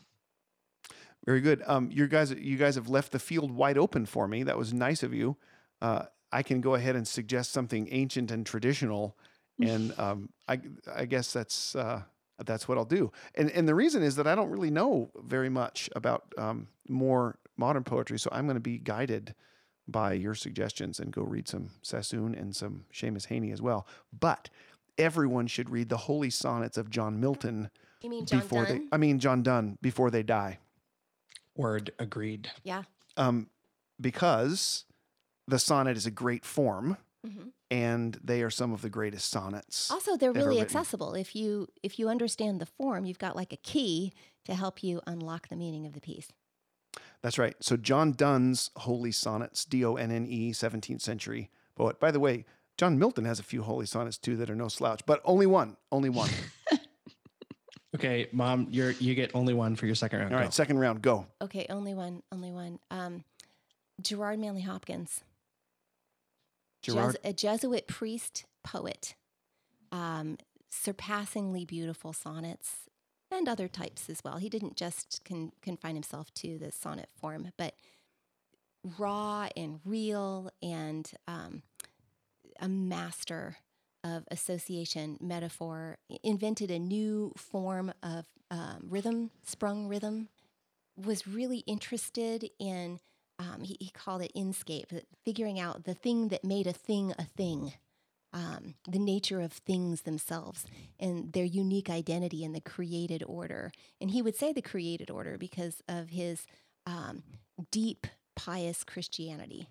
Very 1.25 1.39
good. 1.39 1.63
Um, 1.67 1.89
you 1.91 2.07
guys, 2.07 2.31
you 2.31 2.57
guys 2.57 2.75
have 2.75 2.89
left 2.89 3.11
the 3.11 3.19
field 3.19 3.51
wide 3.51 3.77
open 3.77 4.05
for 4.05 4.27
me. 4.27 4.43
That 4.43 4.57
was 4.57 4.73
nice 4.73 5.03
of 5.03 5.13
you. 5.13 5.38
Uh, 5.81 6.05
I 6.31 6.41
can 6.43 6.61
go 6.61 6.73
ahead 6.73 6.95
and 6.95 7.07
suggest 7.07 7.51
something 7.51 7.88
ancient 7.91 8.31
and 8.31 8.45
traditional, 8.45 9.15
and 9.61 9.97
um, 9.99 10.29
I, 10.47 10.59
I 10.93 11.05
guess 11.05 11.31
that's 11.31 11.75
uh, 11.75 12.01
that's 12.43 12.67
what 12.67 12.77
I'll 12.79 12.86
do. 12.86 13.11
And 13.36 13.51
and 13.51 13.67
the 13.67 13.75
reason 13.75 14.01
is 14.01 14.15
that 14.15 14.25
I 14.27 14.34
don't 14.36 14.49
really 14.49 14.71
know 14.71 15.11
very 15.23 15.49
much 15.49 15.89
about 15.95 16.34
um, 16.39 16.67
more 16.89 17.38
modern 17.55 17.84
poetry, 17.84 18.17
so 18.17 18.29
I'm 18.34 18.45
going 18.45 18.55
to 18.55 18.59
be 18.61 18.79
guided 18.79 19.36
by 19.88 20.13
your 20.13 20.36
suggestions 20.36 20.99
and 20.99 21.11
go 21.11 21.21
read 21.23 21.47
some 21.47 21.69
Sassoon 21.81 22.36
and 22.36 22.55
some 22.55 22.86
Seamus 22.93 23.27
Heaney 23.27 23.51
as 23.51 23.61
well. 23.61 23.88
But 24.17 24.49
everyone 24.97 25.47
should 25.47 25.69
read 25.69 25.89
the 25.89 25.97
Holy 25.97 26.29
Sonnets 26.29 26.77
of 26.77 26.89
John 26.89 27.19
Milton 27.19 27.69
You 28.01 28.09
mean 28.09 28.25
John 28.25 28.39
before 28.39 28.65
Donne? 28.65 28.77
they. 28.79 28.88
I 28.91 28.97
mean 28.97 29.19
John 29.19 29.43
Donne 29.43 29.77
before 29.81 30.09
they 30.11 30.23
die. 30.23 30.59
Word 31.55 31.91
agreed. 31.99 32.49
yeah. 32.63 32.84
um, 33.17 33.47
because 34.01 34.86
the 35.47 35.59
sonnet 35.59 35.97
is 35.97 36.05
a 36.05 36.11
great 36.11 36.45
form 36.45 36.97
hmm 37.25 37.49
and 37.73 38.19
they 38.23 38.43
are 38.43 38.51
some 38.51 38.71
of 38.71 38.84
the 38.84 38.89
greatest 38.89 39.31
sonnets. 39.31 39.89
Also, 39.89 40.15
they're 40.15 40.31
really 40.31 40.49
written. 40.49 40.61
accessible. 40.61 41.15
If 41.15 41.36
you 41.36 41.67
if 41.81 41.97
you 41.97 42.07
understand 42.07 42.61
the 42.61 42.67
form, 42.67 43.05
you've 43.05 43.17
got 43.17 43.36
like 43.36 43.51
a 43.51 43.57
key 43.57 44.13
to 44.45 44.53
help 44.53 44.84
you 44.84 45.01
unlock 45.07 45.47
the 45.47 45.55
meaning 45.55 45.88
of 45.88 45.93
the 45.93 46.01
piece. 46.01 46.27
That's 47.24 47.39
right. 47.39 47.55
So 47.61 47.78
John 47.78 48.11
Donne's 48.11 48.69
Holy 48.76 49.11
Sonnets, 49.11 49.65
D 49.65 49.84
O 49.84 49.95
N 49.95 50.11
N 50.11 50.28
E, 50.28 50.51
17th 50.51 51.01
century 51.01 51.49
poet. 51.76 51.99
By 51.99 52.11
the 52.11 52.19
way, 52.19 52.45
John 52.78 52.99
Milton 52.99 53.26
has 53.26 53.39
a 53.39 53.43
few 53.43 53.63
holy 53.63 53.86
sonnets 53.86 54.17
too 54.17 54.36
that 54.38 54.49
are 54.49 54.55
no 54.55 54.67
slouch, 54.67 55.01
but 55.05 55.21
only 55.24 55.45
one, 55.45 55.78
only 55.91 56.09
one. 56.09 56.30
Okay, 57.95 58.28
mom, 58.32 58.67
you're 58.71 58.89
you 58.91 59.13
get 59.13 59.30
only 59.36 59.53
one 59.53 59.76
for 59.76 59.86
your 59.86 59.93
second 59.93 60.17
round. 60.19 60.34
All 60.34 60.39
Go. 60.39 60.43
right, 60.45 60.53
second 60.53 60.80
round, 60.80 61.03
go. 61.03 61.28
Okay, 61.43 61.67
only 61.69 61.93
one, 61.93 62.24
only 62.32 62.51
one. 62.51 62.80
Um, 62.89 63.24
Gerard 64.01 64.39
Manley 64.39 64.61
Hopkins, 64.61 65.24
Gerard. 66.82 67.17
Jes- 67.24 67.30
a 67.30 67.34
Jesuit 67.34 67.88
priest 67.88 68.45
poet, 68.63 69.13
um, 69.91 70.38
surpassingly 70.71 71.65
beautiful 71.65 72.13
sonnets 72.13 72.78
and 73.34 73.47
other 73.47 73.67
types 73.67 74.09
as 74.09 74.21
well. 74.23 74.38
He 74.38 74.49
didn't 74.49 74.75
just 74.75 75.21
con- 75.25 75.51
confine 75.61 75.95
himself 75.95 76.34
to 76.36 76.57
the 76.57 76.71
sonnet 76.71 77.09
form, 77.19 77.51
but 77.57 77.73
raw 78.97 79.47
and 79.55 79.79
real 79.86 80.51
and 80.61 81.09
um, 81.27 81.63
a 82.59 82.67
master 82.67 83.57
of 84.03 84.25
association, 84.29 85.17
metaphor, 85.21 85.97
invented 86.23 86.69
a 86.69 86.79
new 86.79 87.31
form 87.38 87.93
of 88.03 88.25
um, 88.51 88.86
rhythm, 88.89 89.31
sprung 89.45 89.88
rhythm, 89.88 90.27
was 90.97 91.25
really 91.27 91.59
interested 91.59 92.49
in, 92.59 92.99
um, 93.39 93.63
he, 93.63 93.77
he 93.79 93.89
called 93.89 94.21
it 94.21 94.31
inscape, 94.36 95.01
figuring 95.23 95.59
out 95.59 95.86
the 95.86 95.93
thing 95.93 96.27
that 96.27 96.43
made 96.43 96.67
a 96.67 96.73
thing 96.73 97.13
a 97.17 97.23
thing. 97.23 97.73
Um, 98.34 98.73
the 98.89 98.97
nature 98.97 99.41
of 99.41 99.53
things 99.53 100.01
themselves 100.01 100.65
and 100.99 101.31
their 101.34 101.45
unique 101.45 101.88
identity 101.89 102.43
in 102.43 102.51
the 102.53 102.61
created 102.61 103.23
order. 103.27 103.71
And 104.01 104.09
he 104.09 104.23
would 104.23 104.36
say 104.36 104.51
the 104.51 104.61
created 104.61 105.11
order 105.11 105.38
because 105.38 105.84
of 105.88 106.09
his 106.09 106.47
um, 106.88 107.21
deep, 107.69 108.07
pious 108.36 108.84
Christianity. 108.84 109.67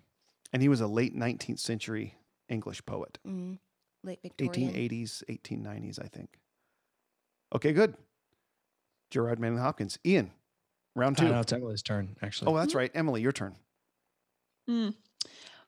and 0.53 0.61
he 0.61 0.69
was 0.69 0.79
a 0.79 0.87
late 0.87 1.13
19th 1.13 1.59
century 1.59 2.15
English 2.47 2.85
poet. 2.85 3.19
Mm, 3.27 3.57
late 4.01 4.19
Victorian. 4.21 4.71
1880s, 4.73 5.23
1890s, 5.29 5.99
I 6.01 6.07
think. 6.07 6.39
Okay, 7.53 7.73
good. 7.73 7.95
Gerard 9.11 9.39
Manley 9.39 9.61
Hopkins. 9.61 9.99
Ian, 10.05 10.31
round 10.95 11.19
Uh, 11.19 11.23
two. 11.23 11.29
no, 11.29 11.39
it's 11.41 11.51
Emily's 11.51 11.81
turn 11.83 12.15
actually. 12.21 12.49
Oh, 12.51 12.55
that's 12.55 12.73
right. 12.75 12.91
Emily, 12.93 13.21
your 13.21 13.31
turn. 13.33 13.57
Mm. 14.69 14.95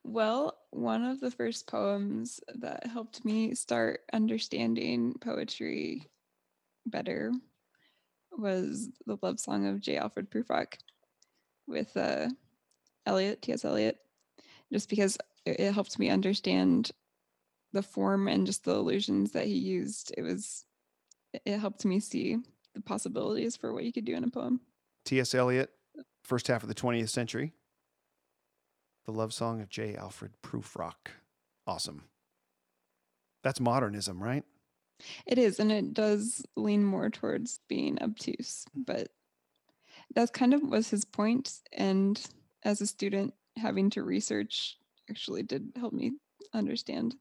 Well, 0.08 0.56
one 0.70 1.04
of 1.04 1.20
the 1.20 1.32
first 1.32 1.66
poems 1.66 2.40
that 2.54 2.86
helped 2.86 3.26
me 3.26 3.56
start 3.56 4.02
understanding 4.14 5.16
poetry 5.20 6.08
better 6.86 7.32
was 8.32 8.88
the 9.08 9.18
love 9.24 9.40
song 9.40 9.66
of 9.66 9.82
J. 9.82 9.98
Alfred 9.98 10.30
Prufrock 10.30 10.76
with 11.66 11.98
uh, 11.98 12.30
Eliot, 13.08 13.42
T.S. 13.42 13.66
Eliot, 13.66 13.98
just 14.72 14.92
because 14.92 15.18
it, 15.44 15.74
helped 15.74 15.98
me 15.98 16.12
understand 16.12 16.92
the 17.74 17.82
form 17.82 18.28
and 18.28 18.46
just 18.46 18.64
the 18.64 18.76
illusions 18.76 19.32
that 19.32 19.48
he 19.48 19.56
used. 19.56 20.14
It 20.16 20.22
was, 20.22 20.66
it 21.34 21.58
helped 21.58 21.84
me 21.84 22.00
see 22.00 22.38
the 22.76 22.82
possibilities 22.82 23.58
for 23.58 23.74
what 23.74 23.84
you 23.84 23.92
could 23.92 24.06
do 24.06 24.16
in 24.16 24.24
a 24.24 24.30
poem. 24.30 24.62
T.S. 25.04 25.34
Eliot, 25.34 25.72
first 26.24 26.48
half 26.48 26.62
of 26.62 26.70
the 26.70 26.76
20th 26.76 27.10
century. 27.10 27.54
The 29.06 29.12
love 29.12 29.34
song 29.34 29.62
of 29.62 29.70
J. 29.70 29.96
Alfred 29.96 30.32
Prufrock. 30.42 31.12
Awesome. 31.68 32.04
That's 33.44 33.60
modernism, 33.60 34.22
right? 34.22 34.44
It 35.28 35.38
is, 35.38 35.60
and 35.60 35.72
it 35.72 35.94
does 35.94 36.44
lean 36.56 36.84
more 36.84 37.10
towards 37.10 37.60
being 37.68 38.02
obtuse, 38.02 38.66
but 38.74 39.10
that 40.16 40.34
kind 40.34 40.54
of 40.54 40.64
was 40.64 40.90
his 40.90 41.06
point. 41.06 41.54
And 41.74 42.20
as 42.64 42.82
a 42.82 42.88
student, 42.88 43.34
having 43.58 43.90
to 43.92 44.04
research 44.04 44.78
actually 45.10 45.44
did 45.44 45.74
help 45.76 45.94
me 45.94 46.14
understand. 46.54 47.16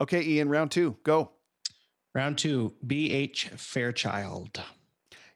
Okay, 0.00 0.22
Ian, 0.22 0.48
round 0.48 0.70
two. 0.70 0.96
Go. 1.02 1.32
Round 2.14 2.38
two, 2.38 2.74
B.H. 2.86 3.50
Fairchild. 3.56 4.62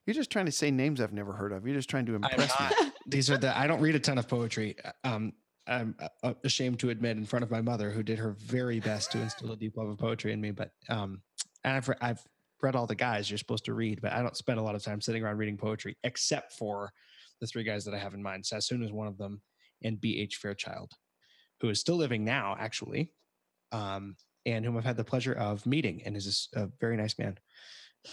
You're 0.06 0.14
just 0.14 0.30
trying 0.30 0.46
to 0.46 0.52
say 0.52 0.70
names 0.70 1.00
I've 1.00 1.12
never 1.12 1.32
heard 1.32 1.52
of. 1.52 1.66
You're 1.66 1.76
just 1.76 1.90
trying 1.90 2.06
to 2.06 2.14
impress 2.14 2.58
me. 2.60 2.92
These 3.08 3.30
are 3.30 3.38
the. 3.38 3.56
I 3.56 3.66
don't 3.66 3.80
read 3.80 3.94
a 3.94 4.00
ton 4.00 4.18
of 4.18 4.28
poetry. 4.28 4.76
Um, 5.02 5.32
I'm 5.66 5.94
uh, 6.22 6.34
ashamed 6.44 6.78
to 6.80 6.90
admit 6.90 7.16
in 7.16 7.24
front 7.24 7.42
of 7.42 7.50
my 7.50 7.60
mother, 7.60 7.90
who 7.90 8.02
did 8.02 8.18
her 8.18 8.32
very 8.38 8.80
best 8.80 9.12
to 9.12 9.20
instill 9.20 9.52
a 9.52 9.56
deep 9.56 9.76
love 9.76 9.88
of 9.88 9.98
poetry 9.98 10.32
in 10.32 10.40
me. 10.40 10.50
But 10.50 10.70
um, 10.88 11.22
and 11.64 11.74
I've 11.74 11.90
I've 12.00 12.24
read 12.62 12.74
all 12.74 12.86
the 12.86 12.94
guys 12.94 13.30
you're 13.30 13.38
supposed 13.38 13.64
to 13.66 13.74
read, 13.74 14.00
but 14.00 14.12
I 14.12 14.22
don't 14.22 14.36
spend 14.36 14.58
a 14.58 14.62
lot 14.62 14.74
of 14.74 14.82
time 14.82 15.00
sitting 15.00 15.22
around 15.22 15.38
reading 15.38 15.56
poetry, 15.56 15.96
except 16.04 16.52
for 16.52 16.92
the 17.40 17.46
three 17.46 17.64
guys 17.64 17.84
that 17.84 17.94
I 17.94 17.98
have 17.98 18.14
in 18.14 18.22
mind. 18.22 18.46
Sassoon 18.46 18.82
is 18.82 18.92
one 18.92 19.06
of 19.06 19.18
them, 19.18 19.40
and 19.82 20.00
B.H. 20.00 20.36
Fairchild, 20.36 20.92
who 21.60 21.68
is 21.68 21.80
still 21.80 21.96
living 21.96 22.24
now, 22.24 22.56
actually, 22.58 23.12
um, 23.72 24.16
and 24.44 24.64
whom 24.64 24.76
I've 24.76 24.84
had 24.84 24.96
the 24.96 25.04
pleasure 25.04 25.34
of 25.34 25.66
meeting, 25.66 26.02
and 26.04 26.16
is 26.16 26.48
a, 26.54 26.64
a 26.64 26.68
very 26.80 26.96
nice 26.96 27.18
man. 27.18 27.38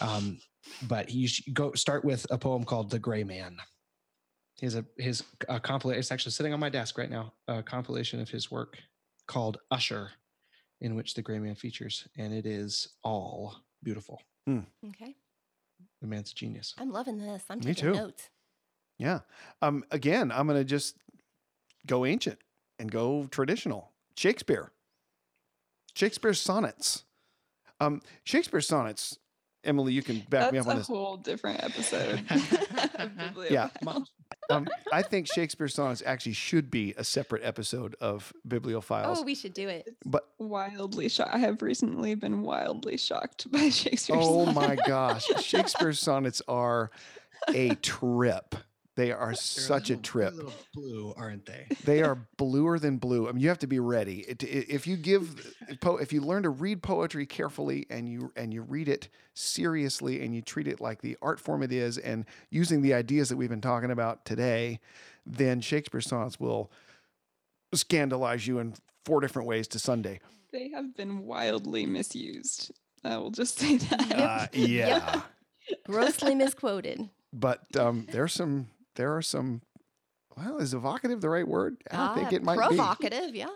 Um, 0.02 0.40
but 0.88 1.10
you 1.12 1.28
should 1.28 1.54
go 1.54 1.74
start 1.74 2.04
with 2.04 2.26
a 2.30 2.38
poem 2.38 2.64
called 2.64 2.90
"The 2.90 3.00
Gray 3.00 3.24
Man." 3.24 3.58
He 4.58 4.66
has 4.66 4.76
a 4.76 4.86
his 4.98 5.24
uh, 5.50 5.60
compilation. 5.60 6.00
It's 6.00 6.12
actually 6.12 6.32
sitting 6.32 6.54
on 6.54 6.60
my 6.60 6.70
desk 6.70 6.98
right 6.98 7.10
now. 7.10 7.34
A 7.48 7.62
compilation 7.62 8.20
of 8.22 8.30
his 8.30 8.50
work 8.50 8.78
called 9.28 9.58
"Usher," 9.72 10.12
in 10.82 10.96
which 10.96 11.14
the 11.14 11.22
gray 11.22 11.40
man 11.40 11.56
features, 11.56 12.08
and 12.18 12.34
it 12.34 12.46
is 12.46 12.88
all 13.04 13.58
beautiful. 13.84 14.22
Okay. 14.48 15.16
The 16.02 16.08
man's 16.08 16.32
a 16.32 16.36
genius. 16.36 16.74
I'm 16.78 16.92
loving 16.92 17.18
this. 17.18 17.44
I'm 17.50 17.60
Me 17.60 17.66
taking 17.74 17.92
too. 17.92 17.94
notes. 17.94 18.30
Yeah. 18.98 19.20
Um, 19.62 19.84
again, 19.92 20.32
I'm 20.32 20.48
going 20.48 20.60
to 20.60 20.64
just 20.64 20.96
go 21.86 22.06
ancient 22.06 22.40
and 22.80 22.90
go 22.92 23.28
traditional. 23.32 23.92
Shakespeare. 24.16 24.72
Shakespeare's 25.96 26.40
sonnets. 26.40 27.04
Um, 27.82 28.02
Shakespeare's 28.24 28.68
sonnets. 28.68 29.18
Emily, 29.66 29.94
you 29.94 30.02
can 30.04 30.20
back 30.30 30.52
me 30.52 30.60
up 30.60 30.68
on 30.68 30.78
this. 30.78 30.88
a 30.90 30.92
whole 30.94 31.18
different 31.18 31.64
episode. 31.64 32.24
Yeah. 33.50 33.70
Bibliophile. 33.80 34.08
Um, 34.50 34.68
I 34.94 35.02
think 35.02 35.28
Shakespeare's 35.32 35.74
sonnets 35.76 36.02
actually 36.06 36.34
should 36.34 36.72
be 36.72 36.94
a 36.98 37.04
separate 37.04 37.44
episode 37.44 37.96
of 38.00 38.32
Bibliophiles. 38.48 39.18
Oh, 39.18 39.24
we 39.24 39.36
should 39.36 39.54
do 39.54 39.68
it. 39.68 39.96
but 40.06 40.30
wildly 40.40 41.10
shocked. 41.10 41.34
I 41.34 41.40
have 41.40 41.62
recently 41.62 42.16
been 42.16 42.42
wildly 42.44 42.98
shocked 42.98 43.52
by 43.52 43.70
Shakespeare's. 43.70 44.20
oh 44.24 44.46
sonnets. 44.46 44.56
my 44.56 44.76
gosh, 44.88 45.26
Shakespeare's 45.44 46.00
sonnets 46.00 46.42
are 46.48 46.92
a 47.54 47.70
trip. 47.82 48.56
They 48.96 49.12
are 49.12 49.28
They're 49.28 49.36
such 49.36 49.90
a 49.90 49.94
little- 49.94 50.04
trip. 50.04 50.34
little 50.36 50.54
blue, 50.74 51.14
aren't 51.18 51.46
they? 51.46 51.68
They 51.84 52.02
are 52.02 52.16
bluer 52.38 52.80
than 52.80 52.98
blue. 52.98 53.28
I 53.28 53.34
mean, 53.34 53.42
you 53.42 53.50
have 53.50 53.60
to 53.60 53.68
be 53.68 53.80
ready. 53.80 54.20
It, 54.22 54.44
i- 54.44 54.48
if 54.48 54.88
you 54.88 54.96
give, 54.96 55.54
if 55.84 56.14
you 56.14 56.22
learn 56.22 56.44
to 56.44 56.50
read 56.50 56.82
poetry 56.82 57.26
carefully 57.26 57.86
and 57.90 58.08
you 58.08 58.32
and 58.38 58.54
you 58.54 58.62
read 58.62 58.88
it 58.88 59.10
seriously 59.34 60.24
and 60.24 60.34
you 60.34 60.42
treat 60.42 60.68
it 60.68 60.80
like 60.80 61.02
the 61.02 61.18
art 61.22 61.42
form 61.42 61.62
it 61.62 61.74
is, 61.74 61.98
and 61.98 62.26
using 62.50 62.82
the 62.82 62.94
ideas 62.94 63.28
that 63.30 63.36
we've 63.38 63.50
been 63.50 63.60
talking 63.60 63.92
about 63.92 64.24
today, 64.24 64.80
then 65.26 65.60
Shakespeare's 65.60 66.08
sonnets 66.08 66.40
will 66.40 66.72
scandalize 67.74 68.48
you 68.48 68.60
in 68.60 68.76
four 69.04 69.20
different 69.22 69.48
ways 69.48 69.68
to 69.70 69.80
Sunday. 69.80 70.20
They 70.52 70.70
have 70.70 70.96
been 70.96 71.26
wildly 71.26 71.86
misused. 71.86 72.72
I 73.04 73.18
will 73.18 73.32
just 73.32 73.60
say 73.60 73.78
that. 73.78 74.14
Uh, 74.16 74.48
yeah, 74.54 75.22
Grossly 75.86 76.34
misquoted. 76.34 77.10
but 77.34 77.60
um, 77.78 78.08
there's 78.12 78.34
some. 78.34 78.68
There 78.96 79.16
are 79.16 79.22
some. 79.22 79.62
Well, 80.38 80.58
is 80.58 80.74
evocative 80.74 81.22
the 81.22 81.30
right 81.30 81.48
word? 81.48 81.78
I 81.92 82.14
think 82.16 82.28
Ah, 82.28 82.36
it 82.36 82.44
might 82.44 82.60
be. 82.60 82.66
provocative. 82.76 83.36
Yeah. 83.36 83.48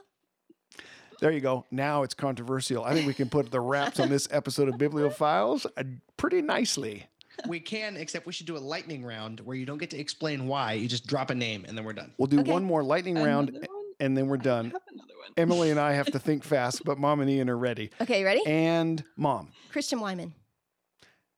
There 1.19 1.31
you 1.31 1.41
go. 1.41 1.65
Now 1.71 2.03
it's 2.03 2.13
controversial. 2.13 2.85
I 2.85 2.93
think 2.93 3.05
we 3.05 3.13
can 3.13 3.29
put 3.29 3.51
the 3.51 3.59
wraps 3.59 3.99
on 3.99 4.07
this 4.09 4.29
episode 4.31 4.69
of 4.69 4.75
Bibliophiles 4.75 5.65
uh, 5.75 5.83
pretty 6.15 6.41
nicely. 6.41 7.07
We 7.47 7.59
can, 7.59 7.97
except 7.97 8.25
we 8.25 8.31
should 8.31 8.45
do 8.45 8.55
a 8.55 8.59
lightning 8.59 9.03
round 9.03 9.41
where 9.41 9.57
you 9.57 9.65
don't 9.65 9.77
get 9.79 9.89
to 9.89 9.97
explain 9.99 10.47
why. 10.47 10.73
You 10.73 10.87
just 10.87 11.07
drop 11.07 11.29
a 11.29 11.35
name 11.35 11.65
and 11.67 11.77
then 11.77 11.83
we're 11.83 11.91
done. 11.93 12.13
We'll 12.17 12.27
do 12.27 12.39
Okay. 12.39 12.51
one 12.51 12.63
more 12.63 12.83
lightning 12.83 13.15
round 13.15 13.51
one? 13.51 13.65
and 13.99 14.17
then 14.17 14.27
we're 14.27 14.37
I 14.37 14.43
done. 14.43 14.65
have 14.71 14.81
another 14.93 15.13
one. 15.17 15.33
Emily 15.35 15.71
and 15.71 15.79
I 15.79 15.91
have 15.93 16.07
to 16.13 16.19
think 16.19 16.43
fast, 16.45 16.83
but 16.85 16.97
mom 16.97 17.19
and 17.19 17.29
Ian 17.29 17.49
are 17.49 17.57
ready. 17.57 17.91
Okay, 17.99 18.23
ready? 18.23 18.41
And 18.45 19.03
mom. 19.17 19.49
Christian 19.71 19.99
Wiman. 19.99 20.31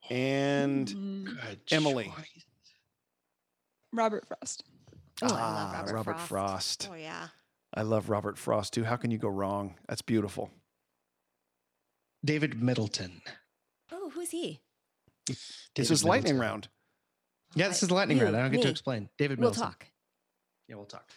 And 0.10 0.88
Good 1.26 1.60
Emily. 1.72 2.06
choice. 2.16 2.46
Robert 3.94 4.26
Frost. 4.28 4.64
Oh, 5.22 5.28
I 5.28 5.30
love 5.30 5.40
Ah, 5.40 5.74
Robert, 5.80 5.94
Robert 5.94 6.20
Frost. 6.20 6.28
Frost. 6.84 6.90
Oh 6.92 6.96
yeah. 6.96 7.28
I 7.74 7.84
love 7.84 8.10
Robert 8.10 8.38
Frost 8.38 8.74
too. 8.74 8.84
How 8.84 8.96
can 8.96 9.12
you 9.12 9.18
go 9.18 9.30
wrong? 9.30 9.76
That's 9.88 10.02
beautiful. 10.02 10.50
David 12.24 12.62
Middleton. 12.62 13.22
Oh, 13.92 14.10
who's 14.14 14.30
he? 14.32 14.60
This 15.28 15.70
David 15.76 15.92
is 15.92 16.04
lightning 16.04 16.38
round. 16.38 16.68
Yeah, 17.56 17.68
this 17.68 17.82
is 17.84 17.90
the 17.90 17.96
lightning 17.96 18.18
You, 18.18 18.24
round. 18.26 18.36
I 18.38 18.42
don't 18.44 18.52
get 18.52 18.62
to 18.64 18.70
explain. 18.70 19.10
David 19.18 19.40
We'll 19.40 19.50
Middleton. 19.50 19.72
talk. 19.72 19.86
Yeah, 20.68 20.76
we'll 20.76 20.86
talk. 20.86 21.10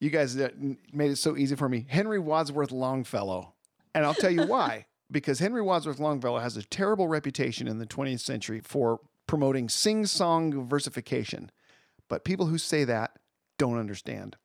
You 0.00 0.10
guys 0.10 0.36
uh, 0.36 0.48
made 0.92 1.10
it 1.12 1.16
so 1.16 1.36
easy 1.36 1.54
for 1.56 1.68
me. 1.68 1.86
Henry 1.88 2.18
Wadsworth 2.18 2.72
Longfellow. 2.72 3.54
And 3.94 4.04
I'll 4.04 4.14
tell 4.14 4.30
you 4.30 4.42
why. 4.46 4.86
Because 5.10 5.38
Henry 5.38 5.62
Wadsworth 5.62 6.00
Longfellow 6.00 6.40
has 6.40 6.56
a 6.56 6.62
terrible 6.64 7.06
reputation 7.08 7.68
in 7.68 7.78
the 7.78 7.86
20th 7.86 8.20
century 8.20 8.60
for 8.60 9.00
promoting 9.26 9.68
sing 9.68 10.04
song 10.06 10.66
versification. 10.68 11.50
But 12.08 12.24
people 12.24 12.46
who 12.46 12.58
say 12.58 12.84
that 12.84 13.18
don't 13.58 13.78
understand. 13.78 14.36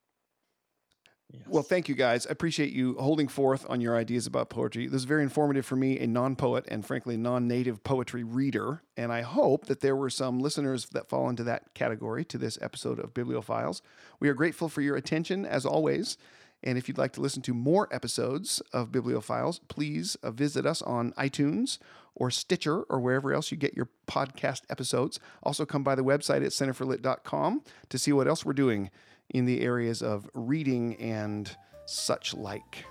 Well, 1.48 1.64
thank 1.64 1.88
you 1.88 1.96
guys. 1.96 2.28
I 2.28 2.32
appreciate 2.32 2.74
you 2.74 2.96
holding 3.00 3.28
forth 3.28 3.66
on 3.70 3.80
your 3.80 3.96
ideas 3.96 4.28
about 4.28 4.50
poetry. 4.50 4.88
This 4.88 5.02
is 5.02 5.06
very 5.06 5.24
informative 5.24 5.66
for 5.66 5.76
me, 5.76 6.00
a 6.00 6.08
non 6.08 6.36
poet 6.36 6.66
and 6.68 6.86
frankly 6.86 7.18
non 7.18 7.48
native 7.48 7.84
poetry 7.84 8.24
reader. 8.24 8.84
And 8.98 9.14
I 9.14 9.22
hope 9.22 9.66
that 9.68 9.80
there 9.80 9.96
were 9.96 10.10
some 10.10 10.40
listeners 10.40 10.88
that 10.88 11.10
fall 11.10 11.30
into 11.30 11.44
that 11.46 11.74
category 11.74 12.26
to 12.26 12.38
this 12.38 12.58
episode 12.62 13.00
of 13.00 13.14
Bibliophiles. 13.14 13.82
We 14.20 14.30
are 14.30 14.34
grateful 14.34 14.68
for 14.68 14.82
your 14.82 14.98
attention 14.98 15.46
as 15.46 15.66
always. 15.66 16.18
And 16.64 16.78
if 16.78 16.88
you'd 16.88 16.98
like 16.98 17.14
to 17.14 17.22
listen 17.22 17.42
to 17.44 17.54
more 17.54 17.88
episodes 17.92 18.62
of 18.72 18.92
Bibliophiles, 18.92 19.60
please 19.68 20.16
uh, 20.24 20.32
visit 20.32 20.66
us 20.66 20.82
on 20.82 21.14
iTunes 21.14 21.80
or 22.16 22.30
Stitcher 22.30 22.84
or 22.84 23.00
wherever 23.00 23.34
else 23.34 23.52
you 23.52 23.58
get 23.58 23.74
your 23.74 23.90
podcast 24.08 24.62
episodes. 24.70 25.20
Also, 25.44 25.66
come 25.66 25.84
by 25.84 25.96
the 25.96 26.04
website 26.04 26.46
at 26.46 26.52
centerforlit.com 26.52 27.64
to 27.90 27.98
see 27.98 28.12
what 28.12 28.28
else 28.28 28.46
we're 28.46 28.54
doing 28.54 28.90
in 29.30 29.46
the 29.46 29.62
areas 29.62 30.02
of 30.02 30.30
reading 30.34 30.96
and 30.98 31.56
such 31.86 32.34
like. 32.34 32.86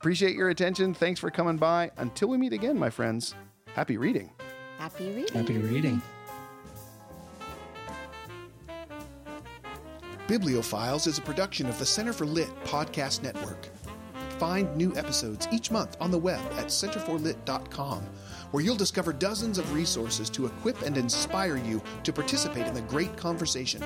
Appreciate 0.00 0.34
your 0.34 0.48
attention. 0.48 0.94
Thanks 0.94 1.20
for 1.20 1.30
coming 1.30 1.58
by. 1.58 1.92
Until 1.96 2.28
we 2.28 2.36
meet 2.36 2.52
again, 2.52 2.76
my 2.78 2.90
friends, 2.90 3.34
happy 3.74 3.96
reading. 3.96 4.32
Happy 4.78 5.12
reading. 5.12 5.34
Happy 5.34 5.58
reading. 5.58 6.02
Bibliophiles 10.32 11.06
is 11.06 11.18
a 11.18 11.20
production 11.20 11.66
of 11.66 11.78
the 11.78 11.84
Center 11.84 12.14
for 12.14 12.24
Lit 12.24 12.48
podcast 12.64 13.22
network. 13.22 13.68
Find 14.38 14.74
new 14.74 14.96
episodes 14.96 15.46
each 15.52 15.70
month 15.70 15.94
on 16.00 16.10
the 16.10 16.16
web 16.16 16.40
at 16.52 16.68
centerforlit.com, 16.68 18.02
where 18.50 18.64
you'll 18.64 18.74
discover 18.74 19.12
dozens 19.12 19.58
of 19.58 19.74
resources 19.74 20.30
to 20.30 20.46
equip 20.46 20.80
and 20.80 20.96
inspire 20.96 21.58
you 21.58 21.82
to 22.04 22.14
participate 22.14 22.66
in 22.66 22.72
the 22.72 22.80
great 22.80 23.14
conversation, 23.14 23.84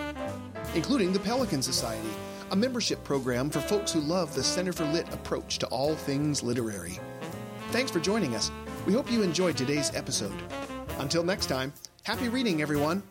including 0.77 1.13
the 1.13 1.19
Pelican 1.19 1.63
Society, 1.63 2.11
a 2.53 2.57
membership 2.57 3.03
program 3.03 3.51
for 3.51 3.59
folks 3.59 3.93
who 3.93 3.99
love 3.99 4.33
the 4.33 4.45
Center 4.45 4.73
for 4.73 4.85
Lit 4.85 5.13
approach 5.13 5.59
to 5.59 5.67
all 5.67 5.97
things 5.97 6.45
literary. 6.45 7.01
Thanks 7.73 7.91
for 7.91 7.99
joining 7.99 8.37
us. 8.37 8.53
We 8.87 8.93
hope 8.93 9.11
you 9.11 9.23
enjoyed 9.23 9.57
today's 9.57 9.93
episode. 9.97 10.41
Until 11.01 11.25
next 11.25 11.47
time, 11.47 11.73
happy 12.05 12.29
reading, 12.29 12.63
everyone. 12.63 13.03